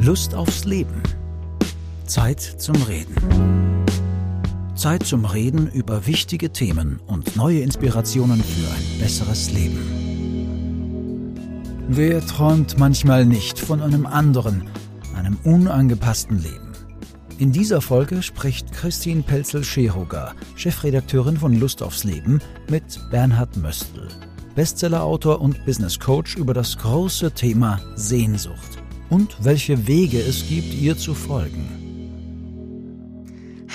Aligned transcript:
Lust 0.00 0.34
aufs 0.34 0.64
Leben. 0.64 1.02
Zeit 2.06 2.40
zum 2.40 2.76
Reden. 2.82 3.14
Zeit 4.74 5.04
zum 5.04 5.24
Reden 5.24 5.70
über 5.70 6.06
wichtige 6.06 6.50
Themen 6.50 7.00
und 7.06 7.36
neue 7.36 7.60
Inspirationen 7.60 8.42
für 8.42 8.68
ein 8.68 9.00
besseres 9.00 9.52
Leben. 9.52 10.02
Wer 11.88 12.24
träumt 12.26 12.78
manchmal 12.78 13.24
nicht 13.26 13.58
von 13.58 13.80
einem 13.80 14.06
anderen, 14.06 14.64
einem 15.14 15.36
unangepassten 15.44 16.42
Leben? 16.42 16.72
In 17.38 17.52
dieser 17.52 17.80
Folge 17.80 18.22
spricht 18.22 18.72
Christine 18.72 19.22
Pelzel-Scheroger, 19.22 20.34
Chefredakteurin 20.56 21.36
von 21.36 21.58
Lust 21.58 21.82
aufs 21.82 22.04
Leben, 22.04 22.40
mit 22.68 23.00
Bernhard 23.10 23.56
Möstl, 23.56 24.08
Bestsellerautor 24.54 25.40
und 25.40 25.64
Business 25.64 25.98
Coach 25.98 26.36
über 26.36 26.52
das 26.52 26.76
große 26.76 27.32
Thema 27.32 27.80
Sehnsucht 27.94 28.82
und 29.08 29.42
welche 29.42 29.86
Wege 29.86 30.20
es 30.20 30.46
gibt, 30.46 30.74
ihr 30.74 30.96
zu 30.96 31.14
folgen. 31.14 31.66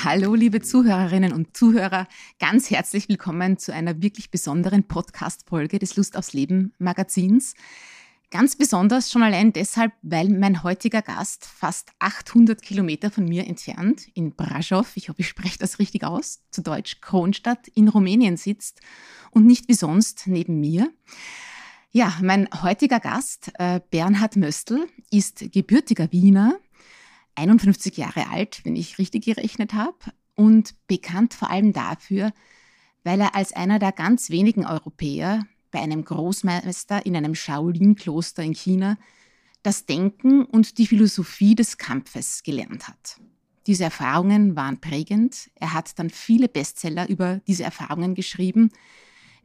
Hallo, 0.04 0.36
liebe 0.36 0.62
Zuhörerinnen 0.62 1.34
und 1.34 1.58
Zuhörer. 1.58 2.08
Ganz 2.40 2.70
herzlich 2.70 3.10
willkommen 3.10 3.58
zu 3.58 3.74
einer 3.74 4.04
wirklich 4.04 4.30
besonderen 4.30 4.88
Podcast-Folge 4.88 5.80
des 5.80 5.96
Lust 5.96 6.16
aufs 6.16 6.34
Leben 6.34 6.74
Magazins. 6.78 7.56
Ganz 8.30 8.58
besonders 8.58 9.10
schon 9.10 9.24
allein 9.24 9.54
deshalb, 9.54 9.94
weil 10.02 10.28
mein 10.28 10.62
heutiger 10.62 11.02
Gast 11.02 11.46
fast 11.46 11.92
800 12.00 12.62
Kilometer 12.62 13.10
von 13.10 13.24
mir 13.24 13.48
entfernt 13.48 14.06
in 14.16 14.36
Brașov, 14.36 14.92
ich 14.96 15.08
hoffe, 15.08 15.22
ich 15.22 15.30
spreche 15.30 15.58
das 15.58 15.80
richtig 15.80 16.04
aus, 16.04 16.42
zu 16.52 16.62
Deutsch 16.62 17.00
Kronstadt 17.00 17.70
in 17.70 17.88
Rumänien 17.88 18.36
sitzt 18.36 18.82
und 19.32 19.46
nicht 19.46 19.70
wie 19.70 19.76
sonst 19.76 20.28
neben 20.28 20.60
mir. 20.60 20.92
Ja, 21.92 22.18
mein 22.22 22.50
heutiger 22.62 23.00
Gast, 23.00 23.52
äh, 23.60 23.80
Bernhard 23.92 24.36
Möstl, 24.36 24.90
ist 25.10 25.50
gebürtiger 25.54 26.12
Wiener, 26.12 26.60
51 27.36 27.96
Jahre 27.96 28.30
alt, 28.30 28.60
wenn 28.66 28.76
ich 28.76 28.98
richtig 28.98 29.24
gerechnet 29.24 29.74
habe, 29.74 29.98
und 30.36 30.76
bekannt 30.88 31.34
vor 31.34 31.50
allem 31.50 31.72
dafür, 31.72 32.34
weil 33.06 33.22
er 33.22 33.36
als 33.36 33.54
einer 33.54 33.80
der 33.80 33.94
ganz 33.94 34.30
wenigen 34.30 34.66
Europäer 34.66 35.46
bei 35.72 35.80
einem 35.80 36.04
Großmeister 36.04 37.06
in 37.06 37.16
einem 37.16 37.36
Shaolin-Kloster 37.36 38.44
in 38.44 38.54
China 38.54 38.98
das 39.64 39.86
Denken 39.86 40.46
und 40.46 40.78
die 40.78 40.88
Philosophie 40.88 41.56
des 41.56 41.78
Kampfes 41.78 42.44
gelernt 42.44 42.88
hat. 42.88 43.20
Diese 43.66 43.84
Erfahrungen 43.84 44.56
waren 44.56 44.80
prägend. 44.80 45.50
Er 45.56 45.74
hat 45.74 46.00
dann 46.00 46.10
viele 46.10 46.48
Bestseller 46.48 47.10
über 47.10 47.42
diese 47.48 47.64
Erfahrungen 47.64 48.16
geschrieben, 48.16 48.72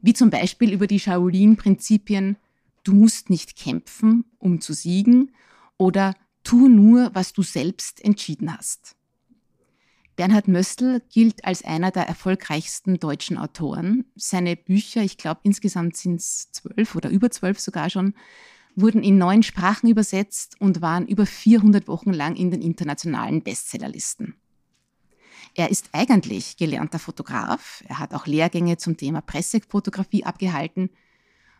wie 0.01 0.13
zum 0.13 0.29
Beispiel 0.29 0.71
über 0.71 0.87
die 0.87 0.99
Shaolin-Prinzipien 0.99 2.37
Du 2.83 2.93
musst 2.93 3.29
nicht 3.29 3.55
kämpfen, 3.55 4.25
um 4.39 4.59
zu 4.59 4.73
siegen 4.73 5.31
oder 5.77 6.15
Tu 6.43 6.67
nur, 6.67 7.11
was 7.13 7.31
du 7.31 7.41
selbst 7.41 8.03
entschieden 8.03 8.55
hast. 8.55 8.97
Bernhard 10.15 10.47
Möstl 10.47 11.01
gilt 11.11 11.43
als 11.45 11.63
einer 11.63 11.89
der 11.89 12.07
erfolgreichsten 12.07 12.99
deutschen 12.99 13.37
Autoren. 13.37 14.05
Seine 14.15 14.55
Bücher, 14.55 15.01
ich 15.01 15.17
glaube 15.17 15.41
insgesamt 15.43 15.97
sind 15.97 16.19
es 16.19 16.51
zwölf 16.51 16.95
oder 16.95 17.09
über 17.09 17.31
zwölf 17.31 17.59
sogar 17.59 17.89
schon, 17.89 18.13
wurden 18.75 19.03
in 19.03 19.17
neun 19.17 19.43
Sprachen 19.43 19.89
übersetzt 19.89 20.55
und 20.59 20.81
waren 20.81 21.07
über 21.07 21.25
400 21.25 21.87
Wochen 21.87 22.13
lang 22.13 22.35
in 22.35 22.51
den 22.51 22.61
internationalen 22.61 23.41
Bestsellerlisten. 23.43 24.35
Er 25.55 25.69
ist 25.69 25.89
eigentlich 25.93 26.57
gelernter 26.57 26.99
Fotograf. 26.99 27.83
Er 27.87 27.99
hat 27.99 28.13
auch 28.13 28.25
Lehrgänge 28.25 28.77
zum 28.77 28.97
Thema 28.97 29.21
Pressefotografie 29.21 30.23
abgehalten 30.23 30.89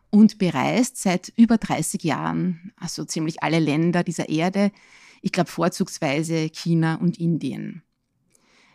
und 0.09 0.38
bereist 0.38 0.98
seit 0.98 1.34
über 1.36 1.58
30 1.58 2.04
Jahren, 2.04 2.72
also 2.78 3.06
ziemlich 3.06 3.42
alle 3.44 3.59
Länder 3.59 4.04
dieser 4.04 4.30
Erde, 4.30 4.72
ich 5.22 5.31
glaube 5.31 5.50
vorzugsweise 5.50 6.50
China 6.50 6.96
und 6.96 7.20
Indien. 7.20 7.84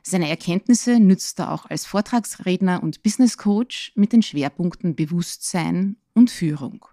Seine 0.03 0.29
Erkenntnisse 0.29 1.01
nützt 1.01 1.39
er 1.39 1.53
auch 1.53 1.67
als 1.67 1.87
Vortragsredner 1.87 2.83
und 2.83 3.03
Business 3.03 3.37
Coach 3.37 3.93
mit 3.95 4.13
den 4.13 4.23
Schwerpunkten 4.23 4.95
Bewusstsein 4.95 5.97
und 6.15 6.31
Führung. 6.31 6.87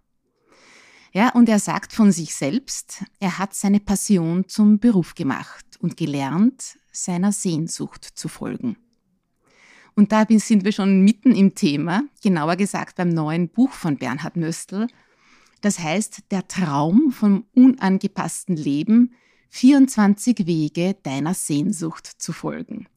Ja, 1.13 1.29
und 1.29 1.47
er 1.47 1.59
sagt 1.59 1.93
von 1.93 2.11
sich 2.11 2.35
selbst, 2.35 3.05
er 3.19 3.37
hat 3.37 3.53
seine 3.53 3.79
Passion 3.79 4.49
zum 4.49 4.79
Beruf 4.79 5.15
gemacht 5.15 5.65
und 5.79 5.95
gelernt, 5.95 6.77
seiner 6.91 7.31
Sehnsucht 7.31 8.03
zu 8.03 8.27
folgen. 8.27 8.75
Und 9.95 10.11
da 10.11 10.25
sind 10.29 10.65
wir 10.65 10.73
schon 10.73 11.03
mitten 11.03 11.33
im 11.33 11.55
Thema, 11.55 12.03
genauer 12.21 12.57
gesagt 12.57 12.97
beim 12.97 13.09
neuen 13.09 13.47
Buch 13.47 13.71
von 13.71 13.97
Bernhard 13.97 14.35
Möstl. 14.35 14.87
Das 15.61 15.79
heißt, 15.79 16.31
der 16.31 16.47
Traum 16.49 17.11
vom 17.11 17.45
unangepassten 17.53 18.57
Leben, 18.57 19.13
24 19.51 20.45
Wege 20.45 20.97
deiner 21.01 21.33
Sehnsucht 21.33 22.07
zu 22.07 22.33
folgen. 22.33 22.87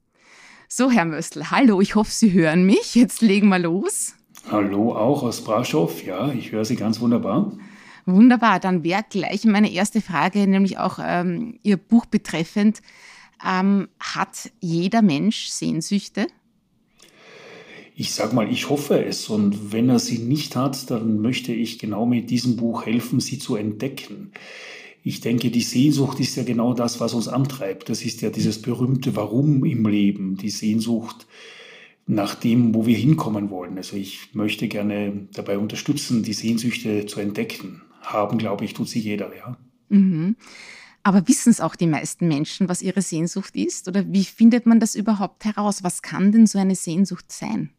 So, 0.70 0.90
Herr 0.90 1.06
Möstl, 1.06 1.50
hallo, 1.50 1.80
ich 1.80 1.94
hoffe, 1.94 2.10
Sie 2.10 2.30
hören 2.34 2.64
mich. 2.64 2.94
Jetzt 2.94 3.22
legen 3.22 3.48
wir 3.48 3.58
los. 3.58 4.12
Hallo, 4.50 4.94
auch 4.94 5.22
aus 5.22 5.42
Braschow. 5.42 6.04
Ja, 6.04 6.30
ich 6.30 6.52
höre 6.52 6.66
Sie 6.66 6.76
ganz 6.76 7.00
wunderbar. 7.00 7.52
Wunderbar, 8.04 8.60
dann 8.60 8.84
wäre 8.84 9.02
gleich 9.08 9.46
meine 9.46 9.72
erste 9.72 10.02
Frage, 10.02 10.46
nämlich 10.46 10.76
auch 10.76 10.98
ähm, 11.02 11.58
Ihr 11.62 11.78
Buch 11.78 12.04
betreffend. 12.04 12.82
Ähm, 13.42 13.88
hat 13.98 14.50
jeder 14.60 15.00
Mensch 15.00 15.48
Sehnsüchte? 15.48 16.26
Ich 17.96 18.12
sag 18.12 18.34
mal, 18.34 18.52
ich 18.52 18.68
hoffe 18.68 19.02
es. 19.02 19.30
Und 19.30 19.72
wenn 19.72 19.88
er 19.88 19.98
sie 19.98 20.18
nicht 20.18 20.54
hat, 20.54 20.90
dann 20.90 21.22
möchte 21.22 21.54
ich 21.54 21.78
genau 21.78 22.04
mit 22.04 22.28
diesem 22.28 22.56
Buch 22.56 22.84
helfen, 22.84 23.20
sie 23.20 23.38
zu 23.38 23.56
entdecken. 23.56 24.32
Ich 25.08 25.22
denke, 25.22 25.50
die 25.50 25.62
Sehnsucht 25.62 26.20
ist 26.20 26.36
ja 26.36 26.42
genau 26.42 26.74
das, 26.74 27.00
was 27.00 27.14
uns 27.14 27.28
antreibt. 27.28 27.88
Das 27.88 28.04
ist 28.04 28.20
ja 28.20 28.28
dieses 28.28 28.60
berühmte 28.60 29.16
Warum 29.16 29.64
im 29.64 29.86
Leben, 29.86 30.36
die 30.36 30.50
Sehnsucht 30.50 31.26
nach 32.06 32.34
dem, 32.34 32.74
wo 32.74 32.84
wir 32.84 32.98
hinkommen 32.98 33.48
wollen. 33.48 33.78
Also 33.78 33.96
ich 33.96 34.34
möchte 34.34 34.68
gerne 34.68 35.26
dabei 35.32 35.56
unterstützen, 35.56 36.22
die 36.24 36.34
Sehnsüchte 36.34 37.06
zu 37.06 37.20
entdecken. 37.20 37.80
Haben, 38.02 38.36
glaube 38.36 38.66
ich, 38.66 38.74
tut 38.74 38.90
sie 38.90 39.00
jeder, 39.00 39.34
ja. 39.34 39.56
Mhm. 39.88 40.36
Aber 41.04 41.26
wissen 41.26 41.48
es 41.48 41.62
auch 41.62 41.74
die 41.74 41.86
meisten 41.86 42.28
Menschen, 42.28 42.68
was 42.68 42.82
ihre 42.82 43.00
Sehnsucht 43.00 43.56
ist? 43.56 43.88
Oder 43.88 44.04
wie 44.12 44.24
findet 44.24 44.66
man 44.66 44.78
das 44.78 44.94
überhaupt 44.94 45.46
heraus? 45.46 45.82
Was 45.82 46.02
kann 46.02 46.32
denn 46.32 46.46
so 46.46 46.58
eine 46.58 46.74
Sehnsucht 46.74 47.32
sein? 47.32 47.70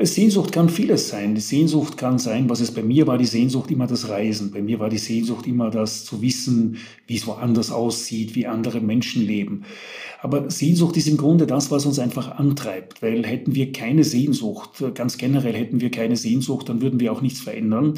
Sehnsucht 0.00 0.52
kann 0.52 0.68
vieles 0.68 1.08
sein. 1.08 1.34
Die 1.34 1.40
Sehnsucht 1.40 1.96
kann 1.96 2.18
sein, 2.18 2.48
was 2.48 2.60
es 2.60 2.70
bei 2.72 2.82
mir 2.82 3.06
war, 3.06 3.18
die 3.18 3.26
Sehnsucht 3.26 3.70
immer 3.70 3.86
das 3.86 4.08
Reisen. 4.08 4.50
Bei 4.50 4.62
mir 4.62 4.78
war 4.78 4.88
die 4.88 4.98
Sehnsucht 4.98 5.46
immer 5.46 5.70
das 5.70 6.04
zu 6.04 6.22
wissen, 6.22 6.78
wie 7.06 7.16
es 7.16 7.26
woanders 7.26 7.70
aussieht, 7.70 8.34
wie 8.34 8.46
andere 8.46 8.80
Menschen 8.80 9.26
leben. 9.26 9.64
Aber 10.20 10.50
Sehnsucht 10.50 10.96
ist 10.96 11.08
im 11.08 11.16
Grunde 11.16 11.46
das, 11.46 11.70
was 11.70 11.86
uns 11.86 11.98
einfach 11.98 12.38
antreibt, 12.38 13.02
weil 13.02 13.24
hätten 13.24 13.54
wir 13.54 13.72
keine 13.72 14.04
Sehnsucht, 14.04 14.82
ganz 14.94 15.16
generell 15.16 15.54
hätten 15.54 15.80
wir 15.80 15.90
keine 15.90 16.16
Sehnsucht, 16.16 16.68
dann 16.68 16.80
würden 16.80 17.00
wir 17.00 17.12
auch 17.12 17.20
nichts 17.20 17.40
verändern. 17.40 17.94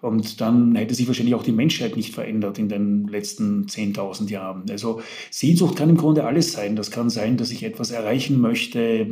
Und 0.00 0.40
dann 0.40 0.74
hätte 0.76 0.94
sich 0.94 1.06
wahrscheinlich 1.06 1.34
auch 1.34 1.42
die 1.42 1.52
Menschheit 1.52 1.96
nicht 1.96 2.14
verändert 2.14 2.58
in 2.58 2.68
den 2.68 3.06
letzten 3.06 3.66
10.000 3.66 4.30
Jahren. 4.30 4.64
Also 4.70 5.02
Sehnsucht 5.30 5.76
kann 5.76 5.90
im 5.90 5.96
Grunde 5.96 6.24
alles 6.24 6.52
sein. 6.52 6.74
Das 6.74 6.90
kann 6.90 7.10
sein, 7.10 7.36
dass 7.36 7.50
ich 7.50 7.62
etwas 7.62 7.90
erreichen 7.90 8.40
möchte, 8.40 9.06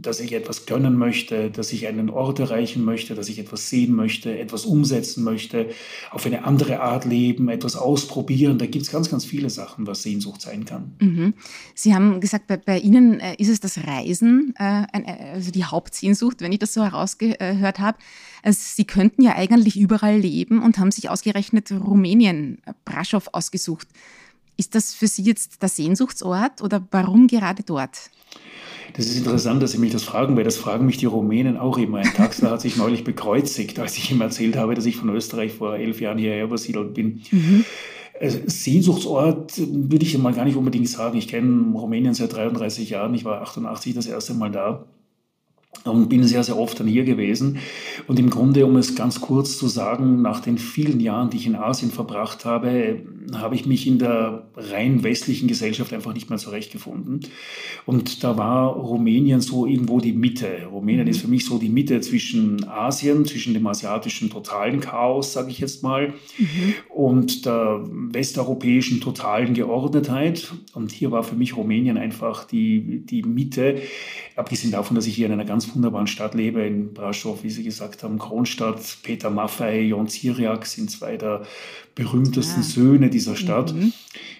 dass 0.00 0.20
ich 0.20 0.32
etwas 0.32 0.66
können 0.66 0.96
möchte, 0.96 1.50
dass 1.50 1.72
ich 1.72 1.86
einen 1.86 2.10
Ort 2.10 2.40
erreichen 2.40 2.84
möchte, 2.84 3.14
dass 3.14 3.28
ich 3.28 3.38
etwas 3.38 3.70
sehen 3.70 3.94
möchte, 3.94 4.36
etwas 4.36 4.64
umsetzen 4.64 5.22
möchte, 5.22 5.68
auf 6.10 6.26
eine 6.26 6.44
andere 6.44 6.80
Art 6.80 7.04
leben, 7.04 7.48
etwas 7.48 7.76
ausprobieren. 7.76 8.58
Da 8.58 8.66
gibt 8.66 8.84
es 8.84 8.90
ganz, 8.90 9.10
ganz 9.10 9.24
viele 9.24 9.50
Sachen, 9.50 9.86
was 9.86 10.02
Sehnsucht 10.02 10.40
sein 10.40 10.64
kann. 10.64 10.94
Mhm. 11.00 11.34
Sie 11.74 11.94
haben 11.94 12.20
gesagt, 12.20 12.48
bei, 12.48 12.56
bei 12.56 12.78
Ihnen 12.78 13.20
äh, 13.20 13.34
ist 13.38 13.48
es 13.48 13.60
das 13.60 13.86
Reisen, 13.86 14.54
äh, 14.58 14.82
äh 14.92 15.32
also 15.34 15.52
die 15.52 15.64
Hauptsehnsucht, 15.64 16.40
wenn 16.40 16.52
ich 16.52 16.58
das 16.58 16.74
so 16.74 16.82
herausgehört 16.82 17.78
habe. 17.78 17.98
Also 18.44 18.58
Sie 18.60 18.84
könnten 18.84 19.22
ja 19.22 19.36
eigentlich 19.36 19.80
überall 19.80 20.18
leben 20.18 20.62
und 20.62 20.76
haben 20.78 20.90
sich 20.90 21.08
ausgerechnet 21.08 21.72
Rumänien, 21.72 22.58
Braschow 22.84 23.26
ausgesucht. 23.32 23.88
Ist 24.58 24.74
das 24.74 24.92
für 24.92 25.06
Sie 25.06 25.22
jetzt 25.22 25.62
der 25.62 25.70
Sehnsuchtsort 25.70 26.60
oder 26.60 26.86
warum 26.90 27.26
gerade 27.26 27.62
dort? 27.62 28.10
Das 28.92 29.06
ist 29.06 29.16
interessant, 29.16 29.62
dass 29.62 29.72
Sie 29.72 29.78
mich 29.78 29.92
das 29.92 30.04
fragen, 30.04 30.36
weil 30.36 30.44
das 30.44 30.58
fragen 30.58 30.84
mich 30.84 30.98
die 30.98 31.06
Rumänen 31.06 31.56
auch 31.56 31.78
immer. 31.78 31.98
Ein 31.98 32.12
Taxler 32.12 32.50
hat 32.50 32.60
sich 32.60 32.76
neulich 32.76 33.02
bekreuzigt, 33.02 33.78
als 33.78 33.96
ich 33.96 34.10
ihm 34.10 34.20
erzählt 34.20 34.56
habe, 34.56 34.74
dass 34.74 34.84
ich 34.84 34.96
von 34.96 35.08
Österreich 35.08 35.54
vor 35.54 35.76
elf 35.76 36.02
Jahren 36.02 36.18
hierher 36.18 36.44
übersiedelt 36.44 36.92
bin. 36.92 37.22
Mhm. 37.30 37.64
Also 38.20 38.40
Sehnsuchtsort 38.44 39.54
würde 39.56 40.04
ich 40.04 40.16
mal 40.18 40.34
gar 40.34 40.44
nicht 40.44 40.56
unbedingt 40.56 40.88
sagen. 40.90 41.16
Ich 41.16 41.28
kenne 41.28 41.72
Rumänien 41.72 42.12
seit 42.12 42.34
33 42.34 42.90
Jahren. 42.90 43.14
Ich 43.14 43.24
war 43.24 43.40
88 43.40 43.94
das 43.94 44.06
erste 44.06 44.34
Mal 44.34 44.50
da. 44.50 44.84
Und 45.84 46.08
bin 46.08 46.24
sehr, 46.24 46.42
sehr 46.44 46.58
oft 46.58 46.80
dann 46.80 46.86
hier 46.86 47.04
gewesen. 47.04 47.58
Und 48.06 48.18
im 48.18 48.30
Grunde, 48.30 48.64
um 48.64 48.76
es 48.76 48.94
ganz 48.94 49.20
kurz 49.20 49.58
zu 49.58 49.68
sagen, 49.68 50.22
nach 50.22 50.40
den 50.40 50.56
vielen 50.56 51.00
Jahren, 51.00 51.30
die 51.30 51.36
ich 51.36 51.46
in 51.46 51.56
Asien 51.56 51.90
verbracht 51.90 52.44
habe, 52.44 53.00
habe 53.34 53.54
ich 53.54 53.66
mich 53.66 53.86
in 53.86 53.98
der 53.98 54.46
rein 54.56 55.02
westlichen 55.02 55.48
Gesellschaft 55.48 55.92
einfach 55.92 56.14
nicht 56.14 56.30
mehr 56.30 56.38
zurechtgefunden. 56.38 57.20
Und 57.86 58.24
da 58.24 58.36
war 58.36 58.74
Rumänien 58.74 59.40
so 59.40 59.66
irgendwo 59.66 60.00
die 60.00 60.12
Mitte. 60.12 60.66
Rumänien 60.70 61.04
mhm. 61.04 61.10
ist 61.10 61.20
für 61.20 61.28
mich 61.28 61.44
so 61.44 61.58
die 61.58 61.68
Mitte 61.68 62.00
zwischen 62.00 62.66
Asien, 62.68 63.24
zwischen 63.24 63.54
dem 63.54 63.66
asiatischen 63.66 64.30
totalen 64.30 64.80
Chaos, 64.80 65.32
sage 65.32 65.50
ich 65.50 65.58
jetzt 65.58 65.82
mal, 65.82 66.14
mhm. 66.38 66.74
und 66.88 67.44
der 67.44 67.82
westeuropäischen 67.84 69.00
totalen 69.00 69.54
Geordnetheit. 69.54 70.52
Und 70.74 70.92
hier 70.92 71.10
war 71.10 71.24
für 71.24 71.36
mich 71.36 71.56
Rumänien 71.56 71.98
einfach 71.98 72.44
die, 72.44 73.04
die 73.04 73.22
Mitte, 73.22 73.82
abgesehen 74.36 74.72
davon, 74.72 74.96
dass 74.96 75.06
ich 75.06 75.14
hier 75.14 75.26
in 75.26 75.32
einer 75.32 75.44
ganz 75.44 75.74
wunderbaren 75.74 76.06
Stadt 76.06 76.34
lebe, 76.34 76.62
in 76.62 76.92
Braschow, 76.92 77.42
wie 77.42 77.50
Sie 77.50 77.62
gesagt 77.62 78.02
haben, 78.02 78.18
Kronstadt. 78.18 78.98
Peter 79.02 79.30
Maffei, 79.30 79.82
Jon 79.82 80.08
Ziriak 80.08 80.66
sind 80.66 80.90
zwei 80.90 81.16
der 81.16 81.42
berühmtesten 81.94 82.62
ja. 82.62 82.68
Söhne 82.68 83.10
dieser 83.10 83.36
Stadt. 83.36 83.72
Mhm. 83.72 83.92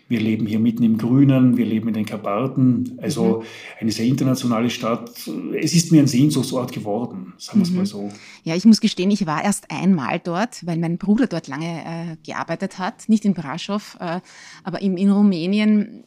Wir 0.09 0.21
leben 0.21 0.47
hier 0.47 0.59
mitten 0.59 0.83
im 0.83 0.99
Grünen, 0.99 1.57
wir 1.57 1.65
leben 1.65 1.89
in 1.89 1.95
den 1.95 2.05
Karpaten, 2.05 2.99
also 3.01 3.41
mhm. 3.41 3.45
eine 3.81 3.93
sehr 3.93 4.05
internationale 4.05 4.69
Stadt. 4.69 5.13
Es 5.55 5.73
ist 5.73 5.93
mir 5.93 6.03
ein 6.03 6.09
Sehnsuchtsort 6.09 6.73
geworden, 6.73 7.33
sagen 7.39 7.61
wir 7.61 7.63
es 7.63 7.71
mhm. 7.71 7.77
mal 7.77 7.87
so. 7.87 8.13
Ja, 8.43 8.55
ich 8.55 8.65
muss 8.65 8.81
gestehen, 8.81 9.11
ich 9.11 9.27
war 9.27 9.43
erst 9.43 9.71
einmal 9.71 10.19
dort, 10.19 10.67
weil 10.67 10.79
mein 10.79 10.99
Bruder 10.99 11.27
dort 11.27 11.49
lange 11.49 11.85
äh, 11.85 12.17
gearbeitet 12.27 12.79
hat, 12.79 13.09
nicht 13.09 13.25
in 13.25 13.35
Braschow, 13.35 13.97
äh, 14.01 14.21
aber 14.63 14.83
in, 14.83 14.97
in 14.99 15.11
Rumänien. 15.11 16.05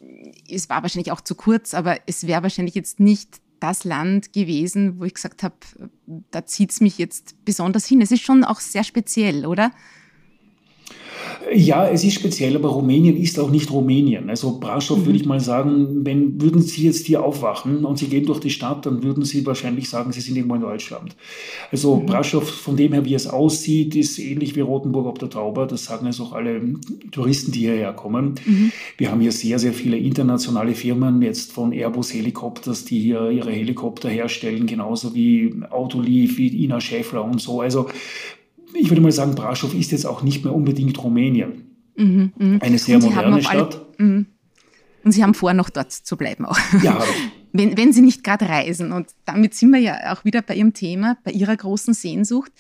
Es 0.48 0.70
war 0.70 0.84
wahrscheinlich 0.84 1.12
auch 1.12 1.22
zu 1.22 1.36
kurz, 1.36 1.74
aber 1.74 1.98
es 2.06 2.28
wäre 2.28 2.44
wahrscheinlich 2.44 2.76
jetzt 2.76 3.00
nicht 3.00 3.42
das 3.60 3.84
Land 3.84 4.34
gewesen, 4.34 5.00
wo 5.00 5.06
ich 5.06 5.14
gesagt 5.14 5.44
habe, 5.44 5.56
da 6.32 6.46
zieht 6.46 6.72
es 6.72 6.82
mich 6.82 6.98
jetzt 6.98 7.44
besonders 7.46 7.86
hin. 7.86 8.02
Es 8.02 8.12
ist 8.12 8.22
schon 8.22 8.44
auch 8.44 8.60
sehr 8.60 8.84
speziell, 8.84 9.46
oder? 9.46 9.72
Ja, 11.54 11.88
es 11.88 12.04
ist 12.04 12.16
speziell, 12.16 12.56
aber 12.56 12.70
Rumänien 12.70 13.16
ist 13.18 13.40
auch 13.40 13.50
nicht 13.50 13.72
Rumänien. 13.72 14.30
Also 14.30 14.60
Braschow 14.60 14.98
mhm. 14.98 15.06
würde 15.06 15.20
ich 15.20 15.26
mal 15.26 15.40
sagen, 15.40 16.06
wenn 16.06 16.42
würden 16.42 16.62
Sie 16.62 16.86
jetzt 16.86 17.06
hier 17.06 17.24
aufwachen 17.24 17.86
und 17.86 17.98
Sie 17.98 18.08
gehen 18.08 18.26
durch 18.26 18.40
die 18.40 18.50
Stadt, 18.50 18.86
dann 18.86 19.04
würden 19.04 19.24
Sie 19.24 19.46
wahrscheinlich 19.46 19.90
sagen, 19.90 20.12
Sie 20.12 20.22
sind 20.22 20.36
irgendwo 20.36 20.56
in 20.56 20.62
Deutschland. 20.62 21.16
Also 21.72 21.96
mhm. 21.96 22.06
Braschow, 22.06 22.48
von 22.48 22.76
dem 22.76 22.94
her, 22.94 23.06
wie 23.06 23.14
es 23.14 23.28
aussieht, 23.28 23.96
ist 23.96 24.20
ähnlich 24.20 24.56
wie 24.56 24.62
Rothenburg 24.62 25.08
ob 25.08 25.20
der 25.20 25.30
Tauber. 25.30 25.68
Das 25.68 25.86
sagen 25.86 26.08
es 26.08 26.20
auch 26.20 26.34
alle 26.34 26.62
Touristen, 27.12 27.52
die 27.52 27.60
hierher 27.60 27.94
kommen. 27.94 28.36
Mhm. 28.46 28.72
Wir 28.98 29.12
haben 29.12 29.22
hier 29.22 29.32
sehr, 29.32 29.60
sehr 29.60 29.74
viele 29.74 29.98
internationale 29.98 30.76
Firmen, 30.76 31.22
jetzt 31.22 31.52
von 31.52 31.72
Airbus 31.72 32.14
Helikopters, 32.14 32.86
die 32.86 33.00
hier 33.00 33.30
ihre 33.32 33.52
Helikopter 33.52 34.10
herstellen, 34.10 34.66
genauso 34.66 35.16
wie 35.16 35.56
Autoliv, 35.70 36.38
wie 36.38 36.64
Ina 36.64 36.82
Schäffler 36.82 37.24
und 37.24 37.42
so. 37.42 37.62
Also 37.62 37.88
ich 38.80 38.90
würde 38.90 39.02
mal 39.02 39.12
sagen, 39.12 39.36
Braschow 39.36 39.74
ist 39.74 39.92
jetzt 39.92 40.06
auch 40.06 40.24
nicht 40.24 40.44
mehr 40.44 40.54
unbedingt 40.54 41.02
Rumänien. 41.04 41.68
Mhm, 41.96 42.34
mh. 42.38 42.60
Eine 42.62 42.78
sehr 42.78 43.00
moderne 43.00 43.42
Stadt. 43.42 43.88
Alle, 43.98 44.10
mh. 44.10 44.26
Und 45.04 45.12
Sie 45.12 45.24
haben 45.24 45.34
vor, 45.34 45.54
noch 45.54 45.70
dort 45.70 45.92
zu 45.92 46.18
bleiben 46.18 46.46
auch. 46.46 46.58
Ja. 46.84 47.02
wenn, 47.54 47.78
wenn 47.78 47.94
Sie 47.94 48.02
nicht 48.02 48.24
gerade 48.24 48.48
reisen. 48.48 48.92
Und 48.92 49.08
damit 49.26 49.54
sind 49.54 49.72
wir 49.72 49.80
ja 49.80 50.14
auch 50.14 50.26
wieder 50.26 50.42
bei 50.42 50.56
Ihrem 50.56 50.74
Thema, 50.74 51.18
bei 51.24 51.32
Ihrer 51.32 51.56
großen 51.56 51.94
Sehnsucht. 51.94 52.52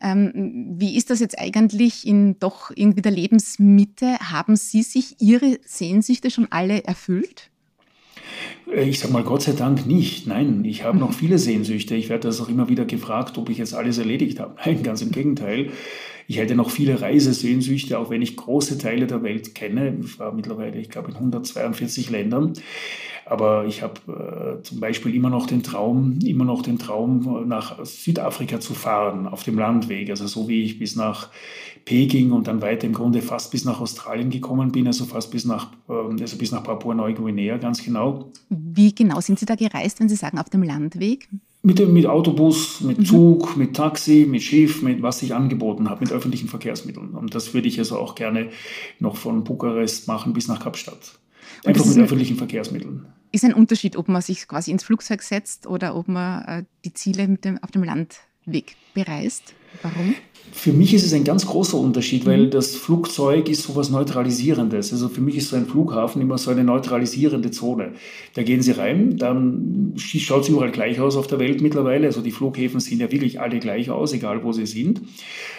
Ähm, 0.00 0.74
wie 0.78 0.96
ist 0.96 1.08
das 1.10 1.20
jetzt 1.20 1.38
eigentlich 1.38 2.06
in 2.06 2.38
doch 2.38 2.70
irgendwie 2.74 3.02
der 3.02 3.12
Lebensmitte? 3.12 4.18
Haben 4.18 4.56
Sie 4.56 4.82
sich 4.82 5.20
Ihre 5.20 5.58
Sehnsüchte 5.64 6.30
schon 6.30 6.48
alle 6.50 6.84
erfüllt? 6.84 7.50
Äh, 8.70 8.88
ich 8.88 8.98
sage 8.98 9.12
mal, 9.12 9.22
Gott 9.22 9.42
sei 9.42 9.52
Dank 9.52 9.86
nicht. 9.86 10.26
Nein, 10.26 10.64
ich 10.64 10.84
habe 10.84 10.98
noch 10.98 11.12
viele 11.12 11.38
Sehnsüchte. 11.38 11.94
Ich 11.94 12.08
werde 12.08 12.28
das 12.28 12.40
auch 12.40 12.48
immer 12.48 12.68
wieder 12.68 12.84
gefragt, 12.84 13.38
ob 13.38 13.48
ich 13.50 13.58
jetzt 13.58 13.74
alles 13.74 13.98
erledigt 13.98 14.40
habe. 14.40 14.56
Nein, 14.64 14.82
ganz 14.82 15.02
im 15.02 15.10
Gegenteil. 15.10 15.70
Ich 16.28 16.38
hätte 16.38 16.56
noch 16.56 16.70
viele 16.70 17.00
Reisesehnsüchte, 17.00 17.98
auch 17.98 18.10
wenn 18.10 18.20
ich 18.20 18.36
große 18.36 18.78
Teile 18.78 19.06
der 19.06 19.22
Welt 19.22 19.54
kenne. 19.54 19.96
Ich 20.02 20.18
war 20.18 20.32
mittlerweile, 20.32 20.76
ich 20.78 20.90
glaube, 20.90 21.10
in 21.10 21.14
142 21.14 22.10
Ländern. 22.10 22.54
Aber 23.28 23.66
ich 23.66 23.82
habe 23.82 24.58
äh, 24.60 24.62
zum 24.62 24.78
Beispiel 24.78 25.12
immer 25.12 25.30
noch 25.30 25.48
den 25.48 25.64
Traum, 25.64 26.20
immer 26.24 26.44
noch 26.44 26.62
den 26.62 26.78
Traum, 26.78 27.48
nach 27.48 27.84
Südafrika 27.84 28.60
zu 28.60 28.72
fahren 28.72 29.26
auf 29.26 29.42
dem 29.42 29.58
Landweg. 29.58 30.10
Also 30.10 30.28
so 30.28 30.48
wie 30.48 30.62
ich 30.62 30.78
bis 30.78 30.94
nach 30.94 31.30
Peking 31.84 32.30
und 32.30 32.46
dann 32.46 32.62
weiter 32.62 32.86
im 32.86 32.92
Grunde 32.92 33.22
fast 33.22 33.50
bis 33.50 33.64
nach 33.64 33.80
Australien 33.80 34.30
gekommen 34.30 34.70
bin, 34.70 34.86
also 34.86 35.04
fast 35.04 35.32
bis 35.32 35.44
nach, 35.44 35.72
ähm, 35.88 36.18
also 36.20 36.36
bis 36.36 36.52
nach 36.52 36.62
Papua-Neuguinea, 36.62 37.56
ganz 37.56 37.82
genau. 37.82 38.30
Wie 38.48 38.94
genau 38.94 39.20
sind 39.20 39.40
Sie 39.40 39.46
da 39.46 39.56
gereist, 39.56 39.98
wenn 39.98 40.08
Sie 40.08 40.16
sagen 40.16 40.38
auf 40.38 40.48
dem 40.48 40.62
Landweg? 40.62 41.28
Mit, 41.62 41.80
mit 41.88 42.06
Autobus, 42.06 42.80
mit 42.80 42.98
mhm. 42.98 43.04
Zug, 43.04 43.56
mit 43.56 43.74
Taxi, 43.74 44.24
mit 44.28 44.42
Schiff, 44.42 44.82
mit 44.82 45.02
was 45.02 45.20
ich 45.22 45.34
angeboten 45.34 45.90
habe, 45.90 46.04
mit 46.04 46.12
öffentlichen 46.12 46.46
Verkehrsmitteln. 46.46 47.10
Und 47.10 47.34
das 47.34 47.54
würde 47.54 47.66
ich 47.66 47.76
also 47.80 47.98
auch 47.98 48.14
gerne 48.14 48.50
noch 49.00 49.16
von 49.16 49.42
Bukarest 49.42 50.06
machen 50.06 50.32
bis 50.32 50.46
nach 50.46 50.60
Kapstadt. 50.60 51.18
Einfach 51.64 51.84
mit 51.84 51.98
öffentlichen 51.98 52.36
Verkehrsmitteln. 52.36 53.06
Ist 53.36 53.44
ein 53.44 53.52
Unterschied, 53.52 53.96
ob 53.96 54.08
man 54.08 54.22
sich 54.22 54.48
quasi 54.48 54.70
ins 54.70 54.82
Flugzeug 54.82 55.20
setzt 55.20 55.66
oder 55.66 55.94
ob 55.94 56.08
man 56.08 56.42
äh, 56.44 56.64
die 56.86 56.94
Ziele 56.94 57.28
dem, 57.28 57.62
auf 57.62 57.70
dem 57.70 57.84
Landweg 57.84 58.76
bereist? 58.94 59.52
Warum? 59.82 60.14
Für 60.52 60.72
mich 60.72 60.94
ist 60.94 61.04
es 61.04 61.12
ein 61.12 61.24
ganz 61.24 61.46
großer 61.46 61.76
Unterschied, 61.76 62.26
weil 62.26 62.46
mhm. 62.46 62.50
das 62.50 62.74
Flugzeug 62.74 63.48
ist 63.48 63.62
sowas 63.62 63.90
Neutralisierendes. 63.90 64.92
Also 64.92 65.08
für 65.08 65.20
mich 65.20 65.36
ist 65.36 65.50
so 65.50 65.56
ein 65.56 65.66
Flughafen 65.66 66.20
immer 66.22 66.38
so 66.38 66.50
eine 66.50 66.64
neutralisierende 66.64 67.50
Zone. 67.50 67.92
Da 68.34 68.42
gehen 68.42 68.62
Sie 68.62 68.72
rein, 68.72 69.16
dann 69.16 69.92
schaut 69.96 70.42
es 70.42 70.48
überall 70.48 70.72
gleich 70.72 71.00
aus 71.00 71.16
auf 71.16 71.26
der 71.26 71.38
Welt 71.38 71.60
mittlerweile. 71.60 72.06
Also 72.06 72.20
die 72.20 72.30
Flughäfen 72.30 72.80
sehen 72.80 73.00
ja 73.00 73.12
wirklich 73.12 73.40
alle 73.40 73.58
gleich 73.58 73.90
aus, 73.90 74.12
egal 74.12 74.42
wo 74.44 74.52
sie 74.52 74.66
sind. 74.66 75.02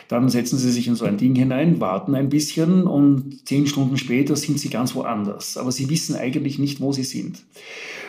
Dann 0.08 0.30
setzen 0.30 0.58
Sie 0.58 0.72
sich 0.72 0.88
in 0.88 0.96
so 0.96 1.06
ein 1.06 1.18
Ding 1.18 1.36
hinein, 1.36 1.80
warten 1.80 2.16
ein 2.16 2.30
bisschen 2.30 2.84
und 2.84 3.46
zehn 3.48 3.68
Stunden 3.68 3.98
später 3.98 4.36
sind 4.36 4.60
Sie 4.60 4.70
ganz 4.70 4.96
woanders. 4.96 5.58
Aber 5.58 5.72
Sie 5.72 5.90
wissen 5.90 6.16
eigentlich 6.16 6.60
nicht, 6.60 6.82
wo 6.82 6.92
Sie 6.92 7.04
sind. 7.04 7.44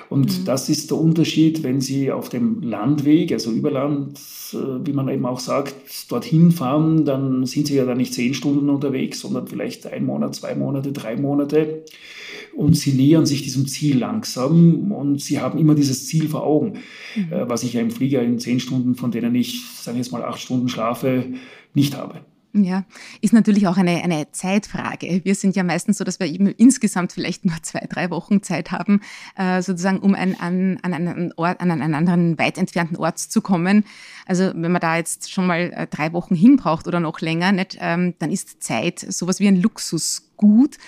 Und 0.08 0.40
mhm. 0.40 0.44
das 0.44 0.68
ist 0.68 0.90
der 0.90 0.98
Unterschied, 0.98 1.62
wenn 1.62 1.80
Sie 1.80 2.10
auf 2.10 2.28
dem 2.28 2.62
Landweg, 2.62 3.32
also 3.32 3.50
über 3.50 3.70
Land, 3.70 4.18
äh, 4.52 4.86
wie 4.86 4.92
man 4.92 5.08
eben 5.08 5.26
auch 5.26 5.40
sagt, 5.40 5.74
dorthin 6.08 6.50
fahren, 6.50 6.67
dann 7.04 7.46
sind 7.46 7.66
Sie 7.66 7.76
ja 7.76 7.84
da 7.84 7.94
nicht 7.94 8.14
zehn 8.14 8.34
Stunden 8.34 8.68
unterwegs, 8.68 9.20
sondern 9.20 9.46
vielleicht 9.46 9.86
ein 9.86 10.04
Monat, 10.04 10.34
zwei 10.34 10.54
Monate, 10.54 10.92
drei 10.92 11.16
Monate. 11.16 11.84
Und 12.56 12.76
Sie 12.76 12.92
nähern 12.92 13.26
sich 13.26 13.42
diesem 13.42 13.66
Ziel 13.66 13.98
langsam 13.98 14.90
und 14.90 15.20
Sie 15.20 15.38
haben 15.40 15.58
immer 15.58 15.74
dieses 15.74 16.06
Ziel 16.06 16.28
vor 16.28 16.44
Augen, 16.44 16.80
mhm. 17.14 17.32
Äh, 17.32 17.48
was 17.48 17.62
ich 17.62 17.74
ja 17.74 17.80
im 17.80 17.90
Flieger 17.90 18.22
in 18.22 18.38
zehn 18.38 18.60
Stunden, 18.60 18.94
von 18.94 19.10
denen 19.10 19.34
ich, 19.34 19.64
sagen 19.80 19.96
wir 19.96 20.02
jetzt 20.02 20.12
mal, 20.12 20.24
acht 20.24 20.40
Stunden 20.40 20.68
schlafe, 20.68 21.24
nicht 21.74 21.96
habe. 21.96 22.20
Ja, 22.54 22.84
ist 23.20 23.34
natürlich 23.34 23.68
auch 23.68 23.76
eine, 23.76 24.02
eine 24.02 24.32
Zeitfrage. 24.32 25.20
Wir 25.22 25.34
sind 25.34 25.54
ja 25.54 25.62
meistens 25.62 25.98
so, 25.98 26.04
dass 26.04 26.18
wir 26.18 26.26
eben 26.26 26.46
insgesamt 26.46 27.12
vielleicht 27.12 27.44
nur 27.44 27.62
zwei, 27.62 27.80
drei 27.80 28.10
Wochen 28.10 28.42
Zeit 28.42 28.72
haben, 28.72 29.02
äh, 29.36 29.60
sozusagen, 29.60 29.98
um 29.98 30.14
ein, 30.14 30.38
an, 30.40 30.78
an, 30.82 30.94
einen 30.94 31.32
Ort, 31.36 31.60
an 31.60 31.70
einen 31.70 31.94
anderen 31.94 32.38
weit 32.38 32.56
entfernten 32.56 32.96
Ort 32.96 33.18
zu 33.18 33.42
kommen. 33.42 33.84
Also 34.26 34.52
wenn 34.54 34.72
man 34.72 34.80
da 34.80 34.96
jetzt 34.96 35.30
schon 35.30 35.46
mal 35.46 35.72
äh, 35.74 35.86
drei 35.86 36.12
Wochen 36.14 36.34
hin 36.34 36.56
braucht 36.56 36.86
oder 36.86 37.00
noch 37.00 37.20
länger, 37.20 37.52
nicht, 37.52 37.76
ähm, 37.80 38.14
dann 38.18 38.30
ist 38.30 38.62
Zeit 38.62 39.00
sowas 39.00 39.40
wie 39.40 39.48
ein 39.48 39.60
Luxusgut. 39.60 40.78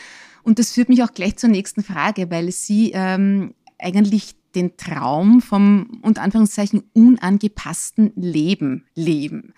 Und 0.42 0.58
das 0.58 0.72
führt 0.72 0.88
mich 0.88 1.02
auch 1.02 1.12
gleich 1.12 1.36
zur 1.36 1.50
nächsten 1.50 1.82
Frage, 1.82 2.30
weil 2.30 2.50
Sie 2.52 2.92
ähm, 2.94 3.54
eigentlich 3.78 4.34
den 4.54 4.76
Traum 4.78 5.42
vom, 5.42 6.00
unter 6.02 6.22
Anführungszeichen, 6.22 6.84
unangepassten 6.94 8.12
Leben 8.16 8.86
leben. 8.94 9.52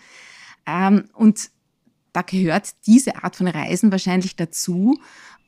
Ähm, 0.66 1.04
und 1.14 1.50
da 2.12 2.22
gehört 2.22 2.70
diese 2.86 3.22
Art 3.22 3.36
von 3.36 3.46
Reisen 3.46 3.90
wahrscheinlich 3.92 4.36
dazu. 4.36 4.98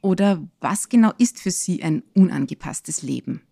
Oder 0.00 0.42
was 0.60 0.88
genau 0.88 1.12
ist 1.18 1.40
für 1.40 1.50
Sie 1.50 1.82
ein 1.82 2.02
unangepasstes 2.14 3.02
Leben? 3.02 3.42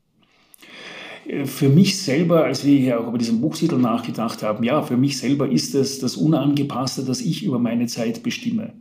Für 1.44 1.68
mich 1.68 1.98
selber, 1.98 2.44
als 2.44 2.64
wir 2.64 2.78
hier 2.78 3.00
auch 3.00 3.08
über 3.08 3.16
diesen 3.16 3.40
Buchtitel 3.40 3.78
nachgedacht 3.78 4.42
haben, 4.42 4.64
ja, 4.64 4.82
für 4.82 4.96
mich 4.96 5.18
selber 5.18 5.48
ist 5.48 5.74
es 5.74 5.98
das 6.00 6.16
Unangepasste, 6.16 7.04
dass 7.04 7.20
ich 7.20 7.44
über 7.44 7.58
meine 7.58 7.86
Zeit 7.86 8.22
bestimme. 8.22 8.74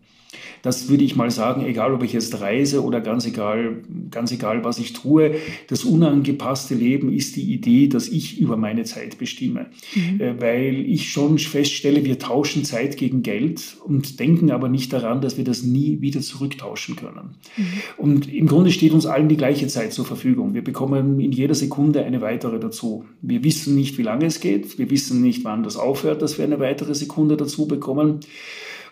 Das 0.62 0.90
würde 0.90 1.04
ich 1.04 1.16
mal 1.16 1.32
sagen, 1.32 1.66
egal 1.66 1.94
ob 1.94 2.04
ich 2.04 2.14
jetzt 2.14 2.40
reise 2.40 2.84
oder 2.84 3.02
ganz 3.02 3.26
egal, 3.26 3.78
ganz 4.10 4.32
egal, 4.32 4.64
was 4.64 4.80
ich 4.80 4.94
tue. 4.94 5.36
Das 5.68 5.84
unangepasste 5.84 6.76
Leben 6.76 7.12
ist 7.12 7.36
die 7.36 7.54
Idee, 7.54 7.88
dass 7.88 8.08
ich 8.08 8.40
über 8.40 8.58
meine 8.58 8.84
Zeit 8.84 9.18
bestimme. 9.18 9.68
Mhm. 9.96 10.22
Äh, 10.22 10.42
weil 10.42 10.86
ich 10.88 11.12
schon 11.12 11.38
feststelle, 11.38 12.06
wir 12.06 12.20
tauschen 12.20 12.64
Zeit 12.64 12.98
gegen 12.98 13.24
Geld 13.24 13.78
und 13.84 14.20
denken 14.20 14.52
aber 14.52 14.70
nicht 14.70 14.94
daran, 14.94 15.22
dass 15.22 15.38
wir 15.38 15.44
das 15.44 15.64
nie 15.64 16.02
wieder 16.02 16.22
zurücktauschen 16.22 16.96
können. 16.96 17.36
Mhm. 17.58 17.64
Und 17.98 18.34
im 18.34 18.48
Grunde 18.48 18.72
steht 18.72 18.94
uns 18.94 19.06
allen 19.06 19.30
die 19.30 19.38
gleiche 19.38 19.68
Zeit 19.68 19.94
zur 19.94 20.06
Verfügung. 20.06 20.54
Wir 20.54 20.64
bekommen 20.64 21.20
in 21.20 21.32
jeder 21.32 21.56
Sekunde 21.56 22.04
eine 22.06 22.22
weitere 22.22 22.60
dazu. 22.60 23.06
Wir 23.22 23.44
wissen 23.44 23.76
nicht, 23.76 23.98
wie 23.98 24.04
lange 24.04 24.26
es 24.26 24.40
geht. 24.40 24.78
Wir 24.78 24.90
wissen 24.90 25.22
nicht, 25.22 25.44
wann 25.44 25.64
das 25.64 25.78
aufhört, 25.78 26.22
dass 26.22 26.38
wir 26.38 26.46
eine 26.46 26.60
weitere 26.60 26.96
Sekunde 26.96 27.38
dazu 27.38 27.68
bekommen. 27.68 28.20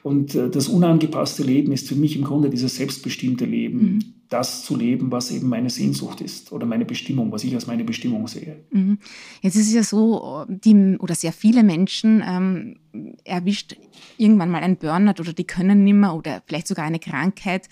Und 0.04 0.36
äh, 0.36 0.50
das 0.50 0.68
unangepasste 0.68 1.44
Leben 1.44 1.72
ist 1.72 1.88
für 1.88 1.96
mich 1.96 2.16
im 2.16 2.24
Grunde 2.24 2.50
dieses 2.50 2.76
selbstbestimmte 2.76 3.46
Leben. 3.46 3.80
Mhm. 3.80 4.00
Das 4.30 4.64
zu 4.64 4.76
leben, 4.76 5.12
was 5.12 5.32
eben 5.32 5.50
meine 5.50 5.72
Sehnsucht 5.72 6.22
ist 6.22 6.52
oder 6.52 6.68
meine 6.68 6.86
Bestimmung, 6.86 7.32
was 7.32 7.44
ich 7.44 7.56
als 7.56 7.66
meine 7.66 7.84
Bestimmung 7.84 8.28
sehe. 8.28 8.58
Mhm. 8.70 9.00
Jetzt 9.42 9.56
ist 9.56 9.68
es 9.70 9.74
ja 9.74 9.84
so, 9.84 10.46
die, 10.48 10.98
oder 11.00 11.16
sehr 11.16 11.34
viele 11.34 11.64
Menschen 11.64 12.24
ähm, 12.24 12.76
erwischt 13.24 13.76
irgendwann 14.18 14.52
mal 14.52 14.62
ein 14.62 14.78
Burnout 14.78 15.20
oder 15.20 15.34
die 15.34 15.46
können 15.46 15.84
nimmer 15.84 16.16
oder 16.16 16.44
vielleicht 16.46 16.68
sogar 16.68 16.86
eine 16.86 17.00
Krankheit 17.00 17.68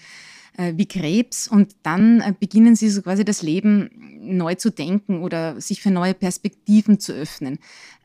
wie 0.75 0.87
Krebs 0.87 1.47
und 1.47 1.75
dann 1.83 2.21
äh, 2.21 2.33
beginnen 2.37 2.75
sie 2.75 2.89
so 2.89 3.01
quasi 3.01 3.23
das 3.23 3.41
Leben 3.41 3.89
neu 4.19 4.55
zu 4.55 4.71
denken 4.71 5.21
oder 5.21 5.61
sich 5.61 5.81
für 5.81 5.91
neue 5.91 6.13
Perspektiven 6.13 6.99
zu 6.99 7.13
öffnen. 7.13 7.59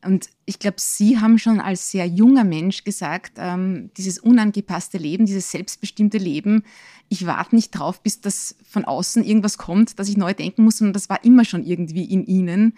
Und 0.04 0.28
ich 0.44 0.58
glaube, 0.58 0.76
Sie 0.78 1.18
haben 1.18 1.38
schon 1.38 1.60
als 1.60 1.90
sehr 1.90 2.06
junger 2.06 2.44
Mensch 2.44 2.84
gesagt, 2.84 3.32
ähm, 3.38 3.90
dieses 3.96 4.18
unangepasste 4.18 4.98
Leben, 4.98 5.26
dieses 5.26 5.50
selbstbestimmte 5.50 6.18
Leben, 6.18 6.64
ich 7.08 7.26
warte 7.26 7.54
nicht 7.54 7.70
drauf, 7.70 8.02
bis 8.02 8.20
das 8.20 8.56
von 8.68 8.84
außen 8.84 9.24
irgendwas 9.24 9.58
kommt, 9.58 9.98
dass 9.98 10.08
ich 10.08 10.16
neu 10.16 10.34
denken 10.34 10.64
muss, 10.64 10.78
sondern 10.78 10.94
das 10.94 11.08
war 11.08 11.24
immer 11.24 11.44
schon 11.44 11.64
irgendwie 11.64 12.04
in 12.04 12.24
Ihnen. 12.26 12.74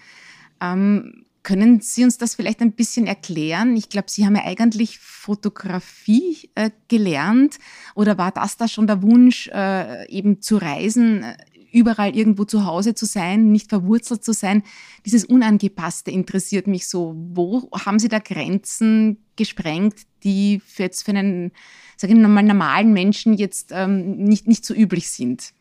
Ähm, 0.61 1.25
können 1.45 1.81
Sie 1.81 2.03
uns 2.03 2.19
das 2.19 2.35
vielleicht 2.35 2.61
ein 2.61 2.73
bisschen 2.73 3.07
erklären? 3.07 3.77
Ich 3.77 3.89
glaube, 3.89 4.11
Sie 4.11 4.27
haben 4.27 4.35
ja 4.35 4.45
eigentlich 4.45 4.99
Fotografie 4.99 6.51
äh, 6.57 6.71
gelernt 6.89 7.59
oder 7.95 8.19
war 8.19 8.33
das 8.33 8.57
da 8.57 8.67
schon 8.67 8.89
der 8.89 9.03
Wunsch, 9.03 9.49
äh, 9.53 10.11
eben 10.11 10.41
zu 10.41 10.57
reisen, 10.57 11.23
äh, 11.23 11.37
überall 11.71 12.17
irgendwo 12.17 12.45
zu 12.45 12.65
Hause 12.65 12.95
zu 12.95 13.05
sein, 13.05 13.53
nicht 13.53 13.69
verwurzelt 13.69 14.25
zu 14.25 14.33
sein? 14.33 14.63
Dieses 15.05 15.25
Unangepasste 15.25 16.11
interessiert 16.11 16.67
mich 16.67 16.89
so. 16.89 17.15
Wo 17.17 17.69
haben 17.73 17.99
Sie 17.99 18.09
da 18.09 18.21
Grenzen 18.21 19.19
gesprengt, 19.37 19.95
die 20.23 20.63
für 20.65 20.85
jetzt 20.85 21.03
für 21.03 21.13
einen, 21.13 21.53
sage 21.97 22.15
ich 22.15 22.19
mal, 22.19 22.43
normalen 22.43 22.93
Menschen 22.93 23.35
jetzt 23.35 23.71
ähm, 23.73 24.17
nicht, 24.17 24.49
nicht 24.49 24.65
so 24.65 24.75
üblich 24.75 25.11
sind? 25.11 25.53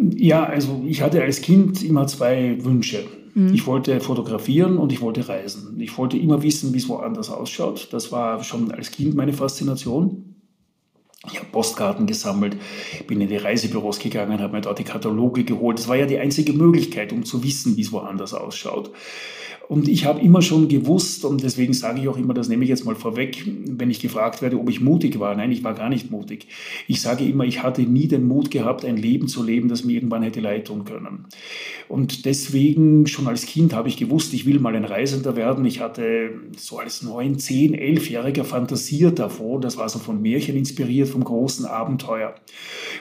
Ja, 0.00 0.44
also 0.44 0.82
ich 0.86 1.02
hatte 1.02 1.22
als 1.22 1.42
Kind 1.42 1.82
immer 1.82 2.06
zwei 2.06 2.56
Wünsche. 2.64 3.06
Mhm. 3.34 3.54
Ich 3.54 3.66
wollte 3.66 4.00
fotografieren 4.00 4.78
und 4.78 4.92
ich 4.92 5.00
wollte 5.00 5.28
reisen. 5.28 5.80
Ich 5.80 5.96
wollte 5.98 6.16
immer 6.16 6.42
wissen, 6.42 6.72
wie 6.74 6.78
es 6.78 6.88
woanders 6.88 7.30
ausschaut. 7.30 7.88
Das 7.92 8.12
war 8.12 8.42
schon 8.44 8.70
als 8.72 8.90
Kind 8.90 9.14
meine 9.14 9.32
Faszination. 9.32 10.32
Ich 11.30 11.38
habe 11.38 11.48
Postkarten 11.52 12.06
gesammelt, 12.06 12.56
bin 13.06 13.20
in 13.20 13.28
die 13.28 13.36
Reisebüros 13.36 14.00
gegangen, 14.00 14.40
habe 14.40 14.54
mir 14.54 14.60
dort 14.60 14.80
die 14.80 14.84
Kataloge 14.84 15.44
geholt. 15.44 15.78
Das 15.78 15.86
war 15.86 15.94
ja 15.94 16.06
die 16.06 16.18
einzige 16.18 16.52
Möglichkeit, 16.52 17.12
um 17.12 17.24
zu 17.24 17.44
wissen, 17.44 17.76
wie 17.76 17.82
es 17.82 17.92
woanders 17.92 18.34
ausschaut. 18.34 18.90
Und 19.68 19.88
ich 19.88 20.04
habe 20.04 20.20
immer 20.20 20.42
schon 20.42 20.68
gewusst, 20.68 21.24
und 21.24 21.42
deswegen 21.42 21.72
sage 21.72 22.00
ich 22.00 22.08
auch 22.08 22.18
immer, 22.18 22.34
das 22.34 22.48
nehme 22.48 22.64
ich 22.64 22.68
jetzt 22.68 22.84
mal 22.84 22.94
vorweg, 22.94 23.44
wenn 23.46 23.90
ich 23.90 24.00
gefragt 24.00 24.42
werde, 24.42 24.58
ob 24.58 24.68
ich 24.68 24.80
mutig 24.80 25.18
war. 25.18 25.34
Nein, 25.34 25.52
ich 25.52 25.64
war 25.64 25.74
gar 25.74 25.88
nicht 25.88 26.10
mutig. 26.10 26.46
Ich 26.88 27.00
sage 27.00 27.24
immer, 27.24 27.44
ich 27.44 27.62
hatte 27.62 27.82
nie 27.82 28.08
den 28.08 28.26
Mut 28.26 28.50
gehabt, 28.50 28.84
ein 28.84 28.96
Leben 28.96 29.28
zu 29.28 29.42
leben, 29.42 29.68
das 29.68 29.84
mir 29.84 29.94
irgendwann 29.94 30.22
hätte 30.22 30.40
leid 30.40 30.66
tun 30.66 30.84
können. 30.84 31.26
Und 31.88 32.24
deswegen, 32.24 33.06
schon 33.06 33.26
als 33.28 33.46
Kind 33.46 33.74
habe 33.74 33.88
ich 33.88 33.96
gewusst, 33.96 34.34
ich 34.34 34.46
will 34.46 34.58
mal 34.58 34.74
ein 34.76 34.84
Reisender 34.84 35.36
werden. 35.36 35.64
Ich 35.64 35.80
hatte 35.80 36.30
so 36.56 36.78
als 36.78 37.02
neun, 37.02 37.38
zehn, 37.38 37.74
elfjähriger 37.74 38.44
fantasiert 38.44 39.18
davon. 39.18 39.60
Das 39.60 39.76
war 39.76 39.88
so 39.88 39.98
von 39.98 40.20
Märchen 40.20 40.56
inspiriert, 40.56 41.08
vom 41.08 41.24
großen 41.24 41.66
Abenteuer. 41.66 42.34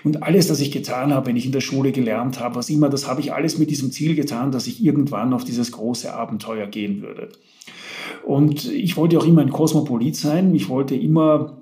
Und 0.03 0.23
alles, 0.23 0.49
was 0.49 0.59
ich 0.59 0.71
getan 0.71 1.13
habe, 1.13 1.27
wenn 1.27 1.37
ich 1.37 1.45
in 1.45 1.51
der 1.51 1.61
Schule 1.61 1.91
gelernt 1.91 2.39
habe, 2.39 2.55
was 2.55 2.69
immer, 2.69 2.89
das 2.89 3.07
habe 3.07 3.21
ich 3.21 3.33
alles 3.33 3.57
mit 3.57 3.69
diesem 3.69 3.91
Ziel 3.91 4.15
getan, 4.15 4.51
dass 4.51 4.67
ich 4.67 4.83
irgendwann 4.83 5.33
auf 5.33 5.43
dieses 5.43 5.71
große 5.71 6.13
Abenteuer 6.13 6.50
Abenteuer 6.51 6.67
gehen 6.67 7.01
würde. 7.01 7.29
Und 8.23 8.65
ich 8.65 8.97
wollte 8.97 9.17
auch 9.17 9.25
immer 9.25 9.41
ein 9.41 9.51
Kosmopolit 9.51 10.15
sein. 10.15 10.53
Ich 10.55 10.69
wollte 10.69 10.95
immer 10.95 11.57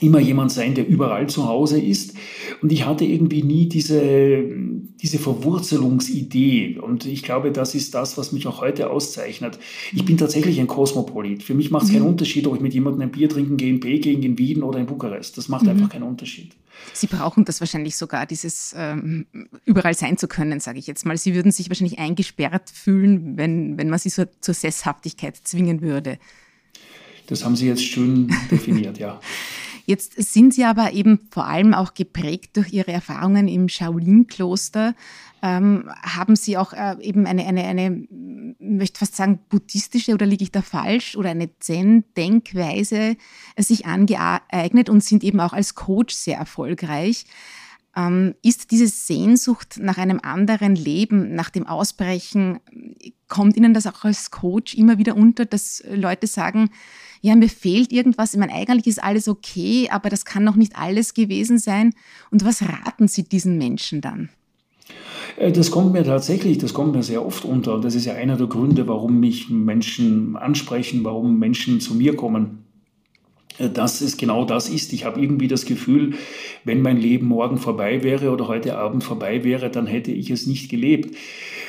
immer 0.00 0.18
jemand 0.18 0.50
sein, 0.50 0.74
der 0.74 0.88
überall 0.88 1.28
zu 1.28 1.46
Hause 1.46 1.80
ist. 1.80 2.14
Und 2.60 2.72
ich 2.72 2.86
hatte 2.86 3.04
irgendwie 3.04 3.44
nie 3.44 3.68
diese, 3.68 4.42
diese 5.00 5.18
Verwurzelungsidee. 5.18 6.78
Und 6.80 7.06
ich 7.06 7.22
glaube, 7.22 7.52
das 7.52 7.76
ist 7.76 7.94
das, 7.94 8.18
was 8.18 8.32
mich 8.32 8.48
auch 8.48 8.60
heute 8.60 8.90
auszeichnet. 8.90 9.60
Ich 9.92 10.04
bin 10.04 10.16
tatsächlich 10.16 10.58
ein 10.58 10.66
Kosmopolit. 10.66 11.44
Für 11.44 11.54
mich 11.54 11.70
macht 11.70 11.84
es 11.84 11.90
mhm. 11.90 11.94
keinen 11.94 12.06
Unterschied, 12.08 12.48
ob 12.48 12.56
ich 12.56 12.60
mit 12.60 12.74
jemandem 12.74 13.02
ein 13.02 13.12
Bier 13.12 13.28
trinken 13.28 13.56
gehe 13.56 13.70
in 13.70 13.78
Peking, 13.78 14.22
in 14.24 14.36
Wien 14.38 14.64
oder 14.64 14.80
in 14.80 14.86
Bukarest. 14.86 15.38
Das 15.38 15.48
macht 15.48 15.64
mhm. 15.64 15.70
einfach 15.70 15.90
keinen 15.90 16.04
Unterschied. 16.04 16.50
Sie 16.92 17.06
brauchen 17.06 17.44
das 17.44 17.60
wahrscheinlich 17.60 17.96
sogar, 17.96 18.26
dieses 18.26 18.74
ähm, 18.76 19.26
überall 19.64 19.94
sein 19.94 20.18
zu 20.18 20.28
können, 20.28 20.60
sage 20.60 20.78
ich 20.78 20.86
jetzt 20.86 21.06
mal. 21.06 21.16
Sie 21.16 21.34
würden 21.34 21.52
sich 21.52 21.70
wahrscheinlich 21.70 21.98
eingesperrt 21.98 22.70
fühlen, 22.70 23.36
wenn, 23.36 23.78
wenn 23.78 23.88
man 23.88 23.98
sie 23.98 24.10
so 24.10 24.24
zur 24.40 24.54
Sesshaftigkeit 24.54 25.36
zwingen 25.36 25.80
würde. 25.80 26.18
Das 27.26 27.44
haben 27.44 27.56
Sie 27.56 27.66
jetzt 27.66 27.84
schön 27.84 28.34
definiert, 28.50 28.98
ja. 28.98 29.20
Jetzt 29.86 30.20
sind 30.22 30.54
Sie 30.54 30.64
aber 30.64 30.92
eben 30.92 31.20
vor 31.30 31.46
allem 31.46 31.74
auch 31.74 31.94
geprägt 31.94 32.56
durch 32.56 32.72
Ihre 32.72 32.92
Erfahrungen 32.92 33.48
im 33.48 33.68
Shaolin-Kloster. 33.68 34.94
Ähm, 35.42 35.90
haben 36.02 36.36
Sie 36.36 36.56
auch 36.56 36.72
äh, 36.72 36.96
eben 37.00 37.26
eine, 37.26 37.44
eine, 37.46 37.64
eine, 37.64 38.06
möchte 38.60 39.00
fast 39.00 39.16
sagen, 39.16 39.40
buddhistische 39.48 40.14
oder 40.14 40.24
liege 40.24 40.44
ich 40.44 40.52
da 40.52 40.62
falsch 40.62 41.16
oder 41.16 41.30
eine 41.30 41.58
Zen-Denkweise 41.58 43.16
sich 43.58 43.86
angeeignet 43.86 44.88
und 44.88 45.02
sind 45.02 45.24
eben 45.24 45.40
auch 45.40 45.52
als 45.52 45.74
Coach 45.74 46.14
sehr 46.14 46.38
erfolgreich. 46.38 47.24
Ähm, 47.94 48.34
ist 48.42 48.70
diese 48.70 48.86
Sehnsucht 48.86 49.78
nach 49.78 49.98
einem 49.98 50.20
anderen 50.22 50.74
Leben, 50.74 51.34
nach 51.34 51.50
dem 51.50 51.66
Ausbrechen, 51.66 52.58
kommt 53.28 53.56
Ihnen 53.56 53.74
das 53.74 53.86
auch 53.86 54.04
als 54.04 54.30
Coach 54.30 54.74
immer 54.74 54.98
wieder 54.98 55.16
unter, 55.16 55.44
dass 55.44 55.82
Leute 55.90 56.26
sagen, 56.26 56.70
ja, 57.20 57.36
mir 57.36 57.48
fehlt 57.48 57.92
irgendwas, 57.92 58.34
ich 58.34 58.40
meine, 58.40 58.52
eigentlich 58.52 58.86
ist 58.86 59.02
alles 59.02 59.28
okay, 59.28 59.88
aber 59.90 60.08
das 60.08 60.24
kann 60.24 60.42
noch 60.42 60.56
nicht 60.56 60.76
alles 60.76 61.14
gewesen 61.14 61.58
sein. 61.58 61.94
Und 62.30 62.44
was 62.44 62.62
raten 62.62 63.08
Sie 63.08 63.22
diesen 63.22 63.58
Menschen 63.58 64.00
dann? 64.00 64.28
Äh, 65.36 65.52
das 65.52 65.70
kommt 65.70 65.92
mir 65.92 66.04
tatsächlich, 66.04 66.58
das 66.58 66.74
kommt 66.74 66.94
mir 66.94 67.02
sehr 67.02 67.24
oft 67.24 67.44
unter. 67.44 67.74
Und 67.74 67.84
das 67.84 67.94
ist 67.94 68.04
ja 68.04 68.14
einer 68.14 68.36
der 68.36 68.46
Gründe, 68.46 68.88
warum 68.88 69.20
mich 69.20 69.50
Menschen 69.50 70.36
ansprechen, 70.36 71.04
warum 71.04 71.38
Menschen 71.38 71.80
zu 71.80 71.94
mir 71.94 72.16
kommen. 72.16 72.64
Äh, 73.58 73.70
dass 73.70 74.00
es 74.00 74.16
genau 74.16 74.44
das 74.44 74.68
ist. 74.68 74.92
Ich 74.92 75.04
habe 75.04 75.20
irgendwie 75.20 75.48
das 75.48 75.64
Gefühl, 75.64 76.14
wenn 76.64 76.82
mein 76.82 76.96
Leben 76.96 77.26
morgen 77.26 77.58
vorbei 77.58 78.02
wäre 78.02 78.30
oder 78.30 78.48
heute 78.48 78.76
Abend 78.78 79.04
vorbei 79.04 79.44
wäre, 79.44 79.70
dann 79.70 79.86
hätte 79.86 80.12
ich 80.12 80.30
es 80.30 80.46
nicht 80.46 80.70
gelebt. 80.70 81.16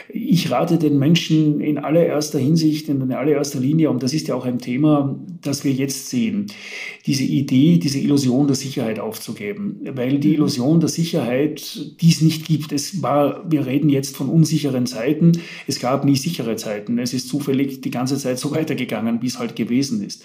Ich 0.10 0.52
rate 0.52 0.78
den 0.78 1.00
Menschen 1.00 1.62
in 1.62 1.78
allererster 1.78 2.40
Hinsicht, 2.40 2.90
in 2.90 3.12
allererster 3.12 3.60
Linie, 3.60 3.90
und 3.90 4.04
das 4.04 4.14
ist 4.14 4.28
ja 4.28 4.36
auch 4.36 4.46
ein 4.46 4.60
Thema, 4.60 5.20
das 5.42 5.64
wir 5.64 5.72
jetzt 5.72 6.10
sehen, 6.10 6.48
diese 7.06 7.24
Idee, 7.24 7.78
diese 7.78 8.00
Illusion 8.00 8.48
der 8.48 8.56
Sicherheit 8.56 9.00
aufzugeben. 9.00 9.80
Weil 9.94 10.20
die 10.20 10.34
Illusion 10.34 10.80
der 10.80 10.90
Sicherheit, 10.90 12.02
die 12.02 12.10
es 12.10 12.22
nicht 12.22 12.46
gibt. 12.46 12.72
Es 12.72 13.02
war, 13.02 13.50
wir 13.50 13.66
reden 13.66 13.90
jetzt 13.90 14.16
von 14.16 14.30
unsicheren 14.30 14.86
Zeiten. 14.86 15.34
Es 15.68 15.80
gab 15.80 16.06
nie 16.06 16.16
sichere 16.16 16.56
Zeiten. 16.56 16.98
Es 17.00 17.14
ist 17.14 17.28
zufällig 17.28 17.82
die 17.82 17.92
ganze 17.92 18.18
Zeit 18.18 18.40
so 18.40 18.52
weitergegangen, 18.56 19.22
wie 19.22 19.28
es 19.28 19.40
halt 19.40 19.56
gewesen 19.56 20.04
ist. 20.04 20.24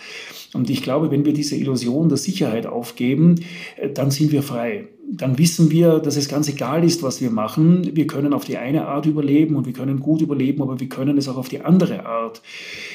Und 0.54 0.70
ich 0.70 0.82
glaube, 0.82 1.10
wenn 1.10 1.24
wir 1.24 1.32
diese 1.32 1.56
Illusion 1.56 2.08
der 2.08 2.18
Sicherheit 2.18 2.66
aufgeben, 2.66 3.36
äh, 3.76 3.90
dann 3.90 4.10
sind 4.10 4.32
wir 4.32 4.42
frei. 4.42 4.88
Dann 5.10 5.38
wissen 5.38 5.70
wir, 5.70 6.00
dass 6.00 6.16
es 6.16 6.28
ganz 6.28 6.48
egal 6.48 6.84
ist, 6.84 7.02
was 7.02 7.20
wir 7.20 7.30
machen. 7.30 7.96
Wir 7.96 8.06
können 8.06 8.34
auf 8.34 8.44
die 8.44 8.58
eine 8.58 8.86
Art 8.86 9.06
überleben 9.06 9.56
und 9.56 9.66
wir 9.66 9.72
können 9.72 10.00
gut 10.00 10.20
überleben, 10.20 10.62
aber 10.62 10.80
wir 10.80 10.88
können 10.88 11.16
es 11.16 11.28
auch 11.28 11.36
auf 11.36 11.48
die 11.48 11.62
andere 11.62 12.04
Art. 12.06 12.42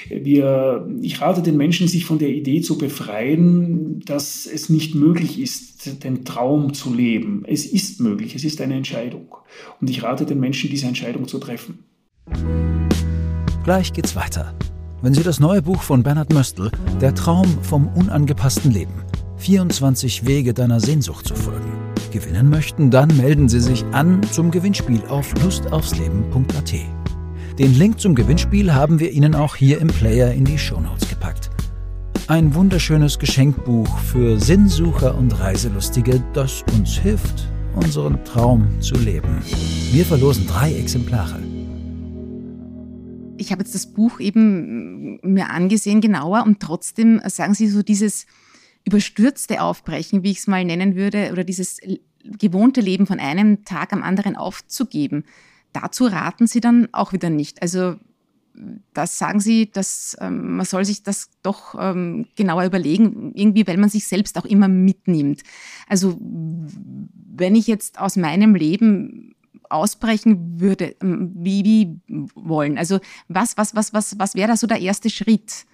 Wir, 0.09 0.87
ich 1.01 1.21
rate 1.21 1.41
den 1.41 1.57
Menschen, 1.57 1.87
sich 1.87 2.05
von 2.05 2.19
der 2.19 2.29
Idee 2.29 2.61
zu 2.61 2.77
befreien, 2.77 4.01
dass 4.05 4.45
es 4.45 4.69
nicht 4.69 4.93
möglich 4.95 5.39
ist, 5.39 6.03
den 6.03 6.23
Traum 6.23 6.73
zu 6.73 6.93
leben. 6.93 7.43
Es 7.47 7.65
ist 7.65 7.99
möglich, 7.99 8.35
es 8.35 8.43
ist 8.43 8.61
eine 8.61 8.75
Entscheidung. 8.75 9.35
Und 9.81 9.89
ich 9.89 10.03
rate 10.03 10.25
den 10.25 10.39
Menschen, 10.39 10.69
diese 10.69 10.87
Entscheidung 10.87 11.27
zu 11.27 11.39
treffen. 11.39 11.79
Gleich 13.63 13.93
geht's 13.93 14.15
weiter 14.15 14.53
wenn 15.03 15.13
Sie 15.13 15.21
das 15.21 15.41
neue 15.41 15.61
Buch 15.61 15.81
von 15.81 16.01
Bernhard 16.01 16.31
Möstl, 16.31 16.71
Der 17.01 17.13
Traum 17.13 17.45
vom 17.61 17.89
unangepassten 17.89 18.71
Leben, 18.71 19.03
24 19.35 20.25
Wege 20.25 20.53
deiner 20.53 20.79
Sehnsucht 20.79 21.27
zu 21.27 21.35
folgen, 21.35 21.73
gewinnen 22.13 22.49
möchten, 22.49 22.89
dann 22.89 23.15
melden 23.17 23.49
Sie 23.49 23.59
sich 23.59 23.83
an 23.91 24.21
zum 24.31 24.51
Gewinnspiel 24.51 25.01
auf 25.09 25.33
lustaufsleben.at. 25.43 26.73
Den 27.59 27.77
Link 27.77 27.99
zum 27.99 28.15
Gewinnspiel 28.15 28.73
haben 28.73 28.99
wir 28.99 29.11
Ihnen 29.11 29.35
auch 29.35 29.55
hier 29.55 29.81
im 29.81 29.87
Player 29.87 30.31
in 30.31 30.45
die 30.45 30.57
Shownotes 30.57 31.09
gepackt. 31.09 31.49
Ein 32.27 32.55
wunderschönes 32.55 33.19
Geschenkbuch 33.19 33.99
für 33.99 34.39
Sinnsucher 34.39 35.15
und 35.15 35.37
Reiselustige, 35.37 36.23
das 36.33 36.63
uns 36.73 36.97
hilft, 36.97 37.49
unseren 37.75 38.23
Traum 38.23 38.79
zu 38.79 38.95
leben. 38.95 39.41
Wir 39.91 40.05
verlosen 40.05 40.47
drei 40.47 40.73
Exemplare 40.73 41.41
ich 43.43 43.51
habe 43.51 43.61
jetzt 43.61 43.75
das 43.75 43.87
Buch 43.87 44.19
eben 44.19 45.19
mir 45.21 45.49
angesehen 45.49 46.01
genauer 46.01 46.43
und 46.45 46.59
trotzdem 46.59 47.21
sagen 47.25 47.53
Sie 47.53 47.67
so 47.67 47.83
dieses 47.83 48.25
überstürzte 48.85 49.61
Aufbrechen, 49.61 50.23
wie 50.23 50.31
ich 50.31 50.39
es 50.39 50.47
mal 50.47 50.65
nennen 50.65 50.95
würde, 50.95 51.31
oder 51.31 51.43
dieses 51.43 51.79
gewohnte 52.23 52.81
Leben 52.81 53.05
von 53.05 53.19
einem 53.19 53.65
Tag 53.65 53.93
am 53.93 54.03
anderen 54.03 54.35
aufzugeben. 54.35 55.25
Dazu 55.73 56.05
raten 56.05 56.47
Sie 56.47 56.61
dann 56.61 56.89
auch 56.91 57.13
wieder 57.13 57.29
nicht. 57.29 57.61
Also 57.61 57.95
das 58.93 59.17
sagen 59.17 59.39
Sie, 59.39 59.71
dass 59.71 60.15
ähm, 60.19 60.57
man 60.57 60.65
soll 60.65 60.85
sich 60.85 61.03
das 61.03 61.29
doch 61.41 61.75
ähm, 61.79 62.27
genauer 62.35 62.65
überlegen, 62.65 63.31
irgendwie, 63.33 63.65
weil 63.65 63.77
man 63.77 63.89
sich 63.89 64.05
selbst 64.05 64.37
auch 64.37 64.45
immer 64.45 64.67
mitnimmt. 64.67 65.41
Also 65.87 66.17
wenn 66.19 67.55
ich 67.55 67.67
jetzt 67.67 67.99
aus 67.99 68.15
meinem 68.15 68.53
Leben 68.53 69.35
ausbrechen 69.69 70.59
würde, 70.59 70.95
ähm, 71.01 71.31
wie, 71.35 71.63
wie 71.65 71.99
wollen? 72.35 72.77
Also 72.77 72.99
was, 73.27 73.57
was, 73.57 73.75
was, 73.75 73.93
was, 73.93 74.19
was 74.19 74.35
wäre 74.35 74.49
da 74.49 74.57
so 74.57 74.67
der 74.67 74.79
erste 74.79 75.09
Schritt? 75.09 75.65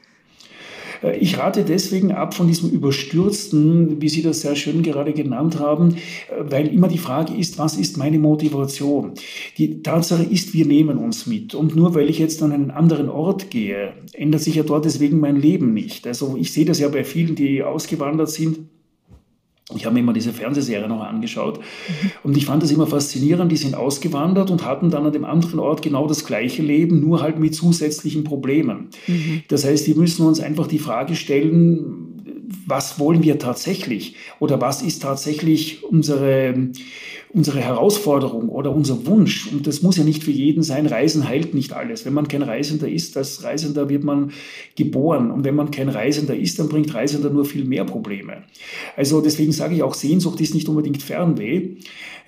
Äh, 1.03 1.18
ich 1.18 1.38
rate 1.38 1.63
deswegen 1.63 2.12
ab 2.12 2.34
von 2.34 2.48
diesem 2.48 2.70
Überstürzten, 2.70 4.01
wie 4.01 4.10
Sie 4.10 4.22
das 4.22 4.41
sehr 4.41 4.56
schön 4.56 4.84
gerade 4.84 5.13
genannt 5.13 5.60
haben, 5.60 5.96
äh, 5.96 6.00
weil 6.39 6.68
immer 6.68 6.88
die 6.88 6.98
Frage 6.98 7.34
ist, 7.34 7.58
was 7.58 7.77
ist 7.77 7.98
meine 7.98 8.20
Motivation? 8.20 9.13
Die 9.58 9.82
Tatsache 9.82 10.24
ist, 10.24 10.53
wir 10.53 10.65
nehmen 10.65 10.98
uns 10.98 11.27
mit. 11.27 11.56
Und 11.56 11.75
nur 11.75 11.96
weil 11.96 12.10
ich 12.10 12.20
jetzt 12.20 12.41
an 12.44 12.51
einen 12.51 12.72
anderen 12.72 13.10
Ort 13.10 13.50
gehe, 13.50 13.94
ändert 14.13 14.41
sich 14.41 14.56
ja 14.56 14.63
dort 14.63 14.86
deswegen 14.86 15.20
mein 15.20 15.36
Leben 15.36 15.74
nicht. 15.74 16.08
Also 16.08 16.36
ich 16.38 16.53
sehe 16.53 16.65
das 16.65 16.79
ja 16.79 16.88
bei 16.89 17.03
vielen, 17.03 17.36
die 17.36 17.63
ausgewandert 17.63 18.29
sind 18.29 18.60
ich 19.75 19.85
habe 19.85 19.93
mir 19.93 19.99
immer 19.99 20.13
diese 20.13 20.33
Fernsehserie 20.33 20.88
noch 20.88 21.03
angeschaut 21.03 21.59
und 22.23 22.35
ich 22.35 22.45
fand 22.45 22.63
das 22.63 22.71
immer 22.71 22.88
faszinierend. 22.88 23.51
Die 23.51 23.57
sind 23.57 23.75
ausgewandert 23.75 24.49
und 24.49 24.65
hatten 24.65 24.89
dann 24.89 25.05
an 25.05 25.13
dem 25.13 25.25
anderen 25.25 25.59
Ort 25.59 25.81
genau 25.81 26.07
das 26.07 26.25
gleiche 26.25 26.63
Leben, 26.63 26.99
nur 26.99 27.21
halt 27.21 27.38
mit 27.38 27.53
zusätzlichen 27.53 28.23
Problemen. 28.23 28.89
Mhm. 29.07 29.43
Das 29.47 29.65
heißt, 29.65 29.85
wir 29.88 29.95
müssen 29.95 30.25
uns 30.25 30.39
einfach 30.39 30.65
die 30.65 30.79
Frage 30.79 31.15
stellen, 31.15 32.09
was 32.65 32.99
wollen 32.99 33.23
wir 33.23 33.38
tatsächlich 33.38 34.15
oder 34.39 34.59
was 34.59 34.81
ist 34.81 35.01
tatsächlich 35.01 35.83
unsere 35.83 36.69
unsere 37.31 37.59
Herausforderung 37.59 38.50
oder 38.50 38.74
unser 38.75 39.05
Wunsch, 39.05 39.51
und 39.51 39.67
das 39.67 39.81
muss 39.83 39.98
ja 39.98 40.03
nicht 40.03 40.24
für 40.24 40.31
jeden 40.31 40.63
sein, 40.63 40.88
Reisen 40.88 41.27
heilt 41.27 41.53
nicht 41.53 41.74
alles. 41.74 42.05
Wenn 42.05 42.13
man 42.13 42.27
kein 42.27 42.41
Reisender 42.41 42.89
ist, 42.89 43.15
als 43.17 43.43
Reisender 43.43 43.89
wird 43.89 44.03
man 44.03 44.31
geboren. 44.75 45.29
Und 45.29 45.43
wenn 45.43 45.55
man 45.55 45.69
kein 45.69 45.89
Reisender 45.89 46.36
ist, 46.36 46.57
dann 46.57 46.69
bringt 46.69 46.93
Reisender 46.93 47.29
nur 47.29 47.45
viel 47.45 47.65
mehr 47.65 47.86
Probleme. 47.86 48.43
Also 48.95 49.21
deswegen 49.21 49.51
sage 49.51 49.75
ich 49.75 49.83
auch, 49.83 49.93
Sehnsucht 49.93 50.41
ist 50.41 50.55
nicht 50.55 50.69
unbedingt 50.69 51.03
Fernweh, 51.03 51.75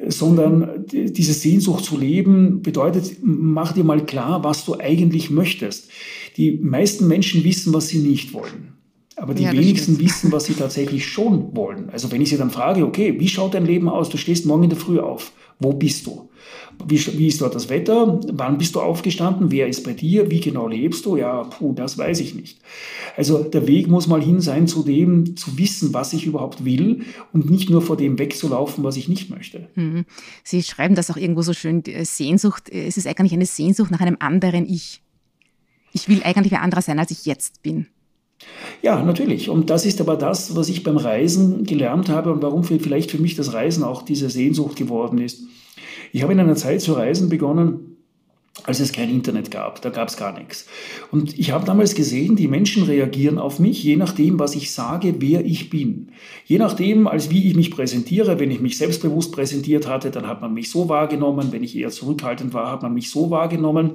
sondern 0.08 0.86
diese 0.92 1.34
Sehnsucht 1.34 1.84
zu 1.84 1.98
leben 1.98 2.62
bedeutet, 2.62 3.18
mach 3.24 3.74
dir 3.74 3.84
mal 3.84 4.06
klar, 4.06 4.44
was 4.44 4.66
du 4.66 4.80
eigentlich 4.80 5.32
möchtest. 5.32 5.90
Die 6.38 6.52
meisten 6.52 7.08
Menschen 7.08 7.44
wissen, 7.44 7.74
was 7.74 7.88
sie 7.88 8.00
nicht 8.00 8.34
wollen. 8.34 8.81
Aber 9.18 9.34
die 9.34 9.44
ja, 9.44 9.52
wenigsten 9.52 10.00
wissen, 10.00 10.32
was 10.32 10.46
sie 10.46 10.54
tatsächlich 10.54 11.06
schon 11.06 11.56
wollen. 11.56 11.90
Also 11.90 12.12
wenn 12.12 12.22
ich 12.22 12.30
sie 12.30 12.38
dann 12.38 12.50
frage, 12.50 12.86
okay, 12.86 13.20
wie 13.20 13.28
schaut 13.28 13.54
dein 13.54 13.66
Leben 13.66 13.90
aus? 13.90 14.10
Du 14.10 14.18
stehst 14.18 14.46
morgen 14.46 14.64
in 14.64 14.70
der 14.70 14.80
Früh 14.80 15.00
auf. 15.00 15.32
Wo 15.60 15.74
bist 15.74 16.08
du? 16.08 16.30
Wie, 16.88 16.98
wie 17.18 17.28
ist 17.28 17.42
dort 17.42 17.54
das 17.54 17.70
Wetter? 17.70 18.20
Wann 18.32 18.58
bist 18.58 18.74
du 18.74 18.82
aufgestanden? 18.82 19.52
Wer 19.52 19.68
ist 19.68 19.84
bei 19.84 19.94
dir? 19.94 20.32
Wie 20.32 20.40
genau 20.40 20.68
lebst 20.68 21.06
du? 21.06 21.18
Ja, 21.18 21.44
puh, 21.44 21.74
das 21.74 21.98
weiß 21.98 22.20
ich 22.22 22.34
nicht. 22.34 22.60
Also 23.16 23.44
der 23.44 23.68
Weg 23.68 23.88
muss 23.88 24.08
mal 24.08 24.22
hin 24.22 24.42
sein, 24.42 24.68
zu 24.68 24.82
dem 24.82 25.36
zu 25.36 25.58
wissen, 25.58 25.94
was 25.94 26.14
ich 26.14 26.26
überhaupt 26.26 26.66
will 26.66 27.04
und 27.34 27.52
nicht 27.52 27.70
nur 27.70 27.82
vor 27.82 27.98
dem 27.98 28.18
wegzulaufen, 28.18 28.84
was 28.84 28.98
ich 28.98 29.08
nicht 29.08 29.30
möchte. 29.30 29.70
Mhm. 29.76 30.06
Sie 30.44 30.64
schreiben 30.64 30.96
das 30.96 31.12
auch 31.12 31.18
irgendwo 31.18 31.44
so 31.44 31.54
schön, 31.54 31.84
Sehnsucht, 32.04 32.70
es 32.70 32.98
ist 32.98 33.06
eigentlich 33.06 33.34
eine 33.34 33.46
Sehnsucht 33.46 33.92
nach 33.92 34.02
einem 34.02 34.18
anderen 34.20 34.66
Ich. 34.68 35.02
Ich 35.94 36.08
will 36.08 36.22
eigentlich 36.24 36.54
ein 36.54 36.64
anderer 36.64 36.82
sein, 36.82 36.98
als 36.98 37.12
ich 37.12 37.26
jetzt 37.26 37.62
bin. 37.62 37.88
Ja, 38.82 39.04
natürlich. 39.04 39.50
Und 39.50 39.70
das 39.70 39.86
ist 39.86 40.02
aber 40.02 40.16
das, 40.16 40.56
was 40.56 40.70
ich 40.70 40.84
beim 40.84 40.98
Reisen 40.98 41.64
gelernt 41.64 42.10
habe 42.10 42.32
und 42.32 42.42
warum 42.42 42.64
vielleicht 42.64 43.12
für 43.12 43.20
mich 43.20 43.36
das 43.36 43.54
Reisen 43.54 43.84
auch 43.84 44.02
diese 44.02 44.30
Sehnsucht 44.30 44.76
geworden 44.76 45.20
ist. 45.20 45.44
Ich 46.12 46.24
habe 46.24 46.34
in 46.34 46.40
einer 46.40 46.56
Zeit 46.56 46.82
zu 46.82 46.94
reisen 46.94 47.30
begonnen, 47.30 47.92
als 48.64 48.80
es 48.80 48.92
kein 48.92 49.10
Internet 49.10 49.50
gab. 49.50 49.82
Da 49.82 49.90
gab 49.90 50.10
es 50.10 50.18
gar 50.18 50.38
nichts. 50.38 50.68
Und 51.10 51.38
ich 51.40 51.52
habe 51.52 51.66
damals 51.66 51.96
gesehen, 51.96 52.36
die 52.36 52.48
Menschen 52.48 52.84
reagieren 52.84 53.40
auf 53.40 53.60
mich, 53.60 53.84
je 53.84 53.96
nachdem, 53.96 54.40
was 54.40 54.56
ich 54.56 54.72
sage, 54.72 55.16
wer 55.20 55.46
ich 55.46 55.70
bin. 55.70 56.12
Je 56.46 56.58
nachdem, 56.58 57.08
als 57.08 57.30
wie 57.30 57.48
ich 57.48 57.56
mich 57.56 57.72
präsentiere. 57.72 58.40
Wenn 58.40 58.52
ich 58.52 58.60
mich 58.60 58.78
selbstbewusst 58.78 59.32
präsentiert 59.32 59.88
hatte, 59.88 60.12
dann 60.12 60.28
hat 60.28 60.42
man 60.42 60.54
mich 60.54 60.70
so 60.70 60.90
wahrgenommen. 60.90 61.52
Wenn 61.52 61.64
ich 61.64 61.76
eher 61.76 61.90
zurückhaltend 61.90 62.54
war, 62.54 62.72
hat 62.72 62.84
man 62.84 62.94
mich 62.94 63.10
so 63.10 63.30
wahrgenommen. 63.30 63.92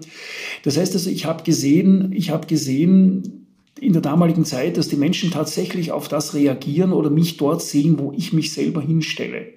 Das 0.62 0.78
heißt 0.78 0.94
also, 0.94 1.10
ich 1.10 1.26
habe 1.26 1.44
gesehen, 1.44 2.12
ich 2.12 2.30
habe 2.30 2.46
gesehen, 2.46 3.45
in 3.78 3.92
der 3.92 4.02
damaligen 4.02 4.44
Zeit, 4.44 4.78
dass 4.78 4.88
die 4.88 4.96
Menschen 4.96 5.30
tatsächlich 5.30 5.92
auf 5.92 6.08
das 6.08 6.34
reagieren 6.34 6.92
oder 6.92 7.10
mich 7.10 7.36
dort 7.36 7.60
sehen, 7.60 7.98
wo 7.98 8.12
ich 8.16 8.32
mich 8.32 8.52
selber 8.52 8.80
hinstelle. 8.80 9.48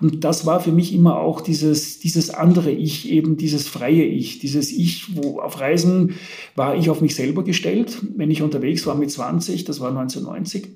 Und 0.00 0.24
das 0.24 0.44
war 0.44 0.60
für 0.60 0.72
mich 0.72 0.92
immer 0.92 1.18
auch 1.18 1.40
dieses, 1.40 1.98
dieses 1.98 2.28
andere 2.30 2.70
Ich, 2.70 3.10
eben 3.10 3.38
dieses 3.38 3.66
freie 3.66 4.04
Ich, 4.04 4.38
dieses 4.40 4.70
Ich, 4.72 5.16
wo 5.16 5.40
auf 5.40 5.58
Reisen 5.58 6.16
war 6.54 6.76
ich 6.76 6.90
auf 6.90 7.00
mich 7.00 7.14
selber 7.14 7.44
gestellt. 7.44 7.96
Wenn 8.14 8.30
ich 8.30 8.42
unterwegs 8.42 8.86
war 8.86 8.94
mit 8.94 9.10
20, 9.10 9.64
das 9.64 9.80
war 9.80 9.88
1990, 9.88 10.68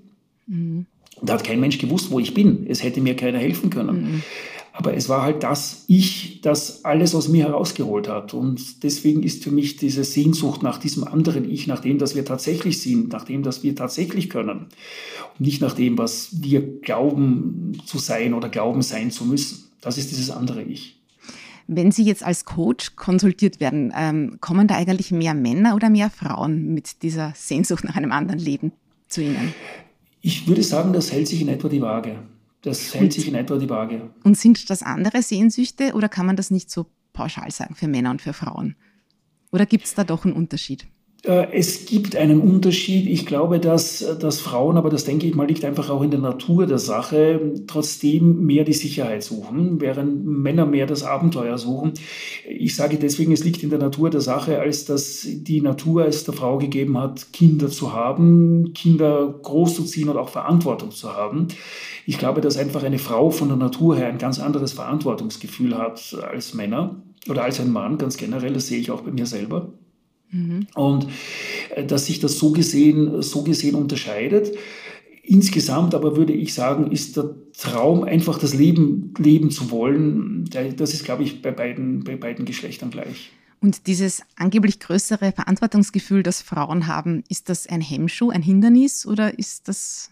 mhm. 0.47 0.87
da 1.21 1.35
hat 1.35 1.45
kein 1.45 1.61
Mensch 1.61 1.77
gewusst, 1.77 2.11
wo 2.11 2.19
ich 2.19 2.33
bin. 2.33 2.67
Es 2.67 2.83
hätte 2.83 3.03
mir 3.03 3.15
keiner 3.15 3.39
helfen 3.39 3.69
können. 3.69 4.03
Mhm. 4.03 4.23
Aber 4.81 4.95
es 4.97 5.11
war 5.11 5.21
halt 5.21 5.43
das 5.43 5.85
Ich, 5.89 6.41
das 6.41 6.87
alles 6.87 7.15
aus 7.15 7.29
mir 7.29 7.45
herausgeholt 7.45 8.09
hat. 8.09 8.33
Und 8.33 8.83
deswegen 8.83 9.23
ist 9.23 9.45
für 9.45 9.51
mich 9.51 9.77
diese 9.77 10.05
Sehnsucht 10.05 10.63
nach 10.63 10.79
diesem 10.79 11.05
anderen 11.05 11.51
Ich, 11.51 11.67
nach 11.67 11.81
dem, 11.81 11.99
dass 11.99 12.15
wir 12.15 12.25
tatsächlich 12.25 12.81
sind, 12.81 13.13
nach 13.13 13.27
dem, 13.27 13.43
dass 13.43 13.63
wir 13.63 13.77
tatsächlich 13.77 14.31
können. 14.31 14.69
Und 15.39 15.41
nicht 15.41 15.61
nach 15.61 15.75
dem, 15.75 15.99
was 15.99 16.31
wir 16.41 16.81
glauben 16.81 17.79
zu 17.85 17.99
sein 17.99 18.33
oder 18.33 18.49
glauben 18.49 18.81
sein 18.81 19.11
zu 19.11 19.27
müssen. 19.27 19.71
Das 19.83 19.99
ist 19.99 20.13
dieses 20.13 20.31
andere 20.31 20.63
Ich. 20.63 20.99
Wenn 21.67 21.93
Sie 21.93 22.05
jetzt 22.05 22.25
als 22.25 22.47
Coach 22.47 22.97
konsultiert 22.97 23.61
werden, 23.61 23.93
ähm, 23.95 24.39
kommen 24.41 24.67
da 24.67 24.77
eigentlich 24.77 25.11
mehr 25.11 25.35
Männer 25.35 25.75
oder 25.75 25.91
mehr 25.91 26.09
Frauen 26.09 26.73
mit 26.73 27.03
dieser 27.03 27.35
Sehnsucht 27.37 27.85
nach 27.85 27.97
einem 27.97 28.13
anderen 28.13 28.39
Leben 28.39 28.73
zu 29.09 29.21
Ihnen? 29.21 29.53
Ich 30.23 30.49
würde 30.49 30.63
sagen, 30.63 30.95
das 30.95 31.13
hält 31.13 31.29
sich 31.29 31.43
in 31.43 31.49
etwa 31.49 31.69
die 31.69 31.83
Waage. 31.83 32.17
Das 32.63 32.95
hält 32.95 33.13
sich 33.13 33.29
in 33.29 33.35
etwa 33.35 33.57
die 33.57 33.71
Waage. 33.71 34.11
Und 34.23 34.37
sind 34.37 34.69
das 34.69 34.83
andere 34.83 35.23
Sehnsüchte 35.23 35.95
oder 35.95 36.09
kann 36.09 36.27
man 36.27 36.37
das 36.37 36.51
nicht 36.51 36.71
so 36.71 36.87
pauschal 37.13 37.51
sagen 37.51 37.75
für 37.75 37.89
Männer 37.89 38.11
und 38.11 38.23
für 38.23 38.33
Frauen? 38.33 38.77
Oder 39.51 39.67
gibt 39.67 39.85
es 39.85 39.95
da 39.95 40.05
doch 40.05 40.25
einen 40.25 40.35
Unterschied? 40.35 40.87
Äh, 41.23 41.49
es 41.53 41.85
gibt 41.87 42.17
einen 42.17 42.41
Unterschied. 42.41 43.07
Ich 43.07 43.27
glaube, 43.27 43.61
dass, 43.61 44.05
dass 44.19 44.41
Frauen, 44.41 44.77
aber 44.77 44.91
das 44.91 45.05
denke 45.05 45.27
ich 45.27 45.35
mal, 45.35 45.47
liegt 45.47 45.65
einfach 45.65 45.91
auch 45.91 46.03
in 46.03 46.11
der 46.11 46.21
Natur 46.21 46.67
der 46.67 46.79
Sache, 46.79 47.55
trotzdem 47.67 48.45
mehr 48.47 48.65
die 48.65 48.73
Sicherheit 48.73 49.23
suchen, 49.23 49.81
während 49.81 50.25
Männer 50.25 50.67
mehr 50.67 50.87
das 50.87 51.03
Abenteuer 51.03 51.59
suchen. 51.59 51.93
Ich 52.49 52.75
sage 52.75 52.97
deswegen, 52.97 53.33
es 53.33 53.45
liegt 53.45 53.63
in 53.63 53.71
der 53.71 53.79
Natur 53.79 54.11
der 54.11 54.23
Sache, 54.23 54.61
als 54.61 54.87
dass 54.87 55.27
die 55.27 55.61
Natur 55.61 56.07
es 56.07 56.25
der 56.25 56.35
Frau 56.35 56.59
gegeben 56.59 56.99
hat, 56.99 57.33
Kinder 57.33 57.69
zu 57.69 57.93
haben, 57.93 58.73
Kinder 58.75 59.35
großzuziehen 59.43 60.09
und 60.09 60.17
auch 60.17 60.31
Verantwortung 60.31 60.91
zu 60.91 61.15
haben. 61.15 61.49
Ich 62.07 62.19
glaube, 62.19 62.41
dass 62.41 62.57
einfach 62.57 62.83
eine 62.83 62.99
Frau 62.99 63.31
von 63.31 63.49
der 63.49 63.57
Natur 63.57 63.97
her 63.97 64.09
ein 64.09 64.19
ganz 64.19 64.41
anderes 64.41 64.73
Verantwortungsgefühl 64.73 65.77
hat 65.77 66.17
als 66.31 66.55
Männer 66.55 67.03
oder 67.29 67.45
als 67.45 67.61
ein 67.61 67.71
Mann, 67.71 67.99
ganz 67.99 68.17
generell. 68.17 68.55
Das 68.55 68.69
sehe 68.69 68.79
ich 68.79 68.91
auch 68.91 69.03
bei 69.03 69.11
mir 69.11 69.27
selber. 69.27 69.73
Mhm. 70.31 70.67
Und 70.75 71.07
äh, 71.75 71.85
dass 71.85 72.07
sich 72.07 72.21
das 72.21 72.39
so 72.39 72.53
gesehen, 72.53 73.23
so 73.23 73.43
gesehen 73.43 73.75
unterscheidet. 73.75 74.57
Insgesamt 75.23 75.95
aber 75.95 76.17
würde 76.17 76.33
ich 76.33 76.55
sagen, 76.55 76.91
ist 76.91 77.17
der 77.17 77.35
Traum, 77.57 78.05
einfach 78.05 78.39
das 78.39 78.55
Leben 78.55 79.15
leben 79.19 79.51
zu 79.51 79.71
wollen, 79.71 80.49
das 80.77 80.95
ist, 80.95 81.05
glaube 81.05 81.23
ich, 81.23 81.43
bei 81.43 81.53
beiden, 81.53 82.03
bei 82.03 82.17
beiden 82.17 82.45
Geschlechtern 82.45 82.91
gleich. 82.91 83.31
Und 83.61 83.87
dieses 83.87 84.23
angeblich 84.37 84.81
größere 84.81 85.33
Verantwortungsgefühl, 85.33 86.23
das 86.23 86.41
Frauen 86.41 86.87
haben, 86.87 87.23
ist 87.29 87.49
das 87.51 87.67
ein 87.67 87.83
Hemmschuh, 87.83 88.31
ein 88.31 88.43
Hindernis 88.43 89.07
oder 89.07 89.39
ist 89.39 89.69
das, 89.69 90.11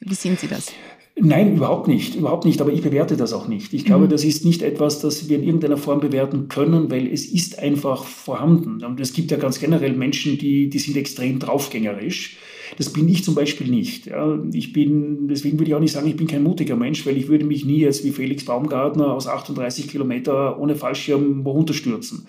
wie 0.00 0.14
sehen 0.14 0.36
Sie 0.38 0.48
das? 0.48 0.72
Nein, 1.16 1.56
überhaupt 1.56 1.86
nicht, 1.86 2.14
überhaupt 2.14 2.44
nicht. 2.44 2.60
Aber 2.60 2.72
ich 2.72 2.82
bewerte 2.82 3.16
das 3.16 3.32
auch 3.32 3.46
nicht. 3.46 3.74
Ich 3.74 3.84
glaube, 3.84 4.06
mhm. 4.06 4.10
das 4.10 4.24
ist 4.24 4.44
nicht 4.44 4.62
etwas, 4.62 5.00
das 5.00 5.28
wir 5.28 5.38
in 5.38 5.44
irgendeiner 5.44 5.76
Form 5.76 6.00
bewerten 6.00 6.48
können, 6.48 6.90
weil 6.90 7.06
es 7.06 7.26
ist 7.26 7.58
einfach 7.58 8.04
vorhanden. 8.04 8.82
Und 8.84 9.00
es 9.00 9.12
gibt 9.12 9.30
ja 9.30 9.36
ganz 9.36 9.60
generell 9.60 9.92
Menschen, 9.92 10.38
die, 10.38 10.70
die 10.70 10.78
sind 10.78 10.96
extrem 10.96 11.38
draufgängerisch. 11.38 12.38
Das 12.78 12.92
bin 12.92 13.08
ich 13.08 13.24
zum 13.24 13.34
Beispiel 13.34 13.68
nicht. 13.68 14.06
Ja, 14.06 14.38
ich 14.52 14.72
bin, 14.72 15.28
deswegen 15.28 15.58
würde 15.58 15.70
ich 15.70 15.74
auch 15.74 15.80
nicht 15.80 15.92
sagen, 15.92 16.06
ich 16.06 16.16
bin 16.16 16.28
kein 16.28 16.42
mutiger 16.42 16.76
Mensch, 16.76 17.04
weil 17.04 17.16
ich 17.16 17.28
würde 17.28 17.44
mich 17.44 17.64
nie 17.64 17.80
jetzt 17.80 18.04
wie 18.04 18.12
Felix 18.12 18.44
Baumgartner 18.44 19.12
aus 19.12 19.26
38 19.26 19.88
Kilometer 19.88 20.58
ohne 20.58 20.76
Fallschirm 20.76 21.44
runterstürzen. 21.44 22.26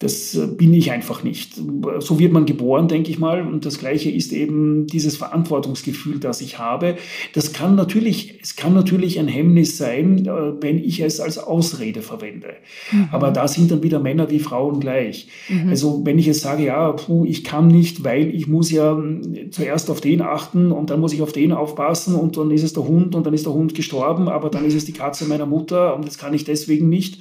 Das 0.00 0.36
äh, 0.36 0.46
bin 0.46 0.72
ich 0.74 0.92
einfach 0.92 1.24
nicht. 1.24 1.54
So 1.98 2.18
wird 2.20 2.32
man 2.32 2.46
geboren, 2.46 2.86
denke 2.86 3.10
ich 3.10 3.18
mal. 3.18 3.46
Und 3.46 3.66
das 3.66 3.78
Gleiche 3.78 4.10
ist 4.10 4.32
eben 4.32 4.86
dieses 4.86 5.16
Verantwortungsgefühl, 5.16 6.20
das 6.20 6.40
ich 6.40 6.58
habe. 6.58 6.96
Das 7.32 7.52
kann 7.52 7.74
natürlich, 7.74 8.38
es 8.40 8.54
kann 8.54 8.74
natürlich 8.74 9.18
ein 9.18 9.26
Hemmnis 9.26 9.76
sein, 9.76 10.26
äh, 10.26 10.62
wenn 10.62 10.78
ich 10.78 11.00
es 11.00 11.18
als 11.18 11.38
Ausrede 11.38 12.02
verwende. 12.02 12.54
Mhm. 12.92 13.08
Aber 13.10 13.32
da 13.32 13.48
sind 13.48 13.72
dann 13.72 13.82
wieder 13.82 13.98
Männer 13.98 14.30
wie 14.30 14.38
Frauen 14.38 14.78
gleich. 14.78 15.26
Mhm. 15.48 15.70
Also 15.70 16.02
wenn 16.04 16.18
ich 16.18 16.26
jetzt 16.26 16.42
sage, 16.42 16.64
ja, 16.64 16.92
puh, 16.92 17.24
ich 17.24 17.42
kann 17.42 17.66
nicht, 17.66 18.04
weil 18.04 18.32
ich 18.32 18.46
muss 18.46 18.70
ja 18.70 18.96
hm, 18.96 19.50
zuerst 19.50 19.90
auf 19.90 20.00
den 20.00 20.22
achten 20.22 20.70
und 20.70 20.90
dann 20.90 21.00
muss 21.00 21.12
ich 21.12 21.22
auf 21.22 21.32
den 21.32 21.50
aufpassen 21.50 22.14
und 22.14 22.36
dann 22.36 22.52
ist 22.52 22.62
es 22.62 22.72
der 22.72 22.86
Hund 22.86 23.16
und 23.16 23.26
dann 23.26 23.34
ist 23.34 23.46
der 23.46 23.52
Hund 23.52 23.74
gestorben, 23.74 24.28
aber 24.28 24.48
dann 24.48 24.64
ist 24.64 24.74
es 24.74 24.84
die 24.84 24.92
Katze 24.92 25.24
meiner 25.24 25.46
Mutter 25.46 25.96
und 25.96 26.06
das 26.06 26.18
kann 26.18 26.34
ich 26.34 26.44
deswegen 26.44 26.88
nicht 26.88 27.18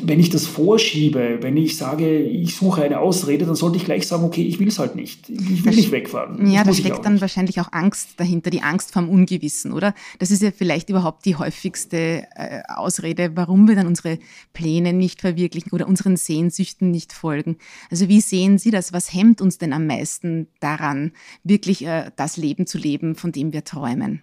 wenn 0.00 0.20
ich 0.20 0.30
das 0.30 0.46
vorschiebe, 0.46 1.38
wenn 1.40 1.56
ich 1.56 1.76
sage, 1.76 2.20
ich 2.20 2.54
suche 2.54 2.82
eine 2.82 3.00
Ausrede, 3.00 3.46
dann 3.46 3.56
sollte 3.56 3.78
ich 3.78 3.84
gleich 3.84 4.06
sagen, 4.06 4.22
okay, 4.22 4.42
ich 4.42 4.60
will 4.60 4.68
es 4.68 4.78
halt 4.78 4.94
nicht. 4.94 5.28
Ich 5.28 5.64
will 5.64 5.74
nicht 5.74 5.90
wegfahren. 5.90 6.38
Das 6.38 6.52
ja, 6.52 6.62
da 6.62 6.72
steckt 6.72 7.04
dann 7.04 7.14
nicht. 7.14 7.20
wahrscheinlich 7.20 7.60
auch 7.60 7.72
Angst 7.72 8.10
dahinter, 8.16 8.50
die 8.50 8.62
Angst 8.62 8.92
vom 8.92 9.08
Ungewissen, 9.08 9.72
oder? 9.72 9.94
Das 10.20 10.30
ist 10.30 10.40
ja 10.40 10.52
vielleicht 10.56 10.88
überhaupt 10.88 11.24
die 11.24 11.34
häufigste 11.34 12.22
äh, 12.36 12.62
Ausrede, 12.68 13.32
warum 13.34 13.66
wir 13.66 13.74
dann 13.74 13.88
unsere 13.88 14.20
Pläne 14.52 14.92
nicht 14.92 15.20
verwirklichen 15.20 15.72
oder 15.72 15.88
unseren 15.88 16.16
Sehnsüchten 16.16 16.92
nicht 16.92 17.12
folgen. 17.12 17.56
Also 17.90 18.08
wie 18.08 18.20
sehen 18.20 18.58
Sie 18.58 18.70
das? 18.70 18.92
Was 18.92 19.12
hemmt 19.12 19.40
uns 19.40 19.58
denn 19.58 19.72
am 19.72 19.86
meisten 19.86 20.46
daran, 20.60 21.10
wirklich 21.42 21.84
äh, 21.84 22.12
das 22.14 22.36
Leben 22.36 22.68
zu 22.68 22.78
leben, 22.78 23.16
von 23.16 23.32
dem 23.32 23.52
wir 23.52 23.64
träumen? 23.64 24.22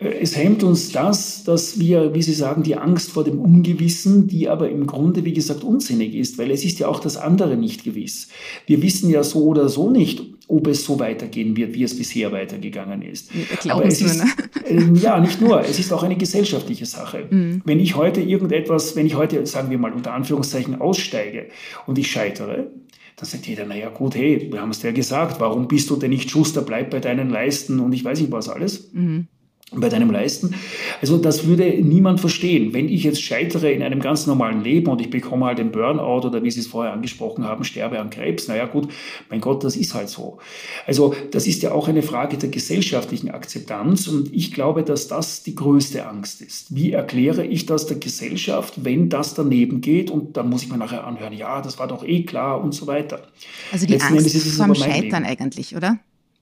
Es 0.00 0.36
hemmt 0.36 0.62
uns 0.62 0.92
das, 0.92 1.42
dass 1.42 1.80
wir, 1.80 2.14
wie 2.14 2.22
Sie 2.22 2.32
sagen, 2.32 2.62
die 2.62 2.76
Angst 2.76 3.10
vor 3.10 3.24
dem 3.24 3.40
Ungewissen, 3.40 4.28
die 4.28 4.48
aber 4.48 4.70
im 4.70 4.86
Grunde, 4.86 5.24
wie 5.24 5.32
gesagt, 5.32 5.64
unsinnig 5.64 6.14
ist, 6.14 6.38
weil 6.38 6.52
es 6.52 6.64
ist 6.64 6.78
ja 6.78 6.86
auch 6.86 7.00
das 7.00 7.16
andere 7.16 7.56
nicht 7.56 7.82
gewiss. 7.82 8.28
Wir 8.66 8.80
wissen 8.80 9.10
ja 9.10 9.24
so 9.24 9.44
oder 9.44 9.68
so 9.68 9.90
nicht, 9.90 10.22
ob 10.46 10.68
es 10.68 10.84
so 10.84 11.00
weitergehen 11.00 11.56
wird, 11.56 11.74
wie 11.74 11.82
es 11.82 11.96
bisher 11.96 12.30
weitergegangen 12.30 13.02
ist. 13.02 13.30
Aber 13.68 13.84
es 13.84 14.00
ist, 14.00 14.18
ne? 14.18 14.30
äh, 14.68 14.82
ja, 14.94 15.18
nicht 15.18 15.40
nur, 15.40 15.62
es 15.62 15.80
ist 15.80 15.92
auch 15.92 16.04
eine 16.04 16.16
gesellschaftliche 16.16 16.86
Sache. 16.86 17.26
Mhm. 17.28 17.62
Wenn 17.64 17.80
ich 17.80 17.96
heute 17.96 18.20
irgendetwas, 18.20 18.94
wenn 18.94 19.06
ich 19.06 19.16
heute, 19.16 19.44
sagen 19.46 19.70
wir 19.70 19.78
mal 19.78 19.92
unter 19.92 20.12
Anführungszeichen, 20.12 20.80
aussteige 20.80 21.48
und 21.86 21.98
ich 21.98 22.10
scheitere, 22.10 22.70
dann 23.16 23.28
sagt 23.28 23.48
jeder, 23.48 23.66
naja 23.66 23.88
gut, 23.88 24.14
hey, 24.14 24.48
wir 24.52 24.60
haben 24.60 24.70
es 24.70 24.78
dir 24.78 24.88
ja 24.88 24.92
gesagt, 24.92 25.40
warum 25.40 25.66
bist 25.66 25.90
du 25.90 25.96
denn 25.96 26.10
nicht 26.10 26.30
Schuster, 26.30 26.62
bleib 26.62 26.90
bei 26.90 27.00
deinen 27.00 27.30
Leisten 27.30 27.80
und 27.80 27.92
ich 27.92 28.04
weiß 28.04 28.20
nicht 28.20 28.30
was 28.30 28.48
alles. 28.48 28.92
Mhm 28.92 29.26
bei 29.72 29.90
deinem 29.90 30.10
Leisten. 30.10 30.54
Also 31.02 31.18
das 31.18 31.46
würde 31.46 31.64
niemand 31.82 32.20
verstehen. 32.20 32.72
Wenn 32.72 32.88
ich 32.88 33.04
jetzt 33.04 33.22
scheitere 33.22 33.70
in 33.70 33.82
einem 33.82 34.00
ganz 34.00 34.26
normalen 34.26 34.62
Leben 34.62 34.90
und 34.90 35.00
ich 35.00 35.10
bekomme 35.10 35.44
halt 35.44 35.58
den 35.58 35.72
Burnout 35.72 36.26
oder 36.26 36.42
wie 36.42 36.50
Sie 36.50 36.60
es 36.60 36.66
vorher 36.66 36.92
angesprochen 36.92 37.44
haben, 37.44 37.64
sterbe 37.64 37.98
an 37.98 38.08
Krebs, 38.08 38.48
naja 38.48 38.64
gut, 38.64 38.88
mein 39.28 39.42
Gott, 39.42 39.64
das 39.64 39.76
ist 39.76 39.94
halt 39.94 40.08
so. 40.08 40.38
Also 40.86 41.14
das 41.32 41.46
ist 41.46 41.62
ja 41.62 41.72
auch 41.72 41.86
eine 41.88 42.02
Frage 42.02 42.38
der 42.38 42.48
gesellschaftlichen 42.48 43.30
Akzeptanz 43.30 44.08
und 44.08 44.32
ich 44.32 44.52
glaube, 44.52 44.82
dass 44.84 45.06
das 45.06 45.42
die 45.42 45.54
größte 45.54 46.06
Angst 46.06 46.40
ist. 46.40 46.74
Wie 46.74 46.92
erkläre 46.92 47.44
ich 47.44 47.66
das 47.66 47.86
der 47.86 47.98
Gesellschaft, 47.98 48.84
wenn 48.84 49.10
das 49.10 49.34
daneben 49.34 49.82
geht 49.82 50.10
und 50.10 50.38
dann 50.38 50.48
muss 50.48 50.62
ich 50.62 50.70
mir 50.70 50.78
nachher 50.78 51.06
anhören, 51.06 51.34
ja, 51.34 51.60
das 51.60 51.78
war 51.78 51.88
doch 51.88 52.06
eh 52.06 52.22
klar 52.22 52.62
und 52.62 52.72
so 52.72 52.86
weiter. 52.86 53.22
Also 53.70 53.84
die 53.84 53.92
Letzten 53.92 54.14
Angst 54.14 54.56
vom 54.56 54.74
Scheitern 54.74 55.02
Leben. 55.02 55.24
eigentlich, 55.24 55.76
oder? 55.76 55.98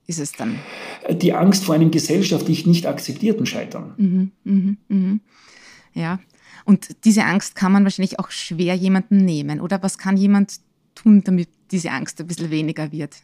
Ist 0.06 0.18
es 0.18 0.32
dann? 0.32 0.58
Die 1.10 1.32
Angst 1.32 1.64
vor 1.64 1.74
einem 1.74 1.90
gesellschaftlich 1.90 2.66
nicht 2.66 2.86
akzeptierten 2.86 3.46
Scheitern. 3.46 3.94
Mhm, 3.96 4.32
mhm, 4.44 4.76
mhm. 4.88 5.20
Ja, 5.94 6.20
und 6.64 7.04
diese 7.04 7.24
Angst 7.24 7.54
kann 7.54 7.72
man 7.72 7.84
wahrscheinlich 7.84 8.18
auch 8.18 8.30
schwer 8.30 8.74
jemandem 8.74 9.24
nehmen. 9.24 9.60
Oder 9.60 9.82
was 9.82 9.98
kann 9.98 10.16
jemand 10.16 10.60
tun, 10.94 11.22
damit 11.24 11.48
diese 11.70 11.90
Angst 11.90 12.20
ein 12.20 12.26
bisschen 12.26 12.50
weniger 12.50 12.90
wird? 12.92 13.16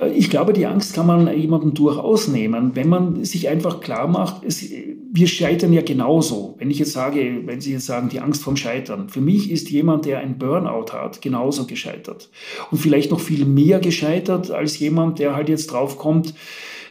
Äh, 0.00 0.10
ich 0.10 0.30
glaube, 0.30 0.52
die 0.52 0.66
Angst 0.66 0.94
kann 0.94 1.06
man 1.06 1.36
jemandem 1.36 1.74
durchaus 1.74 2.28
nehmen, 2.28 2.72
wenn 2.74 2.88
man 2.88 3.24
sich 3.24 3.48
einfach 3.48 3.80
klar 3.80 4.08
macht, 4.08 4.44
es, 4.44 4.64
wir 5.12 5.26
scheitern 5.26 5.72
ja 5.72 5.82
genauso. 5.82 6.54
Wenn 6.58 6.70
ich 6.70 6.78
jetzt 6.78 6.92
sage, 6.92 7.42
wenn 7.44 7.60
Sie 7.60 7.72
jetzt 7.72 7.86
sagen, 7.86 8.08
die 8.08 8.20
Angst 8.20 8.42
vom 8.42 8.56
Scheitern. 8.56 9.08
Für 9.08 9.20
mich 9.20 9.50
ist 9.50 9.70
jemand, 9.70 10.04
der 10.04 10.18
ein 10.18 10.38
Burnout 10.38 10.92
hat, 10.92 11.22
genauso 11.22 11.66
gescheitert. 11.66 12.30
Und 12.70 12.78
vielleicht 12.78 13.10
noch 13.10 13.20
viel 13.20 13.44
mehr 13.44 13.78
gescheitert 13.80 14.50
als 14.50 14.78
jemand, 14.78 15.18
der 15.18 15.34
halt 15.34 15.48
jetzt 15.48 15.72
draufkommt, 15.72 16.34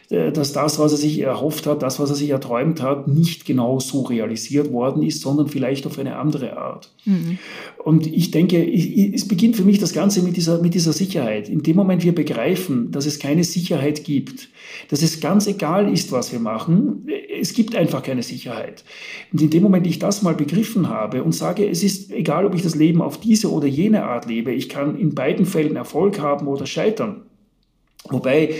dass 0.08 0.52
das, 0.52 0.78
was 0.78 0.92
er 0.92 0.98
sich 0.98 1.20
erhofft 1.20 1.66
hat, 1.66 1.82
das, 1.82 1.98
was 1.98 2.10
er 2.10 2.16
sich 2.16 2.30
erträumt 2.30 2.80
hat, 2.80 3.08
nicht 3.08 3.44
genau 3.44 3.80
so 3.80 4.02
realisiert 4.02 4.72
worden 4.72 5.02
ist, 5.02 5.20
sondern 5.20 5.48
vielleicht 5.48 5.86
auf 5.86 5.98
eine 5.98 6.16
andere 6.16 6.56
Art. 6.56 6.92
Mhm. 7.04 7.38
Und 7.82 8.06
ich 8.06 8.30
denke, 8.30 8.64
es 8.64 9.26
beginnt 9.26 9.56
für 9.56 9.64
mich 9.64 9.80
das 9.80 9.92
Ganze 9.92 10.22
mit 10.22 10.36
dieser, 10.36 10.60
mit 10.60 10.74
dieser 10.74 10.92
Sicherheit. 10.92 11.48
In 11.48 11.62
dem 11.62 11.74
Moment 11.74 12.04
wir 12.04 12.14
begreifen, 12.14 12.92
dass 12.92 13.06
es 13.06 13.18
keine 13.18 13.42
Sicherheit 13.42 14.04
gibt, 14.04 14.48
dass 14.90 15.02
es 15.02 15.20
ganz 15.20 15.48
egal 15.48 15.92
ist, 15.92 16.12
was 16.12 16.30
wir 16.30 16.38
machen, 16.38 17.08
es 17.40 17.52
gibt 17.52 17.74
einfach 17.74 18.02
keine 18.02 18.22
Sicherheit. 18.22 18.84
Und 19.32 19.42
in 19.42 19.50
dem 19.50 19.62
Moment 19.64 19.86
ich 19.88 19.98
das 19.98 20.22
mal 20.22 20.34
begriffen 20.34 20.88
habe 20.88 21.24
und 21.24 21.32
sage, 21.32 21.68
es 21.68 21.82
ist 21.82 22.12
egal, 22.12 22.46
ob 22.46 22.54
ich 22.54 22.62
das 22.62 22.76
Leben 22.76 23.02
auf 23.02 23.18
diese 23.18 23.50
oder 23.50 23.66
jene 23.66 24.04
Art 24.04 24.26
lebe, 24.26 24.52
ich 24.52 24.68
kann 24.68 24.96
in 24.96 25.14
beiden 25.14 25.46
Fällen 25.46 25.74
Erfolg 25.74 26.20
haben 26.20 26.46
oder 26.46 26.66
scheitern. 26.66 27.22
Wobei 28.10 28.54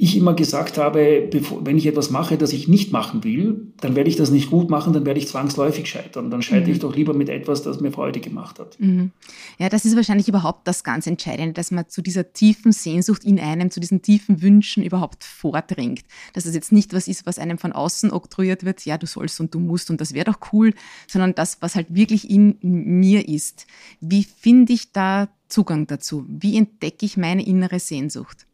ich 0.00 0.16
immer 0.16 0.34
gesagt 0.34 0.78
habe, 0.78 1.26
bevor, 1.28 1.66
wenn 1.66 1.76
ich 1.76 1.84
etwas 1.84 2.10
mache, 2.10 2.38
das 2.38 2.52
ich 2.52 2.68
nicht 2.68 2.92
machen 2.92 3.24
will, 3.24 3.72
dann 3.80 3.96
werde 3.96 4.08
ich 4.08 4.14
das 4.14 4.30
nicht 4.30 4.48
gut 4.48 4.70
machen, 4.70 4.92
dann 4.92 5.04
werde 5.04 5.18
ich 5.18 5.26
zwangsläufig 5.26 5.88
scheitern. 5.90 6.30
Dann 6.30 6.40
scheitere 6.40 6.68
mhm. 6.68 6.72
ich 6.74 6.78
doch 6.78 6.94
lieber 6.94 7.14
mit 7.14 7.28
etwas, 7.28 7.64
das 7.64 7.80
mir 7.80 7.90
Freude 7.90 8.20
gemacht 8.20 8.60
hat. 8.60 8.78
Mhm. 8.78 9.10
Ja, 9.58 9.68
das 9.68 9.84
ist 9.84 9.96
wahrscheinlich 9.96 10.28
überhaupt 10.28 10.68
das 10.68 10.84
ganz 10.84 11.08
Entscheidende, 11.08 11.52
dass 11.52 11.72
man 11.72 11.88
zu 11.88 12.00
dieser 12.00 12.32
tiefen 12.32 12.70
Sehnsucht 12.70 13.24
in 13.24 13.40
einem, 13.40 13.72
zu 13.72 13.80
diesen 13.80 14.00
tiefen 14.00 14.40
Wünschen 14.40 14.84
überhaupt 14.84 15.24
vordringt. 15.24 16.04
Dass 16.32 16.44
das 16.44 16.54
jetzt 16.54 16.70
nicht 16.70 16.94
was 16.94 17.08
ist, 17.08 17.26
was 17.26 17.40
einem 17.40 17.58
von 17.58 17.72
außen 17.72 18.12
oktroyiert 18.12 18.64
wird, 18.64 18.84
ja, 18.84 18.98
du 18.98 19.06
sollst 19.08 19.40
und 19.40 19.52
du 19.52 19.58
musst 19.58 19.90
und 19.90 20.00
das 20.00 20.14
wäre 20.14 20.26
doch 20.26 20.38
cool, 20.52 20.74
sondern 21.08 21.34
das, 21.34 21.60
was 21.60 21.74
halt 21.74 21.92
wirklich 21.92 22.30
in 22.30 22.56
mir 22.62 23.28
ist. 23.28 23.66
Wie 24.00 24.22
finde 24.22 24.74
ich 24.74 24.92
da 24.92 25.28
Zugang 25.48 25.88
dazu? 25.88 26.24
Wie 26.28 26.56
entdecke 26.56 27.04
ich 27.04 27.16
meine 27.16 27.44
innere 27.44 27.80
Sehnsucht? 27.80 28.47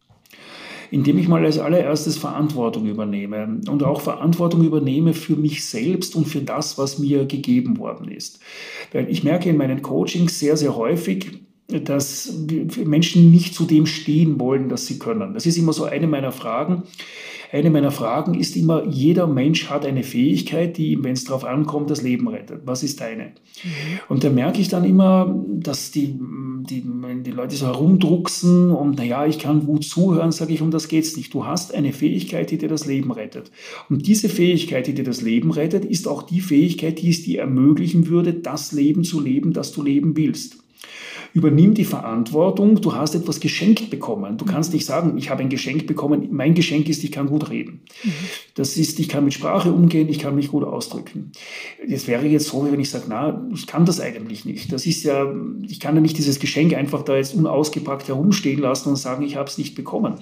Indem 0.95 1.19
ich 1.19 1.27
mal 1.27 1.45
als 1.45 1.59
allererstes 1.59 2.17
Verantwortung 2.17 2.87
übernehme 2.87 3.61
und 3.69 3.83
auch 3.83 4.01
Verantwortung 4.01 4.63
übernehme 4.63 5.13
für 5.13 5.35
mich 5.35 5.65
selbst 5.65 6.15
und 6.15 6.29
für 6.29 6.41
das, 6.41 6.79
was 6.79 7.01
mir 7.01 7.25
gegeben 7.25 7.79
worden 7.79 8.09
ist. 8.09 8.39
Weil 8.93 9.11
ich 9.11 9.25
merke 9.25 9.51
in 9.51 9.57
meinen 9.57 9.83
Coachings 9.83 10.39
sehr, 10.39 10.57
sehr 10.57 10.77
häufig, 10.77 11.41
dass 11.67 12.33
Menschen 12.85 13.33
nicht 13.33 13.57
zu 13.57 13.65
dem 13.65 13.87
stehen 13.87 14.39
wollen, 14.39 14.69
das 14.69 14.87
sie 14.87 15.01
können. 15.01 15.35
Das 15.35 15.47
ist 15.47 15.57
immer 15.57 15.73
so 15.73 15.83
eine 15.83 16.07
meiner 16.07 16.31
Fragen. 16.31 16.85
Eine 17.55 17.71
meiner 17.71 17.93
Fragen 17.93 18.35
ist 18.35 18.57
immer, 18.57 18.85
jeder 18.85 19.29
Mensch 19.29 19.71
hat 19.71 19.87
eine 19.87 20.03
Fähigkeit, 20.03 20.77
die 20.77 20.91
ihm, 20.91 21.05
wenn 21.05 21.13
es 21.13 21.23
darauf 21.23 21.45
ankommt, 21.45 21.89
das 21.89 22.03
Leben 22.03 22.27
rettet. 22.27 22.63
Was 22.65 22.83
ist 22.83 23.01
deine? 23.01 23.27
Mhm. 23.27 23.71
Und 24.09 24.25
da 24.25 24.31
merke 24.31 24.61
ich 24.61 24.67
dann 24.67 24.83
immer, 24.83 25.33
dass 25.49 25.93
die, 25.93 26.19
die, 26.69 26.83
die 27.23 27.31
Leute 27.31 27.55
so 27.55 27.67
herumdrucksen 27.67 28.73
und 28.73 28.99
naja, 28.99 29.25
ich 29.27 29.39
kann 29.39 29.67
gut 29.67 29.85
zuhören, 29.85 30.33
sage 30.33 30.53
ich, 30.53 30.63
um 30.63 30.73
das 30.73 30.89
geht 30.89 31.05
es 31.05 31.17
nicht. 31.17 31.33
Du 31.33 31.47
hast 31.47 31.73
eine 31.73 31.93
Fähigkeit, 31.93 32.51
die 32.51 32.59
dir 32.59 32.69
das 32.69 32.87
Leben 32.87 33.13
rettet. 33.13 33.53
Und 33.89 34.09
diese 34.09 34.29
Fähigkeit, 34.29 34.89
die 34.89 34.95
dir 34.95 35.05
das 35.05 35.23
Leben 35.23 35.53
rettet, 35.53 35.85
ist 35.85 36.09
auch 36.09 36.23
die 36.23 36.41
Fähigkeit, 36.41 37.01
die 37.01 37.11
es 37.11 37.23
dir 37.23 37.43
ermöglichen 37.43 38.09
würde, 38.09 38.35
das 38.35 38.73
Leben 38.73 39.05
zu 39.05 39.21
leben, 39.21 39.53
das 39.53 39.71
du 39.71 39.85
leben 39.85 40.17
willst. 40.17 40.57
Übernimm 41.35 41.75
die 41.75 41.85
Verantwortung, 41.85 42.81
du 42.81 42.95
hast 42.95 43.17
etwas 43.17 43.41
geschenkt 43.41 43.91
bekommen. 43.91 44.39
Du 44.39 44.45
kannst 44.45 44.73
nicht 44.73 44.87
sagen, 44.87 45.19
ich 45.19 45.31
habe 45.31 45.43
ein 45.43 45.49
Geschenk 45.49 45.85
bekommen, 45.89 46.29
mein 46.31 46.55
Geschenk 46.55 46.89
ist, 46.89 47.03
ich 47.03 47.11
kann 47.11 47.27
gut 47.27 47.51
reden. 47.51 47.83
Mhm. 48.05 48.13
Das 48.55 48.77
ist, 48.77 49.01
ich 49.01 49.09
kann 49.09 49.25
mit 49.25 49.35
Sprache 49.35 49.73
umgehen, 49.73 50.09
ich 50.09 50.21
kann 50.21 50.37
mich 50.37 50.53
gut 50.53 50.63
ausdrücken. 50.63 51.33
Das 51.89 52.07
wäre 52.07 52.25
jetzt 52.25 52.47
so, 52.47 52.65
wenn 52.71 52.79
ich 52.79 52.89
sage, 52.89 53.07
na, 53.09 53.47
ich 53.53 53.67
kann 53.67 53.85
das 53.85 54.01
eigentlich 54.01 54.45
nicht. 54.45 54.73
Das 54.73 54.87
ist 54.87 55.03
ja, 55.03 55.27
ich 55.67 55.81
kann 55.81 55.97
ja 55.97 56.01
nicht 56.01 56.17
dieses 56.17 56.39
Geschenk 56.39 56.73
einfach 56.73 57.03
da 57.03 57.17
jetzt 57.17 57.35
unausgepackt 57.35 58.07
herumstehen 58.07 58.61
lassen 58.61 58.91
und 58.91 58.97
sagen, 58.97 59.25
ich 59.25 59.35
habe 59.35 59.51
es 59.51 59.59
nicht 59.59 59.75
bekommen. 59.75 60.15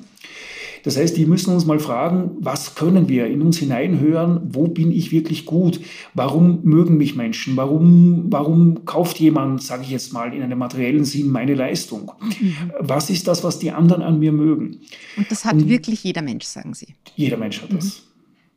Das 0.83 0.97
heißt, 0.97 1.17
die 1.17 1.27
müssen 1.27 1.55
uns 1.55 1.65
mal 1.65 1.79
fragen, 1.79 2.33
was 2.41 2.75
können 2.75 3.09
wir 3.09 3.27
in 3.27 3.43
uns 3.43 3.59
hineinhören? 3.59 4.41
Wo 4.53 4.69
bin 4.69 4.91
ich 4.91 5.13
wirklich 5.13 5.47
gut? 5.47 5.81
Warum 6.15 6.61
mögen 6.65 6.97
mich 6.97 7.15
Menschen? 7.15 7.57
Warum, 7.57 8.27
warum 8.31 8.85
kauft 8.85 9.21
jemand, 9.21 9.63
sage 9.63 9.83
ich 9.83 9.91
jetzt 9.91 10.13
mal, 10.13 10.35
in 10.35 10.43
einem 10.43 10.59
materiellen 10.59 11.05
Sinn 11.05 11.31
meine 11.31 11.55
Leistung? 11.55 12.13
Mhm. 12.21 12.73
Was 12.81 13.11
ist 13.11 13.29
das, 13.29 13.45
was 13.45 13.59
die 13.59 13.71
anderen 13.71 14.03
an 14.03 14.19
mir 14.19 14.33
mögen? 14.33 14.81
Und 15.17 15.31
das 15.31 15.45
hat 15.45 15.55
Und 15.55 15.69
wirklich 15.69 16.03
jeder 16.03 16.23
Mensch, 16.23 16.45
sagen 16.45 16.75
Sie. 16.75 16.95
Jeder 17.15 17.37
Mensch 17.37 17.63
hat 17.63 17.73
das. 17.73 17.85
Mhm. 17.85 17.91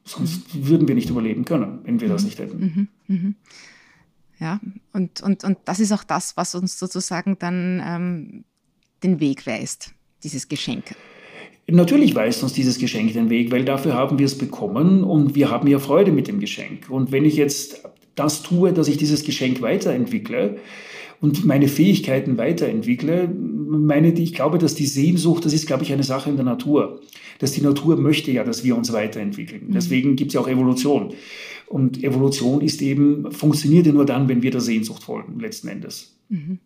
Sonst 0.04 0.56
mhm. 0.56 0.68
würden 0.68 0.88
wir 0.88 0.96
nicht 0.96 1.10
überleben 1.10 1.46
können, 1.46 1.80
wenn 1.84 2.02
wir 2.02 2.08
das 2.08 2.24
mhm. 2.24 2.28
nicht 2.28 2.40
hätten. 2.40 2.88
Ja, 4.40 4.60
und, 4.92 5.22
und, 5.22 5.44
und 5.44 5.58
das 5.66 5.80
ist 5.80 5.92
auch 5.92 6.04
das, 6.04 6.36
was 6.36 6.56
uns 6.56 6.78
sozusagen 6.78 7.38
dann 7.40 7.82
ähm, 7.86 8.44
den 9.02 9.20
Weg 9.20 9.48
weist, 9.48 9.94
dieses 10.24 10.48
Geschenk. 10.48 10.96
Natürlich 11.67 12.13
weist 12.13 12.43
uns 12.43 12.54
dieses 12.54 12.78
Geschenk 12.78 13.13
den 13.13 13.30
Weg, 13.30 13.51
weil 13.51 13.65
dafür 13.65 13.93
haben 13.93 14.19
wir 14.19 14.25
es 14.25 14.38
bekommen 14.38 15.04
und 15.04 15.34
wir 15.34 15.49
haben 15.49 15.67
ja 15.67 15.80
Freude 15.80 16.12
mit 16.12 16.28
dem 16.28 16.39
Geschenk. 16.39 16.89
Und 16.89 17.12
wenn 17.12 17.25
ich 17.25 17.36
jetzt 17.36 17.84
das 18.13 18.43
tue, 18.43 18.71
dass 18.71 18.88
ich 18.88 18.97
dieses 18.97 19.23
Geschenk 19.23 19.62
weiterentwickle 19.62 20.58
und 21.21 21.43
meine 21.43 21.67
Fähigkeiten 21.67 22.38
weiterentwickle, 22.38 23.28
meine, 23.28 24.13
ich 24.13 24.34
glaube, 24.34 24.60
dass 24.60 24.75
die 24.75 24.86
Sehnsucht, 24.86 25.43
das 25.43 25.54
ist, 25.54 25.65
glaube 25.65 25.84
ich, 25.84 25.91
eine 25.91 26.04
Sache 26.04 26.30
in 26.30 26.36
der 26.36 26.45
Natur. 26.45 27.01
Dass 27.39 27.51
die 27.51 27.62
Natur 27.62 27.97
möchte 27.97 28.32
ja, 28.32 28.43
dass 28.43 28.63
wir 28.63 28.78
uns 28.78 28.93
weiterentwickeln. 28.93 29.67
Mhm. 29.67 29.73
Deswegen 29.73 30.15
gibt 30.15 30.30
es 30.30 30.36
ja 30.36 30.41
auch 30.41 30.47
Evolution. 30.47 31.13
Und 31.67 32.04
Evolution 32.04 32.62
ist 32.62 32.82
eben, 32.82 33.32
funktioniert 33.32 33.88
ja 33.88 33.91
nur 33.91 34.06
dann, 34.06 34.30
wenn 34.30 34.43
wir 34.43 34.51
der 34.51 34.62
Sehnsucht 34.62 35.04
folgen, 35.04 35.39
letzten 35.39 35.67
Endes. 35.67 36.15
Mhm. 36.30 36.60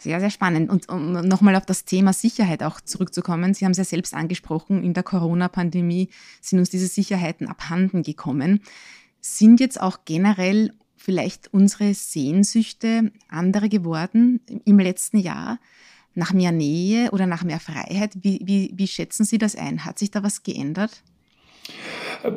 Sehr, 0.00 0.18
sehr 0.18 0.30
spannend. 0.30 0.70
Und 0.70 0.88
um 0.88 1.12
nochmal 1.12 1.56
auf 1.56 1.66
das 1.66 1.84
Thema 1.84 2.14
Sicherheit 2.14 2.62
auch 2.62 2.80
zurückzukommen, 2.80 3.52
Sie 3.52 3.66
haben 3.66 3.72
es 3.72 3.78
ja 3.78 3.84
selbst 3.84 4.14
angesprochen, 4.14 4.82
in 4.82 4.94
der 4.94 5.02
Corona-Pandemie 5.02 6.08
sind 6.40 6.58
uns 6.58 6.70
diese 6.70 6.86
Sicherheiten 6.86 7.46
abhanden 7.46 8.02
gekommen. 8.02 8.62
Sind 9.20 9.60
jetzt 9.60 9.78
auch 9.78 9.98
generell 10.06 10.72
vielleicht 10.96 11.52
unsere 11.52 11.92
Sehnsüchte 11.92 13.12
andere 13.28 13.68
geworden 13.68 14.40
im 14.64 14.78
letzten 14.78 15.18
Jahr? 15.18 15.58
Nach 16.14 16.32
mehr 16.32 16.50
Nähe 16.50 17.10
oder 17.10 17.26
nach 17.26 17.44
mehr 17.44 17.60
Freiheit? 17.60 18.12
Wie, 18.22 18.40
wie, 18.42 18.72
wie 18.74 18.86
schätzen 18.86 19.26
Sie 19.26 19.36
das 19.36 19.54
ein? 19.54 19.84
Hat 19.84 19.98
sich 19.98 20.10
da 20.10 20.22
was 20.22 20.42
geändert? 20.42 21.02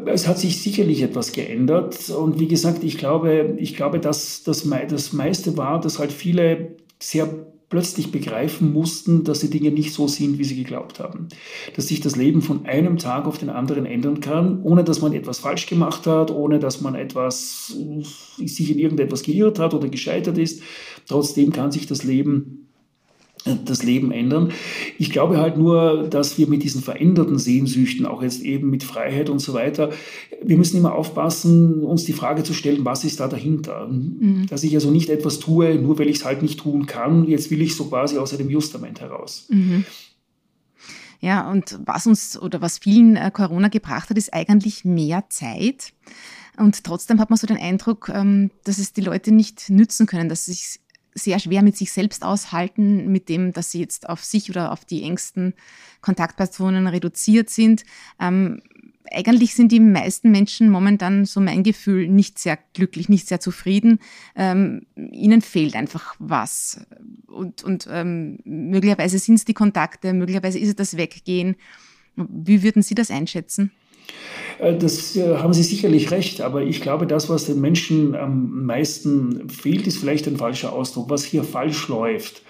Es 0.06 0.28
hat 0.28 0.38
sich 0.38 0.62
sicherlich 0.62 1.02
etwas 1.02 1.32
geändert. 1.32 2.10
Und 2.10 2.42
wie 2.42 2.50
gesagt, 2.50 2.84
ich 2.84 2.98
glaube, 2.98 3.56
ich 3.58 3.74
glaube 3.74 4.02
dass 4.02 4.44
das, 4.44 4.68
das 4.90 5.14
meiste 5.14 5.56
war, 5.56 5.80
dass 5.80 5.98
halt 5.98 6.12
viele 6.12 6.76
sehr 7.00 7.53
plötzlich 7.74 8.12
begreifen 8.12 8.72
mussten, 8.72 9.24
dass 9.24 9.40
die 9.40 9.50
Dinge 9.50 9.72
nicht 9.72 9.96
so 9.96 10.08
sind, 10.08 10.38
wie 10.38 10.44
sie 10.44 10.56
geglaubt 10.56 11.00
haben. 11.00 11.28
Dass 11.76 11.88
sich 11.88 12.02
das 12.02 12.16
Leben 12.16 12.44
von 12.44 12.68
einem 12.68 13.00
Tag 13.00 13.26
auf 13.26 13.40
den 13.40 13.50
anderen 13.50 13.88
ändern 13.88 14.20
kann, 14.20 14.62
ohne 14.62 14.84
dass 14.84 15.02
man 15.02 15.12
etwas 15.12 15.40
falsch 15.40 15.66
gemacht 15.66 16.06
hat, 16.06 16.30
ohne 16.30 16.60
dass 16.60 16.82
man 16.82 16.94
etwas, 16.94 17.76
sich 18.38 18.70
in 18.70 18.78
irgendetwas 18.78 19.24
geirrt 19.24 19.58
hat 19.58 19.74
oder 19.74 19.88
gescheitert 19.88 20.38
ist. 20.38 20.62
Trotzdem 21.08 21.52
kann 21.52 21.72
sich 21.72 21.88
das 21.88 22.04
Leben 22.04 22.68
das 23.66 23.84
Leben 23.84 24.12
ändern. 24.12 24.52
Ich 24.98 25.12
glaube 25.12 25.38
halt 25.38 25.58
nur, 25.58 26.08
dass 26.10 26.38
wir 26.38 26.48
mit 26.48 26.64
diesen 26.64 26.82
veränderten 26.82 27.38
Sehnsüchten, 27.38 28.06
auch 28.06 28.22
jetzt 28.22 28.42
eben 28.42 28.70
mit 28.70 28.84
Freiheit 28.84 29.30
und 29.30 29.40
so 29.40 29.54
weiter, 29.54 29.92
wir 30.42 30.58
müssen 30.58 30.78
immer 30.78 30.94
aufpassen, 30.94 31.84
uns 31.84 32.06
die 32.06 32.14
Frage 32.14 32.44
zu 32.44 32.54
stellen, 32.54 32.86
was 32.86 33.04
ist 33.04 33.20
da 33.20 33.28
dahinter? 33.28 33.88
Mhm. 33.88 34.48
Dass 34.50 34.64
ich 34.64 34.74
also 34.76 34.92
nicht 34.92 35.10
etwas 35.10 35.40
tue, 35.40 35.76
nur 35.76 36.00
weil 36.00 36.10
ich 36.10 36.18
es 36.18 36.26
halt 36.26 36.42
nicht 36.42 36.60
tun 36.60 36.86
kann, 36.86 37.28
jetzt 37.28 37.52
will 37.52 37.62
ich 37.62 37.76
so 37.76 37.86
quasi 37.86 38.18
aus 38.18 38.36
dem 38.36 38.50
Justament 38.50 39.02
heraus. 39.02 39.48
Mhm. 39.50 39.86
Ja, 41.20 41.50
und 41.50 41.80
was 41.86 42.06
uns 42.06 42.38
oder 42.38 42.62
was 42.62 42.80
vielen 42.80 43.16
äh, 43.16 43.32
Corona 43.34 43.70
gebracht 43.70 44.10
hat, 44.10 44.18
ist 44.18 44.34
eigentlich 44.34 44.84
mehr 44.84 45.24
Zeit. 45.30 45.94
Und 46.58 46.84
trotzdem 46.84 47.20
hat 47.22 47.30
man 47.30 47.38
so 47.38 47.48
den 47.48 47.58
Eindruck, 47.58 48.12
ähm, 48.14 48.52
dass 48.66 48.78
es 48.78 48.92
die 48.92 49.02
Leute 49.02 49.32
nicht 49.32 49.70
nützen 49.70 50.06
können, 50.06 50.28
dass 50.28 50.46
sie 50.46 50.52
sich 50.52 50.80
sehr 51.16 51.40
schwer 51.40 51.62
mit 51.62 51.78
sich 51.78 51.92
selbst 51.92 52.24
aushalten, 52.24 53.12
mit 53.12 53.30
dem, 53.30 53.54
dass 53.54 53.72
sie 53.72 53.80
jetzt 53.80 54.10
auf 54.10 54.24
sich 54.24 54.50
oder 54.50 54.72
auf 54.72 54.86
die 54.86 55.04
engsten 55.04 55.54
Kontaktpersonen 56.02 56.88
reduziert 56.88 57.50
sind. 57.50 57.84
Ähm, 58.20 58.62
eigentlich 59.12 59.54
sind 59.54 59.72
die 59.72 59.80
meisten 59.80 60.32
Menschen 60.32 60.70
momentan, 60.70 61.26
so 61.26 61.40
mein 61.40 61.64
Gefühl, 61.64 62.08
nicht 62.08 62.40
sehr 62.40 62.58
glücklich, 62.74 63.10
nicht 63.10 63.28
sehr 63.28 63.40
zufrieden. 63.40 64.00
Ähm, 64.36 64.86
ihnen 64.96 65.42
fehlt 65.42 65.76
einfach 65.76 66.16
was. 66.20 66.86
Und, 67.28 67.64
und 67.64 67.88
ähm, 67.92 68.40
möglicherweise 68.44 69.20
sind 69.20 69.36
es 69.36 69.46
die 69.46 69.54
Kontakte, 69.54 70.14
möglicherweise 70.14 70.60
ist 70.60 70.70
es 70.70 70.76
das 70.76 70.98
Weggehen. 70.98 71.56
Wie 72.16 72.64
würden 72.64 72.82
Sie 72.82 72.96
das 72.96 73.12
einschätzen? 73.12 73.72
Äh, 74.60 74.78
das 74.78 75.16
äh, 75.16 75.38
haben 75.38 75.54
Sie 75.54 75.64
sicherlich 75.64 76.12
recht, 76.12 76.42
aber 76.42 76.64
ich 76.64 76.82
glaube, 76.82 77.08
das, 77.08 77.30
was 77.30 77.46
den 77.46 77.60
Menschen 77.60 78.16
am 78.16 78.66
meisten 78.66 79.50
fehlt, 79.50 79.88
ist 79.88 79.98
vielleicht 79.98 80.28
ein 80.28 80.38
falscher 80.38 80.74
Ausdruck. 80.74 81.10
Was 81.10 81.24
hier 81.24 81.44
falsch 81.44 81.88
läuft, 81.88 82.44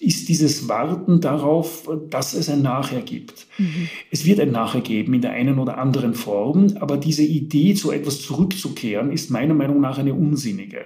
ist 0.00 0.28
dieses 0.28 0.68
Warten 0.68 1.20
darauf, 1.20 1.88
dass 2.08 2.34
es 2.34 2.48
ein 2.48 2.62
Nachher 2.62 3.00
gibt. 3.00 3.47
Mhm. 3.58 3.88
Es 4.10 4.24
wird 4.24 4.40
ein 4.40 4.52
Nachher 4.52 4.80
geben 4.80 5.14
in 5.14 5.20
der 5.20 5.32
einen 5.32 5.58
oder 5.58 5.78
anderen 5.78 6.14
Form, 6.14 6.68
aber 6.80 6.96
diese 6.96 7.22
Idee, 7.22 7.74
zu 7.74 7.90
etwas 7.90 8.22
zurückzukehren, 8.22 9.12
ist 9.12 9.30
meiner 9.30 9.54
Meinung 9.54 9.80
nach 9.80 9.98
eine 9.98 10.14
unsinnige. 10.14 10.84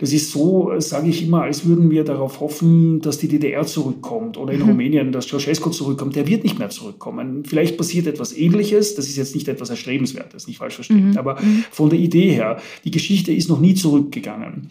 Das 0.00 0.12
ist 0.12 0.30
so, 0.30 0.72
sage 0.78 1.08
ich 1.08 1.22
immer, 1.22 1.42
als 1.42 1.66
würden 1.66 1.90
wir 1.90 2.04
darauf 2.04 2.40
hoffen, 2.40 3.00
dass 3.00 3.18
die 3.18 3.28
DDR 3.28 3.66
zurückkommt 3.66 4.36
oder 4.36 4.52
in 4.52 4.60
mhm. 4.60 4.70
Rumänien, 4.70 5.12
dass 5.12 5.28
Ceausescu 5.28 5.70
zurückkommt. 5.70 6.16
Der 6.16 6.26
wird 6.26 6.44
nicht 6.44 6.58
mehr 6.58 6.70
zurückkommen. 6.70 7.44
Vielleicht 7.44 7.76
passiert 7.76 8.06
etwas 8.06 8.36
Ähnliches, 8.36 8.94
das 8.94 9.08
ist 9.08 9.16
jetzt 9.16 9.34
nicht 9.34 9.48
etwas 9.48 9.70
Erstrebenswertes, 9.70 10.46
nicht 10.46 10.58
falsch 10.58 10.74
verstehen, 10.74 11.10
mhm. 11.10 11.18
aber 11.18 11.40
mhm. 11.40 11.64
von 11.70 11.90
der 11.90 11.98
Idee 11.98 12.30
her, 12.30 12.60
die 12.84 12.90
Geschichte 12.90 13.32
ist 13.32 13.48
noch 13.48 13.60
nie 13.60 13.74
zurückgegangen. 13.74 14.68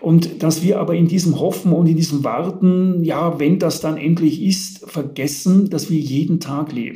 Und 0.00 0.42
dass 0.42 0.62
wir 0.62 0.78
aber 0.78 0.94
in 0.94 1.08
diesem 1.08 1.38
Hoffen 1.40 1.72
und 1.72 1.86
in 1.86 1.96
diesem 1.96 2.24
Warten, 2.24 3.04
ja, 3.04 3.38
wenn 3.38 3.58
das 3.58 3.80
dann 3.80 3.96
endlich 3.96 4.42
ist, 4.42 4.90
vergessen, 4.90 5.70
dass 5.70 5.90
wir 5.90 5.98
jeden 5.98 6.40
Tag 6.40 6.72
leben. 6.72 6.89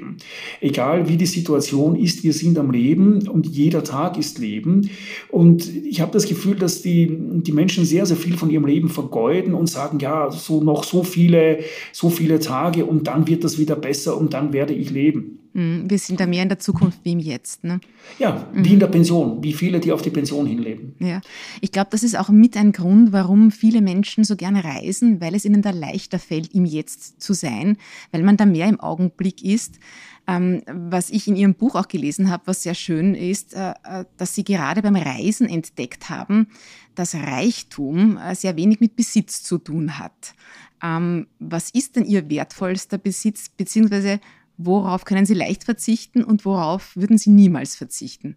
Egal 0.60 1.08
wie 1.08 1.16
die 1.16 1.26
Situation 1.26 1.96
ist, 1.96 2.24
wir 2.24 2.32
sind 2.32 2.58
am 2.58 2.70
Leben 2.70 3.28
und 3.28 3.46
jeder 3.46 3.84
Tag 3.84 4.18
ist 4.18 4.38
Leben. 4.38 4.90
Und 5.28 5.68
ich 5.84 6.00
habe 6.00 6.12
das 6.12 6.26
Gefühl, 6.26 6.56
dass 6.56 6.82
die, 6.82 7.08
die 7.10 7.52
Menschen 7.52 7.84
sehr, 7.84 8.06
sehr 8.06 8.16
viel 8.16 8.36
von 8.36 8.50
ihrem 8.50 8.66
Leben 8.66 8.88
vergeuden 8.88 9.54
und 9.54 9.68
sagen, 9.68 9.98
ja, 9.98 10.30
so 10.30 10.62
noch 10.62 10.84
so 10.84 11.02
viele, 11.02 11.60
so 11.92 12.10
viele 12.10 12.38
Tage 12.38 12.84
und 12.84 13.06
dann 13.06 13.26
wird 13.26 13.44
das 13.44 13.58
wieder 13.58 13.76
besser 13.76 14.16
und 14.16 14.34
dann 14.34 14.52
werde 14.52 14.74
ich 14.74 14.90
leben. 14.90 15.43
Mhm, 15.54 15.88
wir 15.88 15.98
sind 15.98 16.18
da 16.18 16.26
mehr 16.26 16.42
in 16.42 16.48
der 16.48 16.58
Zukunft 16.58 16.98
wie 17.04 17.12
im 17.12 17.20
Jetzt. 17.20 17.62
Ne? 17.62 17.80
Ja, 18.18 18.48
wie 18.52 18.58
mhm. 18.58 18.74
in 18.74 18.80
der 18.80 18.88
Pension, 18.88 19.42
wie 19.42 19.52
viele, 19.52 19.78
die 19.80 19.92
auf 19.92 20.02
die 20.02 20.10
Pension 20.10 20.46
hinleben. 20.46 20.96
Ja, 20.98 21.20
ich 21.60 21.70
glaube, 21.70 21.90
das 21.92 22.02
ist 22.02 22.18
auch 22.18 22.28
mit 22.28 22.56
ein 22.56 22.72
Grund, 22.72 23.12
warum 23.12 23.52
viele 23.52 23.80
Menschen 23.80 24.24
so 24.24 24.34
gerne 24.34 24.64
reisen, 24.64 25.20
weil 25.20 25.34
es 25.34 25.44
ihnen 25.44 25.62
da 25.62 25.70
leichter 25.70 26.18
fällt, 26.18 26.52
im 26.54 26.64
Jetzt 26.64 27.22
zu 27.22 27.32
sein, 27.32 27.76
weil 28.10 28.24
man 28.24 28.36
da 28.36 28.46
mehr 28.46 28.68
im 28.68 28.80
Augenblick 28.80 29.42
ist. 29.44 29.78
Ähm, 30.26 30.62
was 30.66 31.10
ich 31.10 31.28
in 31.28 31.36
Ihrem 31.36 31.54
Buch 31.54 31.74
auch 31.76 31.86
gelesen 31.86 32.30
habe, 32.30 32.46
was 32.46 32.62
sehr 32.62 32.74
schön 32.74 33.14
ist, 33.14 33.54
äh, 33.54 33.74
äh, 33.84 34.04
dass 34.16 34.34
Sie 34.34 34.42
gerade 34.42 34.82
beim 34.82 34.96
Reisen 34.96 35.48
entdeckt 35.48 36.08
haben, 36.08 36.48
dass 36.94 37.14
Reichtum 37.14 38.16
äh, 38.16 38.34
sehr 38.34 38.56
wenig 38.56 38.80
mit 38.80 38.96
Besitz 38.96 39.42
zu 39.42 39.58
tun 39.58 39.98
hat. 39.98 40.34
Ähm, 40.82 41.26
was 41.38 41.70
ist 41.70 41.96
denn 41.96 42.06
Ihr 42.06 42.28
wertvollster 42.30 42.98
Besitz, 42.98 43.50
beziehungsweise 43.50 44.18
Worauf 44.56 45.04
können 45.04 45.26
Sie 45.26 45.34
leicht 45.34 45.64
verzichten 45.64 46.22
und 46.22 46.44
worauf 46.44 46.94
würden 46.96 47.18
Sie 47.18 47.30
niemals 47.30 47.74
verzichten? 47.74 48.36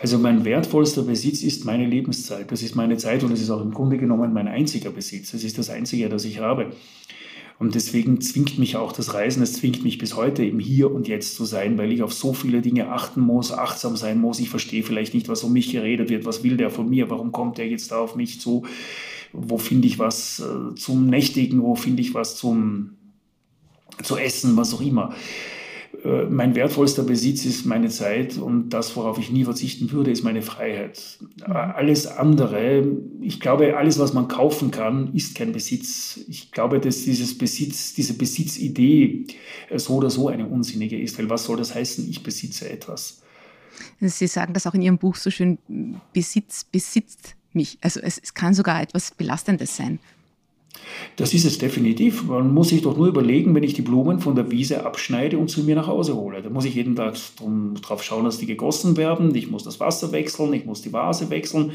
Also 0.00 0.18
mein 0.18 0.44
wertvollster 0.44 1.02
Besitz 1.02 1.42
ist 1.42 1.64
meine 1.64 1.86
Lebenszeit. 1.86 2.52
Das 2.52 2.62
ist 2.62 2.76
meine 2.76 2.96
Zeit 2.96 3.24
und 3.24 3.32
es 3.32 3.42
ist 3.42 3.50
auch 3.50 3.60
im 3.60 3.72
Grunde 3.72 3.98
genommen 3.98 4.32
mein 4.32 4.46
einziger 4.46 4.90
Besitz. 4.90 5.34
Es 5.34 5.42
ist 5.42 5.58
das 5.58 5.70
Einzige, 5.70 6.08
das 6.08 6.24
ich 6.24 6.38
habe. 6.38 6.72
Und 7.58 7.74
deswegen 7.74 8.20
zwingt 8.20 8.58
mich 8.58 8.76
auch 8.76 8.92
das 8.92 9.14
Reisen, 9.14 9.42
es 9.42 9.54
zwingt 9.54 9.82
mich 9.82 9.98
bis 9.98 10.14
heute 10.14 10.44
im 10.44 10.60
Hier 10.60 10.92
und 10.92 11.08
Jetzt 11.08 11.34
zu 11.34 11.44
sein, 11.44 11.76
weil 11.76 11.90
ich 11.90 12.04
auf 12.04 12.12
so 12.12 12.32
viele 12.32 12.62
Dinge 12.62 12.90
achten 12.90 13.20
muss, 13.20 13.50
achtsam 13.50 13.96
sein 13.96 14.20
muss. 14.20 14.38
Ich 14.38 14.48
verstehe 14.48 14.84
vielleicht 14.84 15.12
nicht, 15.12 15.28
was 15.28 15.42
um 15.42 15.52
mich 15.52 15.72
geredet 15.72 16.08
wird. 16.08 16.24
Was 16.24 16.44
will 16.44 16.56
der 16.56 16.70
von 16.70 16.88
mir? 16.88 17.10
Warum 17.10 17.32
kommt 17.32 17.58
der 17.58 17.66
jetzt 17.66 17.90
da 17.90 17.98
auf 17.98 18.14
mich 18.14 18.40
zu? 18.40 18.64
Wo 19.32 19.58
finde 19.58 19.88
ich 19.88 19.98
was 19.98 20.38
äh, 20.38 20.76
zum 20.76 21.06
Nächtigen? 21.06 21.60
Wo 21.60 21.74
finde 21.74 22.00
ich 22.00 22.14
was 22.14 22.36
zum 22.36 22.97
zu 24.02 24.16
essen, 24.16 24.56
was 24.56 24.74
auch 24.74 24.80
immer. 24.80 25.14
Äh, 26.04 26.24
mein 26.24 26.54
wertvollster 26.54 27.02
Besitz 27.02 27.44
ist 27.44 27.66
meine 27.66 27.88
Zeit 27.88 28.36
und 28.36 28.70
das, 28.70 28.94
worauf 28.96 29.18
ich 29.18 29.30
nie 29.30 29.44
verzichten 29.44 29.90
würde, 29.90 30.10
ist 30.10 30.22
meine 30.22 30.42
Freiheit. 30.42 31.18
Mhm. 31.20 31.52
Alles 31.52 32.06
andere, 32.06 32.86
ich 33.20 33.40
glaube, 33.40 33.76
alles, 33.76 33.98
was 33.98 34.12
man 34.12 34.28
kaufen 34.28 34.70
kann, 34.70 35.14
ist 35.14 35.34
kein 35.34 35.52
Besitz. 35.52 36.20
Ich 36.28 36.52
glaube, 36.52 36.78
dass 36.78 37.02
dieses 37.02 37.36
Besitz, 37.36 37.94
diese 37.94 38.14
Besitzidee 38.14 39.26
äh, 39.70 39.78
so 39.78 39.94
oder 39.94 40.10
so 40.10 40.28
eine 40.28 40.46
unsinnige 40.46 41.00
ist, 41.00 41.18
weil 41.18 41.30
was 41.30 41.44
soll 41.44 41.56
das 41.56 41.74
heißen, 41.74 42.08
ich 42.08 42.22
besitze 42.22 42.68
etwas? 42.70 43.22
Sie 44.00 44.26
sagen 44.26 44.52
das 44.52 44.66
auch 44.66 44.74
in 44.74 44.82
Ihrem 44.82 44.98
Buch 44.98 45.16
so 45.16 45.30
schön, 45.30 45.58
Besitz 46.12 46.64
besitzt 46.64 47.34
mich. 47.52 47.78
Also 47.80 48.00
es, 48.00 48.18
es 48.18 48.34
kann 48.34 48.54
sogar 48.54 48.82
etwas 48.82 49.12
Belastendes 49.12 49.76
sein. 49.76 49.98
Das 51.16 51.34
ist 51.34 51.44
es 51.44 51.58
definitiv. 51.58 52.24
Man 52.24 52.52
muss 52.52 52.68
sich 52.68 52.82
doch 52.82 52.96
nur 52.96 53.08
überlegen, 53.08 53.54
wenn 53.54 53.62
ich 53.62 53.74
die 53.74 53.82
Blumen 53.82 54.20
von 54.20 54.34
der 54.34 54.50
Wiese 54.50 54.84
abschneide 54.84 55.38
und 55.38 55.48
zu 55.48 55.64
mir 55.64 55.74
nach 55.74 55.86
Hause 55.86 56.14
hole. 56.14 56.42
Da 56.42 56.50
muss 56.50 56.64
ich 56.64 56.74
jeden 56.74 56.96
Tag 56.96 57.16
darauf 57.82 58.02
schauen, 58.02 58.24
dass 58.24 58.38
die 58.38 58.46
gegossen 58.46 58.96
werden. 58.96 59.34
Ich 59.34 59.50
muss 59.50 59.64
das 59.64 59.80
Wasser 59.80 60.12
wechseln, 60.12 60.52
ich 60.52 60.64
muss 60.64 60.82
die 60.82 60.92
Vase 60.92 61.30
wechseln. 61.30 61.72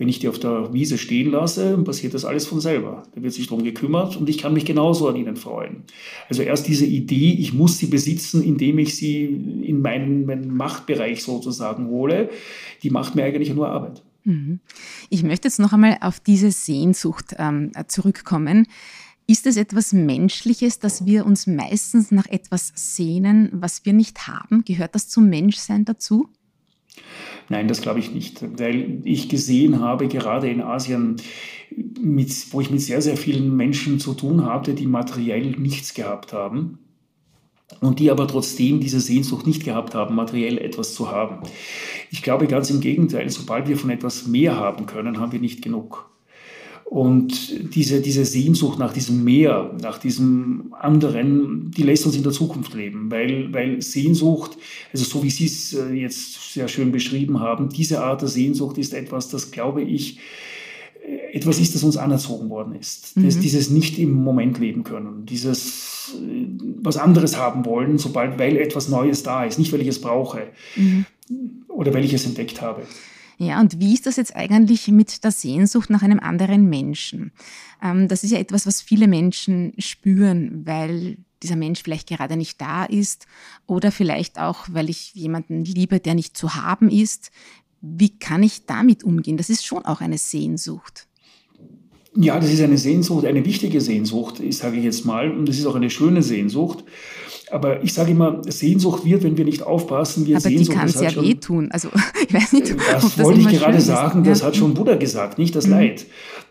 Wenn 0.00 0.08
ich 0.08 0.18
die 0.18 0.28
auf 0.28 0.38
der 0.38 0.72
Wiese 0.72 0.96
stehen 0.96 1.30
lasse, 1.30 1.76
passiert 1.76 2.14
das 2.14 2.24
alles 2.24 2.46
von 2.46 2.58
selber. 2.58 3.02
Da 3.14 3.22
wird 3.22 3.34
sich 3.34 3.48
darum 3.48 3.62
gekümmert 3.62 4.16
und 4.16 4.30
ich 4.30 4.38
kann 4.38 4.54
mich 4.54 4.64
genauso 4.64 5.06
an 5.08 5.16
ihnen 5.16 5.36
freuen. 5.36 5.82
Also 6.30 6.42
erst 6.42 6.66
diese 6.68 6.86
Idee, 6.86 7.36
ich 7.38 7.52
muss 7.52 7.76
sie 7.76 7.86
besitzen, 7.86 8.42
indem 8.42 8.78
ich 8.78 8.96
sie 8.96 9.24
in 9.26 9.82
meinen, 9.82 10.24
meinen 10.24 10.56
Machtbereich 10.56 11.22
sozusagen 11.22 11.88
hole, 11.88 12.30
die 12.82 12.88
macht 12.88 13.14
mir 13.14 13.24
eigentlich 13.24 13.54
nur 13.54 13.68
Arbeit. 13.68 14.02
Mhm. 14.24 14.60
Ich 15.08 15.22
möchte 15.22 15.48
jetzt 15.48 15.58
noch 15.58 15.72
einmal 15.72 15.98
auf 16.00 16.20
diese 16.20 16.50
Sehnsucht 16.50 17.34
ähm, 17.38 17.72
zurückkommen. 17.88 18.66
Ist 19.26 19.46
es 19.46 19.56
etwas 19.56 19.92
Menschliches, 19.92 20.80
dass 20.80 21.06
wir 21.06 21.24
uns 21.24 21.46
meistens 21.46 22.10
nach 22.10 22.26
etwas 22.26 22.72
sehnen, 22.74 23.48
was 23.52 23.84
wir 23.84 23.92
nicht 23.92 24.26
haben? 24.26 24.64
Gehört 24.64 24.94
das 24.94 25.08
zum 25.08 25.28
Menschsein 25.28 25.84
dazu? 25.84 26.28
Nein, 27.48 27.68
das 27.68 27.80
glaube 27.80 28.00
ich 28.00 28.12
nicht, 28.12 28.42
weil 28.58 29.00
ich 29.04 29.28
gesehen 29.28 29.80
habe, 29.80 30.08
gerade 30.08 30.50
in 30.50 30.60
Asien, 30.60 31.16
mit, 32.00 32.52
wo 32.52 32.60
ich 32.60 32.70
mit 32.70 32.80
sehr, 32.80 33.02
sehr 33.02 33.16
vielen 33.16 33.56
Menschen 33.56 34.00
zu 34.00 34.14
tun 34.14 34.44
hatte, 34.44 34.74
die 34.74 34.86
materiell 34.86 35.52
nichts 35.52 35.94
gehabt 35.94 36.32
haben 36.32 36.78
und 37.80 38.00
die 38.00 38.10
aber 38.10 38.26
trotzdem 38.26 38.80
diese 38.80 39.00
Sehnsucht 39.00 39.46
nicht 39.46 39.64
gehabt 39.64 39.94
haben, 39.94 40.14
materiell 40.14 40.58
etwas 40.58 40.94
zu 40.94 41.10
haben. 41.10 41.46
Ich 42.10 42.22
glaube 42.22 42.46
ganz 42.46 42.70
im 42.70 42.80
Gegenteil, 42.80 43.30
sobald 43.30 43.68
wir 43.68 43.76
von 43.76 43.90
etwas 43.90 44.26
mehr 44.26 44.56
haben 44.56 44.86
können, 44.86 45.18
haben 45.18 45.32
wir 45.32 45.40
nicht 45.40 45.62
genug. 45.62 46.10
Und 46.90 47.72
diese, 47.76 48.00
diese 48.00 48.24
Sehnsucht 48.24 48.80
nach 48.80 48.92
diesem 48.92 49.22
Meer, 49.22 49.76
nach 49.80 49.98
diesem 49.98 50.74
anderen, 50.76 51.70
die 51.70 51.84
lässt 51.84 52.04
uns 52.04 52.16
in 52.16 52.24
der 52.24 52.32
Zukunft 52.32 52.74
leben, 52.74 53.12
weil, 53.12 53.54
weil 53.54 53.80
Sehnsucht, 53.80 54.58
also 54.92 55.04
so 55.04 55.22
wie 55.22 55.30
Sie 55.30 55.44
es 55.44 55.72
äh, 55.72 55.92
jetzt 55.92 56.52
sehr 56.52 56.66
schön 56.66 56.90
beschrieben 56.90 57.38
haben, 57.38 57.68
diese 57.68 58.02
Art 58.02 58.22
der 58.22 58.28
Sehnsucht 58.28 58.76
ist 58.76 58.92
etwas, 58.92 59.28
das 59.28 59.52
glaube 59.52 59.82
ich, 59.82 60.18
äh, 61.06 61.36
etwas 61.36 61.60
ist, 61.60 61.76
das 61.76 61.84
uns 61.84 61.96
anerzogen 61.96 62.50
worden 62.50 62.74
ist. 62.74 63.16
Mhm. 63.16 63.24
Das, 63.24 63.38
dieses 63.38 63.70
nicht 63.70 63.96
im 64.00 64.12
Moment 64.12 64.58
leben 64.58 64.82
können, 64.82 65.26
dieses 65.26 66.16
äh, 66.20 66.44
was 66.82 66.96
anderes 66.96 67.36
haben 67.36 67.66
wollen, 67.66 67.98
sobald, 67.98 68.40
weil 68.40 68.56
etwas 68.56 68.88
Neues 68.88 69.22
da 69.22 69.44
ist, 69.44 69.60
nicht 69.60 69.72
weil 69.72 69.80
ich 69.80 69.86
es 69.86 70.00
brauche 70.00 70.48
mhm. 70.74 71.04
Oder 71.72 71.94
weil 71.94 72.04
ich 72.04 72.12
es 72.12 72.26
entdeckt 72.26 72.60
habe. 72.60 72.86
Ja, 73.38 73.58
und 73.58 73.80
wie 73.80 73.94
ist 73.94 74.04
das 74.04 74.16
jetzt 74.16 74.36
eigentlich 74.36 74.88
mit 74.88 75.24
der 75.24 75.32
Sehnsucht 75.32 75.88
nach 75.88 76.02
einem 76.02 76.20
anderen 76.20 76.68
Menschen? 76.68 77.32
Ähm, 77.82 78.06
das 78.06 78.22
ist 78.22 78.32
ja 78.32 78.38
etwas, 78.38 78.66
was 78.66 78.82
viele 78.82 79.08
Menschen 79.08 79.72
spüren, 79.78 80.66
weil 80.66 81.16
dieser 81.42 81.56
Mensch 81.56 81.82
vielleicht 81.82 82.06
gerade 82.06 82.36
nicht 82.36 82.60
da 82.60 82.84
ist 82.84 83.26
oder 83.66 83.92
vielleicht 83.92 84.38
auch, 84.38 84.66
weil 84.70 84.90
ich 84.90 85.14
jemanden 85.14 85.64
liebe, 85.64 86.00
der 86.00 86.14
nicht 86.14 86.36
zu 86.36 86.54
haben 86.54 86.90
ist. 86.90 87.30
Wie 87.80 88.10
kann 88.10 88.42
ich 88.42 88.66
damit 88.66 89.04
umgehen? 89.04 89.38
Das 89.38 89.48
ist 89.48 89.64
schon 89.64 89.86
auch 89.86 90.02
eine 90.02 90.18
Sehnsucht. 90.18 91.06
Ja, 92.14 92.38
das 92.38 92.52
ist 92.52 92.60
eine 92.60 92.76
Sehnsucht, 92.76 93.24
eine 93.24 93.44
wichtige 93.44 93.80
Sehnsucht, 93.80 94.42
sage 94.50 94.76
ich 94.76 94.84
jetzt 94.84 95.06
mal, 95.06 95.30
und 95.30 95.48
das 95.48 95.58
ist 95.58 95.66
auch 95.66 95.76
eine 95.76 95.90
schöne 95.90 96.22
Sehnsucht. 96.22 96.84
Aber 97.50 97.82
ich 97.82 97.92
sage 97.92 98.12
immer, 98.12 98.40
Sehnsucht 98.46 99.04
wird, 99.04 99.22
wenn 99.22 99.36
wir 99.36 99.44
nicht 99.44 99.62
aufpassen, 99.62 100.26
wir 100.26 100.36
Aber 100.36 100.42
Sehnsucht. 100.42 100.70
die 100.70 100.74
kann 100.74 100.88
es 100.88 101.00
ja 101.00 101.14
wehtun. 101.22 101.70
Also 101.70 101.88
ich 102.28 102.32
weiß 102.32 102.52
nicht, 102.52 102.70
das, 102.70 103.02
das 103.02 103.18
wollte 103.18 103.40
ich 103.40 103.48
gerade 103.48 103.80
sagen. 103.80 104.24
Das 104.24 104.40
ja. 104.40 104.46
hat 104.46 104.56
schon 104.56 104.74
Buddha 104.74 104.94
gesagt, 104.96 105.38
nicht 105.38 105.54
das 105.56 105.66
mhm. 105.66 105.72
Leid. 105.72 106.06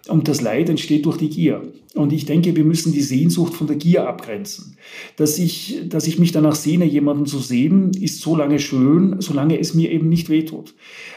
Und 0.07 0.27
das 0.27 0.41
Leid 0.41 0.69
entsteht 0.69 1.05
durch 1.05 1.17
die 1.17 1.29
Gier. 1.29 1.62
Und 1.93 2.13
ich 2.13 2.25
denke, 2.25 2.55
wir 2.55 2.63
müssen 2.63 2.93
die 2.93 3.01
Sehnsucht 3.01 3.53
von 3.53 3.67
der 3.67 3.75
Gier 3.75 4.07
abgrenzen. 4.07 4.77
Dass 5.17 5.38
ich, 5.38 5.81
dass 5.88 6.07
ich 6.07 6.19
mich 6.19 6.31
danach 6.31 6.55
sehne, 6.55 6.85
jemanden 6.85 7.25
zu 7.25 7.39
sehen, 7.39 7.91
ist 7.91 8.21
so 8.21 8.35
lange 8.35 8.59
schön, 8.59 9.17
solange 9.19 9.59
es 9.59 9.73
mir 9.73 9.91
eben 9.91 10.09
nicht 10.09 10.29
wehtut. 10.29 10.73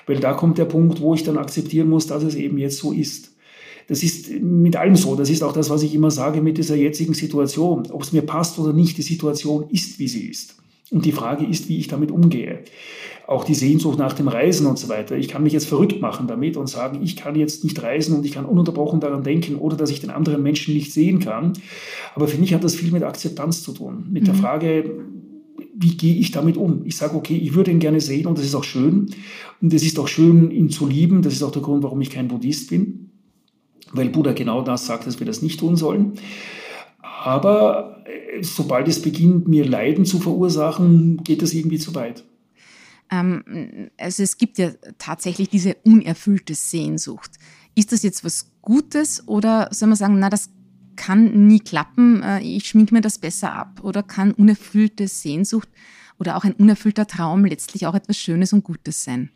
Weil 0.06 0.18
da 0.18 0.34
kommt 0.34 0.58
der 0.58 0.64
Punkt, 0.64 1.00
wo 1.00 1.14
ich 1.14 1.22
dann 1.22 1.38
akzeptieren 1.38 1.88
muss, 1.88 2.06
dass 2.06 2.22
es 2.22 2.34
eben 2.34 2.58
jetzt 2.58 2.78
so 2.78 2.92
ist. 2.92 3.31
Das 3.88 4.02
ist 4.02 4.30
mit 4.40 4.76
allem 4.76 4.96
so. 4.96 5.16
Das 5.16 5.30
ist 5.30 5.42
auch 5.42 5.52
das, 5.52 5.70
was 5.70 5.82
ich 5.82 5.94
immer 5.94 6.10
sage 6.10 6.40
mit 6.40 6.58
dieser 6.58 6.76
jetzigen 6.76 7.14
Situation. 7.14 7.88
Ob 7.90 8.02
es 8.02 8.12
mir 8.12 8.22
passt 8.22 8.58
oder 8.58 8.72
nicht, 8.72 8.96
die 8.98 9.02
Situation 9.02 9.64
ist, 9.70 9.98
wie 9.98 10.08
sie 10.08 10.26
ist. 10.26 10.56
Und 10.90 11.06
die 11.06 11.12
Frage 11.12 11.46
ist, 11.46 11.68
wie 11.68 11.78
ich 11.78 11.88
damit 11.88 12.10
umgehe. 12.10 12.60
Auch 13.26 13.44
die 13.44 13.54
Sehnsucht 13.54 13.98
nach 13.98 14.12
dem 14.12 14.28
Reisen 14.28 14.66
und 14.66 14.78
so 14.78 14.88
weiter. 14.88 15.16
Ich 15.16 15.28
kann 15.28 15.42
mich 15.42 15.54
jetzt 15.54 15.66
verrückt 15.66 16.00
machen 16.02 16.26
damit 16.26 16.56
und 16.56 16.68
sagen, 16.68 17.00
ich 17.02 17.16
kann 17.16 17.34
jetzt 17.34 17.64
nicht 17.64 17.82
reisen 17.82 18.16
und 18.16 18.26
ich 18.26 18.32
kann 18.32 18.44
ununterbrochen 18.44 19.00
daran 19.00 19.22
denken 19.22 19.56
oder 19.56 19.76
dass 19.76 19.90
ich 19.90 20.00
den 20.00 20.10
anderen 20.10 20.42
Menschen 20.42 20.74
nicht 20.74 20.92
sehen 20.92 21.18
kann. 21.18 21.54
Aber 22.14 22.28
für 22.28 22.36
mich 22.36 22.52
hat 22.52 22.62
das 22.62 22.74
viel 22.74 22.92
mit 22.92 23.02
Akzeptanz 23.04 23.62
zu 23.62 23.72
tun. 23.72 24.08
Mit 24.10 24.24
mhm. 24.24 24.26
der 24.26 24.34
Frage, 24.34 24.98
wie 25.74 25.96
gehe 25.96 26.16
ich 26.16 26.30
damit 26.30 26.58
um? 26.58 26.82
Ich 26.84 26.96
sage, 26.96 27.16
okay, 27.16 27.36
ich 27.36 27.54
würde 27.54 27.70
ihn 27.70 27.78
gerne 27.78 28.00
sehen 28.00 28.26
und 28.26 28.36
das 28.36 28.44
ist 28.44 28.54
auch 28.54 28.64
schön. 28.64 29.06
Und 29.62 29.72
es 29.72 29.84
ist 29.84 29.98
auch 29.98 30.08
schön, 30.08 30.50
ihn 30.50 30.68
zu 30.68 30.86
lieben. 30.86 31.22
Das 31.22 31.32
ist 31.32 31.42
auch 31.42 31.52
der 31.52 31.62
Grund, 31.62 31.82
warum 31.84 32.02
ich 32.02 32.10
kein 32.10 32.28
Buddhist 32.28 32.68
bin 32.68 33.11
weil 33.92 34.08
Buddha 34.08 34.32
genau 34.32 34.62
das 34.62 34.86
sagt, 34.86 35.06
dass 35.06 35.18
wir 35.18 35.26
das 35.26 35.42
nicht 35.42 35.60
tun 35.60 35.76
sollen. 35.76 36.14
Aber 37.00 38.04
äh, 38.06 38.42
sobald 38.42 38.88
es 38.88 39.00
beginnt, 39.00 39.48
mir 39.48 39.64
Leiden 39.64 40.04
zu 40.04 40.18
verursachen, 40.18 41.22
geht 41.22 41.42
das 41.42 41.54
irgendwie 41.54 41.78
zu 41.78 41.94
weit. 41.94 42.24
Ähm, 43.10 43.90
also 43.98 44.22
es 44.22 44.38
gibt 44.38 44.58
ja 44.58 44.70
tatsächlich 44.98 45.48
diese 45.48 45.76
unerfüllte 45.84 46.54
Sehnsucht. 46.54 47.32
Ist 47.74 47.92
das 47.92 48.02
jetzt 48.02 48.24
was 48.24 48.50
Gutes 48.62 49.26
oder 49.28 49.68
soll 49.70 49.88
man 49.88 49.96
sagen, 49.96 50.18
na, 50.18 50.30
das 50.30 50.50
kann 50.96 51.46
nie 51.46 51.60
klappen, 51.60 52.22
äh, 52.22 52.40
ich 52.40 52.66
schminke 52.68 52.94
mir 52.94 53.00
das 53.00 53.18
besser 53.18 53.52
ab? 53.52 53.80
Oder 53.82 54.02
kann 54.02 54.32
unerfüllte 54.32 55.08
Sehnsucht 55.08 55.68
oder 56.18 56.36
auch 56.36 56.44
ein 56.44 56.54
unerfüllter 56.54 57.06
Traum 57.06 57.44
letztlich 57.44 57.86
auch 57.86 57.94
etwas 57.94 58.16
Schönes 58.16 58.52
und 58.52 58.64
Gutes 58.64 59.04
sein? 59.04 59.30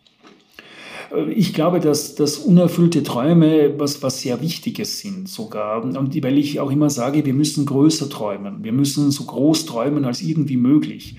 Ich 1.35 1.55
glaube, 1.55 1.81
dass, 1.81 2.14
dass 2.14 2.38
unerfüllte 2.38 3.03
Träume 3.03 3.79
was, 3.79 4.03
was 4.03 4.21
sehr 4.21 4.40
Wichtiges 4.40 4.99
sind 4.99 5.29
sogar. 5.29 5.85
Und 5.85 6.23
weil 6.23 6.38
ich 6.38 6.59
auch 6.61 6.71
immer 6.71 6.90
sage, 6.90 7.25
wir 7.25 7.35
müssen 7.35 7.66
größer 7.66 8.09
träumen. 8.09 8.64
Wir 8.64 8.73
müssen 8.73 9.11
so 9.11 9.25
groß 9.25 9.66
träumen 9.66 10.05
als 10.05 10.23
irgendwie 10.23 10.57
möglich. 10.57 11.16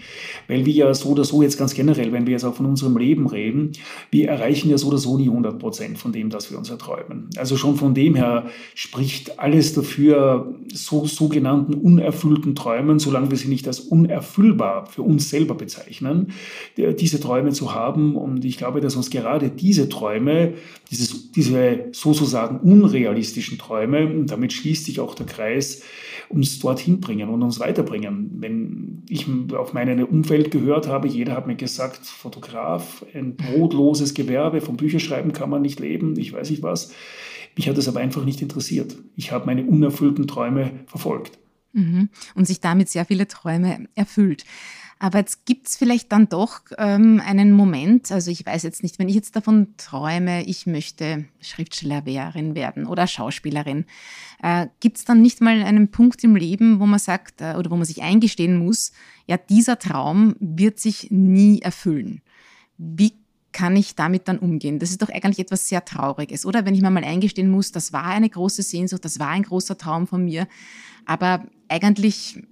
Weil 0.48 0.66
wir 0.66 0.74
ja 0.74 0.94
so 0.94 1.10
oder 1.10 1.24
so 1.24 1.42
jetzt 1.42 1.58
ganz 1.58 1.74
generell, 1.74 2.12
wenn 2.12 2.26
wir 2.26 2.34
jetzt 2.34 2.44
auch 2.44 2.56
von 2.56 2.66
unserem 2.66 2.98
Leben 2.98 3.28
reden, 3.28 3.72
wir 4.12 4.30
erreichen 4.30 4.70
ja 4.70 4.78
so 4.78 4.88
oder 4.88 4.98
so 4.98 5.18
nie 5.18 5.30
100 5.30 5.60
Prozent 5.60 5.98
von 5.98 6.12
dem, 6.12 6.30
das 6.30 6.52
wir 6.52 6.58
uns 6.58 6.70
erträumen. 6.70 7.30
Also 7.38 7.56
schon 7.58 7.76
von 7.76 7.94
dem 7.94 8.16
her 8.16 8.48
spricht 8.76 9.40
alles 9.40 9.74
dafür, 9.74 10.54
so 10.74 11.06
sogenannten 11.06 11.74
unerfüllten 11.76 12.56
Träumen, 12.56 13.00
solange 13.00 13.32
wir 13.32 13.38
sie 13.38 13.48
nicht 13.48 13.68
als 13.68 13.80
unerfüllbar 13.80 14.88
für 14.88 15.02
uns 15.02 15.30
selber 15.30 15.56
bezeichnen, 15.56 16.34
diese 16.78 17.20
Träume 17.20 17.52
zu 17.52 17.74
haben. 17.74 18.16
Und 18.16 18.44
ich 18.44 18.58
glaube, 18.58 18.82
dass 18.82 18.96
uns 18.96 19.10
gerade 19.10 19.50
diese 19.50 19.77
diese 19.78 19.90
Träume, 19.90 20.56
dieses, 20.90 21.32
diese 21.32 21.86
sozusagen 21.92 22.60
unrealistischen 22.60 23.58
Träume, 23.58 24.08
und 24.08 24.32
damit 24.32 24.54
schließt 24.54 24.86
sich 24.86 25.00
auch 25.00 25.14
der 25.14 25.28
Kreis, 25.28 25.84
uns 26.30 26.60
dorthin 26.60 27.00
bringen 27.00 27.30
und 27.30 27.42
uns 27.42 27.60
weiterbringen. 27.60 28.32
Wenn 28.40 29.04
ich 29.08 29.28
auf 29.56 29.74
mein 29.74 30.04
Umfeld 30.04 30.52
gehört 30.52 30.88
habe, 30.88 31.08
jeder 31.08 31.34
hat 31.34 31.48
mir 31.48 31.56
gesagt, 31.56 32.06
Fotograf, 32.06 33.06
ein 33.14 33.36
brotloses 33.36 34.14
Gewerbe, 34.14 34.62
vom 34.62 34.78
Bücherschreiben 34.78 35.32
kann 35.32 35.50
man 35.50 35.62
nicht 35.62 35.80
leben, 35.80 36.18
ich 36.18 36.34
weiß 36.34 36.50
nicht 36.50 36.64
was. 36.64 36.92
Mich 37.56 37.70
hat 37.70 37.78
das 37.78 37.88
aber 37.88 38.00
einfach 38.00 38.26
nicht 38.26 38.42
interessiert. 38.42 38.98
Ich 39.16 39.32
habe 39.32 39.46
meine 39.46 39.64
unerfüllten 39.64 40.28
Träume 40.28 40.72
verfolgt. 40.86 41.40
Mhm. 41.74 42.10
Und 42.36 42.46
sich 42.46 42.60
damit 42.60 42.90
sehr 42.90 43.06
viele 43.06 43.28
Träume 43.28 43.88
erfüllt. 43.96 44.44
Aber 45.00 45.20
jetzt 45.20 45.46
gibt 45.46 45.68
es 45.68 45.78
vielleicht 45.78 46.12
dann 46.12 46.28
doch 46.28 46.62
ähm, 46.78 47.22
einen 47.24 47.52
Moment, 47.52 48.12
also 48.12 48.32
ich 48.32 48.46
weiß 48.46 48.64
jetzt 48.64 48.82
nicht, 48.82 48.98
wenn 48.98 49.10
ich 49.10 49.16
jetzt 49.16 49.36
davon 49.36 49.76
träume, 49.78 50.44
ich 50.46 50.66
möchte 50.66 51.26
Schriftstellerin 51.40 52.56
werden 52.56 52.88
oder 52.88 53.06
Schauspielerin, 53.06 53.86
äh, 54.42 54.68
gibt 54.80 54.98
es 54.98 55.06
dann 55.06 55.22
nicht 55.22 55.40
mal 55.40 55.62
einen 55.62 55.92
Punkt 55.92 56.24
im 56.24 56.36
Leben, 56.36 56.80
wo 56.80 56.88
man 56.88 57.00
sagt 57.00 57.42
äh, 57.42 57.54
oder 57.58 57.70
wo 57.70 57.76
man 57.76 57.86
sich 57.86 58.02
eingestehen 58.02 58.58
muss, 58.58 58.92
ja, 59.28 59.38
dieser 59.38 59.78
Traum 59.78 60.36
wird 60.40 60.80
sich 60.80 61.12
nie 61.12 61.62
erfüllen. 61.62 62.22
Wie 62.78 63.14
kann 63.52 63.76
ich 63.76 63.96
damit 63.96 64.28
dann 64.28 64.40
umgehen? 64.40 64.80
Das 64.80 64.92
ist 64.92 65.02
doch 65.02 65.10
eigentlich 65.10 65.40
etwas 65.40 65.68
sehr 65.68 65.84
Trauriges, 65.84 66.46
oder? 66.46 66.66
Wenn 66.66 66.76
ich 66.76 66.82
mir 66.82 66.90
mal 66.90 67.04
eingestehen 67.04 67.50
muss, 67.50 67.72
das 67.72 67.94
war 67.94 68.06
eine 68.06 68.30
große 68.30 68.62
Sehnsucht, 68.62 69.06
das 69.06 69.20
war 69.20 69.30
ein 69.30 69.44
großer 69.44 69.78
Traum 69.78 70.08
von 70.08 70.24
mir, 70.24 70.48
aber 71.06 71.46
eigentlich 71.68 72.44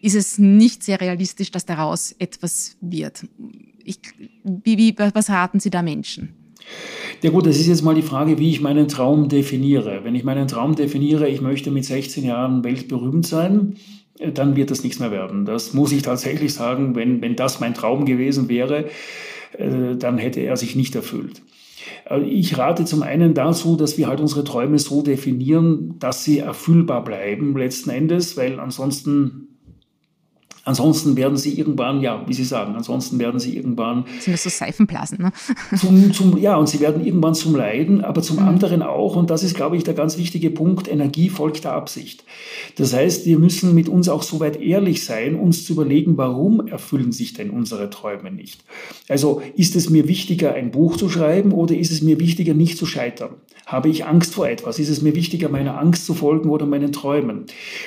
ist 0.00 0.16
es 0.16 0.38
nicht 0.38 0.82
sehr 0.82 1.00
realistisch, 1.00 1.50
dass 1.50 1.64
daraus 1.64 2.14
etwas 2.18 2.76
wird. 2.80 3.26
Ich, 3.84 3.98
wie, 4.42 4.78
wie, 4.78 4.94
was 4.98 5.30
raten 5.30 5.60
Sie 5.60 5.70
da 5.70 5.82
Menschen? 5.82 6.34
Ja 7.22 7.30
gut, 7.30 7.46
das 7.46 7.56
ist 7.58 7.66
jetzt 7.66 7.82
mal 7.82 7.94
die 7.94 8.02
Frage, 8.02 8.38
wie 8.38 8.50
ich 8.50 8.60
meinen 8.60 8.88
Traum 8.88 9.28
definiere. 9.28 10.00
Wenn 10.02 10.14
ich 10.14 10.24
meinen 10.24 10.48
Traum 10.48 10.74
definiere, 10.74 11.28
ich 11.28 11.40
möchte 11.40 11.70
mit 11.70 11.84
16 11.84 12.24
Jahren 12.24 12.64
weltberühmt 12.64 13.26
sein, 13.26 13.76
dann 14.18 14.56
wird 14.56 14.70
das 14.70 14.84
nichts 14.84 15.00
mehr 15.00 15.10
werden. 15.10 15.44
Das 15.44 15.74
muss 15.74 15.92
ich 15.92 16.02
tatsächlich 16.02 16.54
sagen, 16.54 16.94
wenn, 16.94 17.20
wenn 17.20 17.36
das 17.36 17.60
mein 17.60 17.74
Traum 17.74 18.04
gewesen 18.04 18.48
wäre, 18.48 18.88
dann 19.58 20.18
hätte 20.18 20.40
er 20.40 20.56
sich 20.56 20.76
nicht 20.76 20.94
erfüllt. 20.94 21.42
Äh, 22.08 22.20
ich 22.22 22.58
rate 22.58 22.84
zum 22.84 23.02
einen 23.02 23.34
dazu, 23.34 23.76
dass 23.76 23.98
wir 23.98 24.08
halt 24.08 24.20
unsere 24.20 24.44
Träume 24.44 24.78
so 24.78 25.02
definieren, 25.02 25.98
dass 25.98 26.24
sie 26.24 26.38
erfüllbar 26.38 27.04
bleiben 27.04 27.56
letzten 27.56 27.90
Endes, 27.90 28.36
weil 28.36 28.60
ansonsten 28.60 29.53
Ansonsten 30.64 31.16
werden 31.16 31.36
sie 31.36 31.58
irgendwann, 31.58 32.00
ja, 32.00 32.24
wie 32.26 32.32
Sie 32.32 32.44
sagen, 32.44 32.74
ansonsten 32.74 33.18
werden 33.18 33.38
sie 33.38 33.56
irgendwann. 33.56 34.04
Sind 34.18 34.32
das 34.32 34.44
so 34.44 34.48
Seifenblasen, 34.48 35.18
ne? 35.18 35.32
Zum, 35.78 36.12
zum, 36.12 36.38
ja, 36.38 36.56
und 36.56 36.68
sie 36.68 36.80
werden 36.80 37.04
irgendwann 37.04 37.34
zum 37.34 37.54
Leiden, 37.54 38.02
aber 38.02 38.22
zum 38.22 38.38
mhm. 38.38 38.48
anderen 38.48 38.82
auch, 38.82 39.16
und 39.16 39.28
das 39.28 39.42
ist, 39.42 39.54
glaube 39.54 39.76
ich, 39.76 39.84
der 39.84 39.94
ganz 39.94 40.16
wichtige 40.16 40.50
Punkt, 40.50 40.88
Energie 40.88 41.28
folgt 41.28 41.64
der 41.64 41.72
Absicht. 41.72 42.24
Das 42.76 42.94
heißt, 42.94 43.26
wir 43.26 43.38
müssen 43.38 43.74
mit 43.74 43.88
uns 43.88 44.08
auch 44.08 44.22
so 44.22 44.40
weit 44.40 44.60
ehrlich 44.60 45.04
sein, 45.04 45.34
uns 45.34 45.66
zu 45.66 45.74
überlegen, 45.74 46.16
warum 46.16 46.66
erfüllen 46.66 47.12
sich 47.12 47.34
denn 47.34 47.50
unsere 47.50 47.90
Träume 47.90 48.30
nicht? 48.30 48.64
Also, 49.08 49.42
ist 49.56 49.76
es 49.76 49.90
mir 49.90 50.08
wichtiger, 50.08 50.54
ein 50.54 50.70
Buch 50.70 50.96
zu 50.96 51.10
schreiben 51.10 51.52
oder 51.52 51.76
ist 51.76 51.92
es 51.92 52.00
mir 52.00 52.18
wichtiger, 52.18 52.54
nicht 52.54 52.78
zu 52.78 52.86
scheitern? 52.86 53.30
Habe 53.66 53.88
ich 53.88 54.04
Angst 54.04 54.34
vor 54.34 54.46
etwas? 54.46 54.78
Ist 54.78 54.90
es 54.90 55.00
mir 55.00 55.14
wichtiger, 55.14 55.48
meiner 55.48 55.78
Angst 55.78 56.04
zu 56.04 56.12
folgen 56.12 56.50
oder 56.50 56.66
meinen 56.66 56.92
Träumen? 56.92 57.46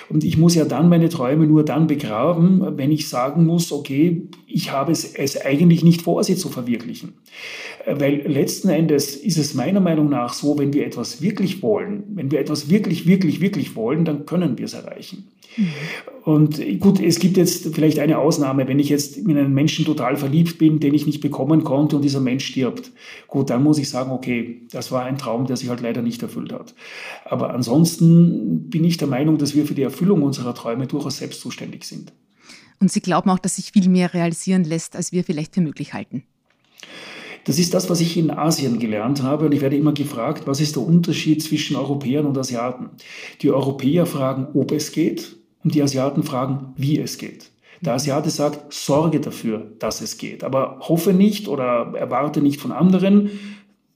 Und 0.09 0.23
ich 0.23 0.37
muss 0.37 0.55
ja 0.55 0.65
dann 0.65 0.89
meine 0.89 1.09
Träume 1.09 1.45
nur 1.45 1.63
dann 1.63 1.85
begraben, 1.85 2.66
wenn 2.75 2.91
ich 2.91 3.09
sagen 3.09 3.45
muss, 3.45 3.71
okay, 3.71 4.23
ich 4.47 4.71
habe 4.71 4.91
es, 4.91 5.13
es 5.13 5.39
eigentlich 5.39 5.83
nicht 5.83 6.01
vor, 6.01 6.23
sie 6.23 6.35
zu 6.35 6.49
verwirklichen. 6.49 7.13
Weil 7.85 8.21
letzten 8.27 8.69
Endes 8.69 9.15
ist 9.15 9.37
es 9.37 9.53
meiner 9.53 9.79
Meinung 9.79 10.09
nach 10.09 10.33
so, 10.33 10.57
wenn 10.57 10.73
wir 10.73 10.85
etwas 10.85 11.21
wirklich 11.21 11.61
wollen, 11.61 12.03
wenn 12.15 12.31
wir 12.31 12.39
etwas 12.39 12.69
wirklich, 12.69 13.07
wirklich, 13.07 13.39
wirklich 13.39 13.75
wollen, 13.75 14.03
dann 14.03 14.25
können 14.25 14.57
wir 14.57 14.65
es 14.65 14.73
erreichen. 14.73 15.29
Mhm. 15.55 15.67
Und 16.23 16.79
gut, 16.79 16.99
es 16.99 17.19
gibt 17.19 17.37
jetzt 17.37 17.73
vielleicht 17.73 17.99
eine 17.99 18.17
Ausnahme, 18.17 18.67
wenn 18.67 18.79
ich 18.79 18.89
jetzt 18.89 19.15
in 19.15 19.37
einen 19.37 19.53
Menschen 19.53 19.85
total 19.85 20.17
verliebt 20.17 20.57
bin, 20.57 20.81
den 20.81 20.93
ich 20.93 21.05
nicht 21.05 21.21
bekommen 21.21 21.63
konnte 21.63 21.95
und 21.95 22.01
dieser 22.01 22.19
Mensch 22.19 22.45
stirbt. 22.45 22.91
Gut, 23.27 23.49
dann 23.49 23.63
muss 23.63 23.77
ich 23.77 23.89
sagen, 23.89 24.11
okay, 24.11 24.63
das 24.71 24.91
war 24.91 25.05
ein 25.05 25.17
Traum, 25.17 25.47
der 25.47 25.55
sich 25.55 25.69
halt 25.69 25.79
leider 25.79 26.01
nicht 26.01 26.21
erfüllt 26.21 26.51
hat. 26.51 26.75
Aber 27.23 27.53
ansonsten 27.53 28.69
bin 28.69 28.83
ich 28.83 28.97
der 28.97 29.07
Meinung, 29.07 29.37
dass 29.37 29.55
wir 29.55 29.65
für 29.65 29.73
die 29.73 29.83
Erfüllung 29.83 30.21
unserer 30.21 30.53
Träume 30.53 30.87
durchaus 30.87 31.17
selbst 31.17 31.39
zuständig 31.39 31.85
sind. 31.85 32.11
Und 32.79 32.91
Sie 32.91 33.01
glauben 33.01 33.29
auch, 33.29 33.39
dass 33.39 33.55
sich 33.55 33.71
viel 33.71 33.89
mehr 33.89 34.13
realisieren 34.13 34.63
lässt, 34.63 34.95
als 34.95 35.11
wir 35.11 35.23
vielleicht 35.23 35.55
für 35.55 35.61
möglich 35.61 35.93
halten. 35.93 36.23
Das 37.45 37.59
ist 37.59 37.73
das, 37.73 37.89
was 37.89 38.01
ich 38.01 38.17
in 38.17 38.29
Asien 38.29 38.77
gelernt 38.77 39.23
habe. 39.23 39.45
Und 39.45 39.53
ich 39.53 39.61
werde 39.61 39.77
immer 39.77 39.93
gefragt, 39.93 40.47
was 40.47 40.59
ist 40.59 40.75
der 40.75 40.83
Unterschied 40.83 41.41
zwischen 41.41 41.77
Europäern 41.77 42.25
und 42.25 42.37
Asiaten? 42.37 42.89
Die 43.41 43.51
Europäer 43.51 44.05
fragen, 44.05 44.47
ob 44.53 44.71
es 44.71 44.91
geht, 44.91 45.37
und 45.63 45.73
die 45.73 45.81
Asiaten 45.81 46.23
fragen, 46.23 46.73
wie 46.77 46.99
es 46.99 47.17
geht. 47.17 47.51
Der 47.81 47.93
Asiate 47.93 48.29
sagt, 48.29 48.73
sorge 48.73 49.19
dafür, 49.19 49.71
dass 49.79 50.01
es 50.01 50.17
geht. 50.17 50.43
Aber 50.43 50.79
hoffe 50.81 51.13
nicht 51.13 51.47
oder 51.47 51.93
erwarte 51.95 52.41
nicht 52.41 52.59
von 52.59 52.71
anderen. 52.71 53.29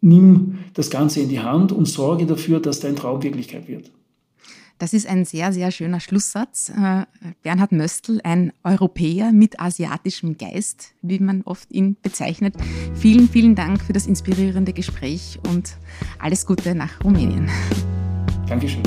Nimm 0.01 0.59
das 0.73 0.89
Ganze 0.89 1.21
in 1.21 1.29
die 1.29 1.39
Hand 1.39 1.71
und 1.71 1.87
sorge 1.87 2.25
dafür, 2.25 2.59
dass 2.59 2.79
dein 2.79 2.95
Traum 2.95 3.23
Wirklichkeit 3.23 3.67
wird. 3.67 3.91
Das 4.81 4.93
ist 4.93 5.05
ein 5.05 5.25
sehr, 5.25 5.53
sehr 5.53 5.69
schöner 5.69 5.99
Schlusssatz. 5.99 6.69
Äh, 6.69 7.05
Bernhard 7.43 7.71
Möstl, 7.71 8.19
ein 8.23 8.51
Europäer 8.63 9.31
mit 9.31 9.59
asiatischem 9.59 10.39
Geist, 10.39 10.95
wie 11.03 11.19
man 11.19 11.43
oft 11.43 11.71
ihn 11.71 11.97
bezeichnet. 12.01 12.55
Vielen, 12.95 13.29
vielen 13.29 13.53
Dank 13.53 13.83
für 13.83 13.93
das 13.93 14.07
inspirierende 14.07 14.73
Gespräch 14.73 15.37
und 15.47 15.77
alles 16.17 16.47
Gute 16.47 16.73
nach 16.73 17.03
Rumänien. 17.03 17.47
Dankeschön. 18.47 18.81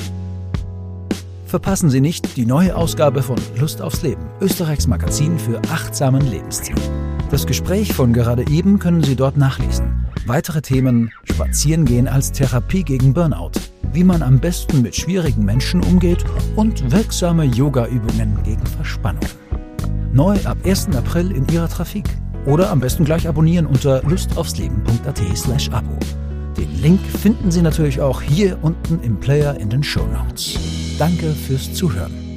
Verpassen 1.46 1.90
Sie 1.90 2.00
nicht 2.00 2.36
die 2.36 2.44
neue 2.44 2.74
Ausgabe 2.74 3.22
von 3.22 3.36
Lust 3.56 3.80
aufs 3.80 4.02
Leben, 4.02 4.26
Österreichs 4.40 4.88
Magazin 4.88 5.38
für 5.38 5.62
achtsamen 5.70 6.28
Lebensstil. 6.28 6.74
Das 7.30 7.46
Gespräch 7.46 7.92
von 7.92 8.12
gerade 8.12 8.44
eben 8.50 8.80
können 8.80 9.04
Sie 9.04 9.14
dort 9.14 9.36
nachlesen. 9.36 10.04
Weitere 10.26 10.60
Themen: 10.60 11.12
Spazierengehen 11.22 12.08
als 12.08 12.32
Therapie 12.32 12.82
gegen 12.82 13.14
Burnout 13.14 13.52
wie 13.94 14.04
man 14.04 14.22
am 14.22 14.40
besten 14.40 14.82
mit 14.82 14.96
schwierigen 14.96 15.44
Menschen 15.44 15.82
umgeht 15.84 16.24
und 16.56 16.90
wirksame 16.90 17.44
Yoga-Übungen 17.44 18.42
gegen 18.42 18.66
Verspannung. 18.66 19.22
Neu 20.12 20.36
ab 20.44 20.58
1. 20.64 20.88
April 20.96 21.30
in 21.30 21.46
Ihrer 21.48 21.68
Trafik. 21.68 22.08
Oder 22.46 22.70
am 22.70 22.80
besten 22.80 23.04
gleich 23.04 23.26
abonnieren 23.26 23.66
unter 23.66 24.02
lustaufsleben.at 24.02 25.18
slash 25.36 25.70
abo. 25.70 25.96
Den 26.58 26.82
Link 26.82 27.00
finden 27.00 27.50
Sie 27.50 27.62
natürlich 27.62 28.00
auch 28.00 28.20
hier 28.20 28.58
unten 28.62 29.00
im 29.02 29.18
Player 29.18 29.58
in 29.58 29.70
den 29.70 29.82
Show 29.82 30.06
Notes. 30.06 30.58
Danke 30.98 31.32
fürs 31.32 31.72
Zuhören. 31.72 32.33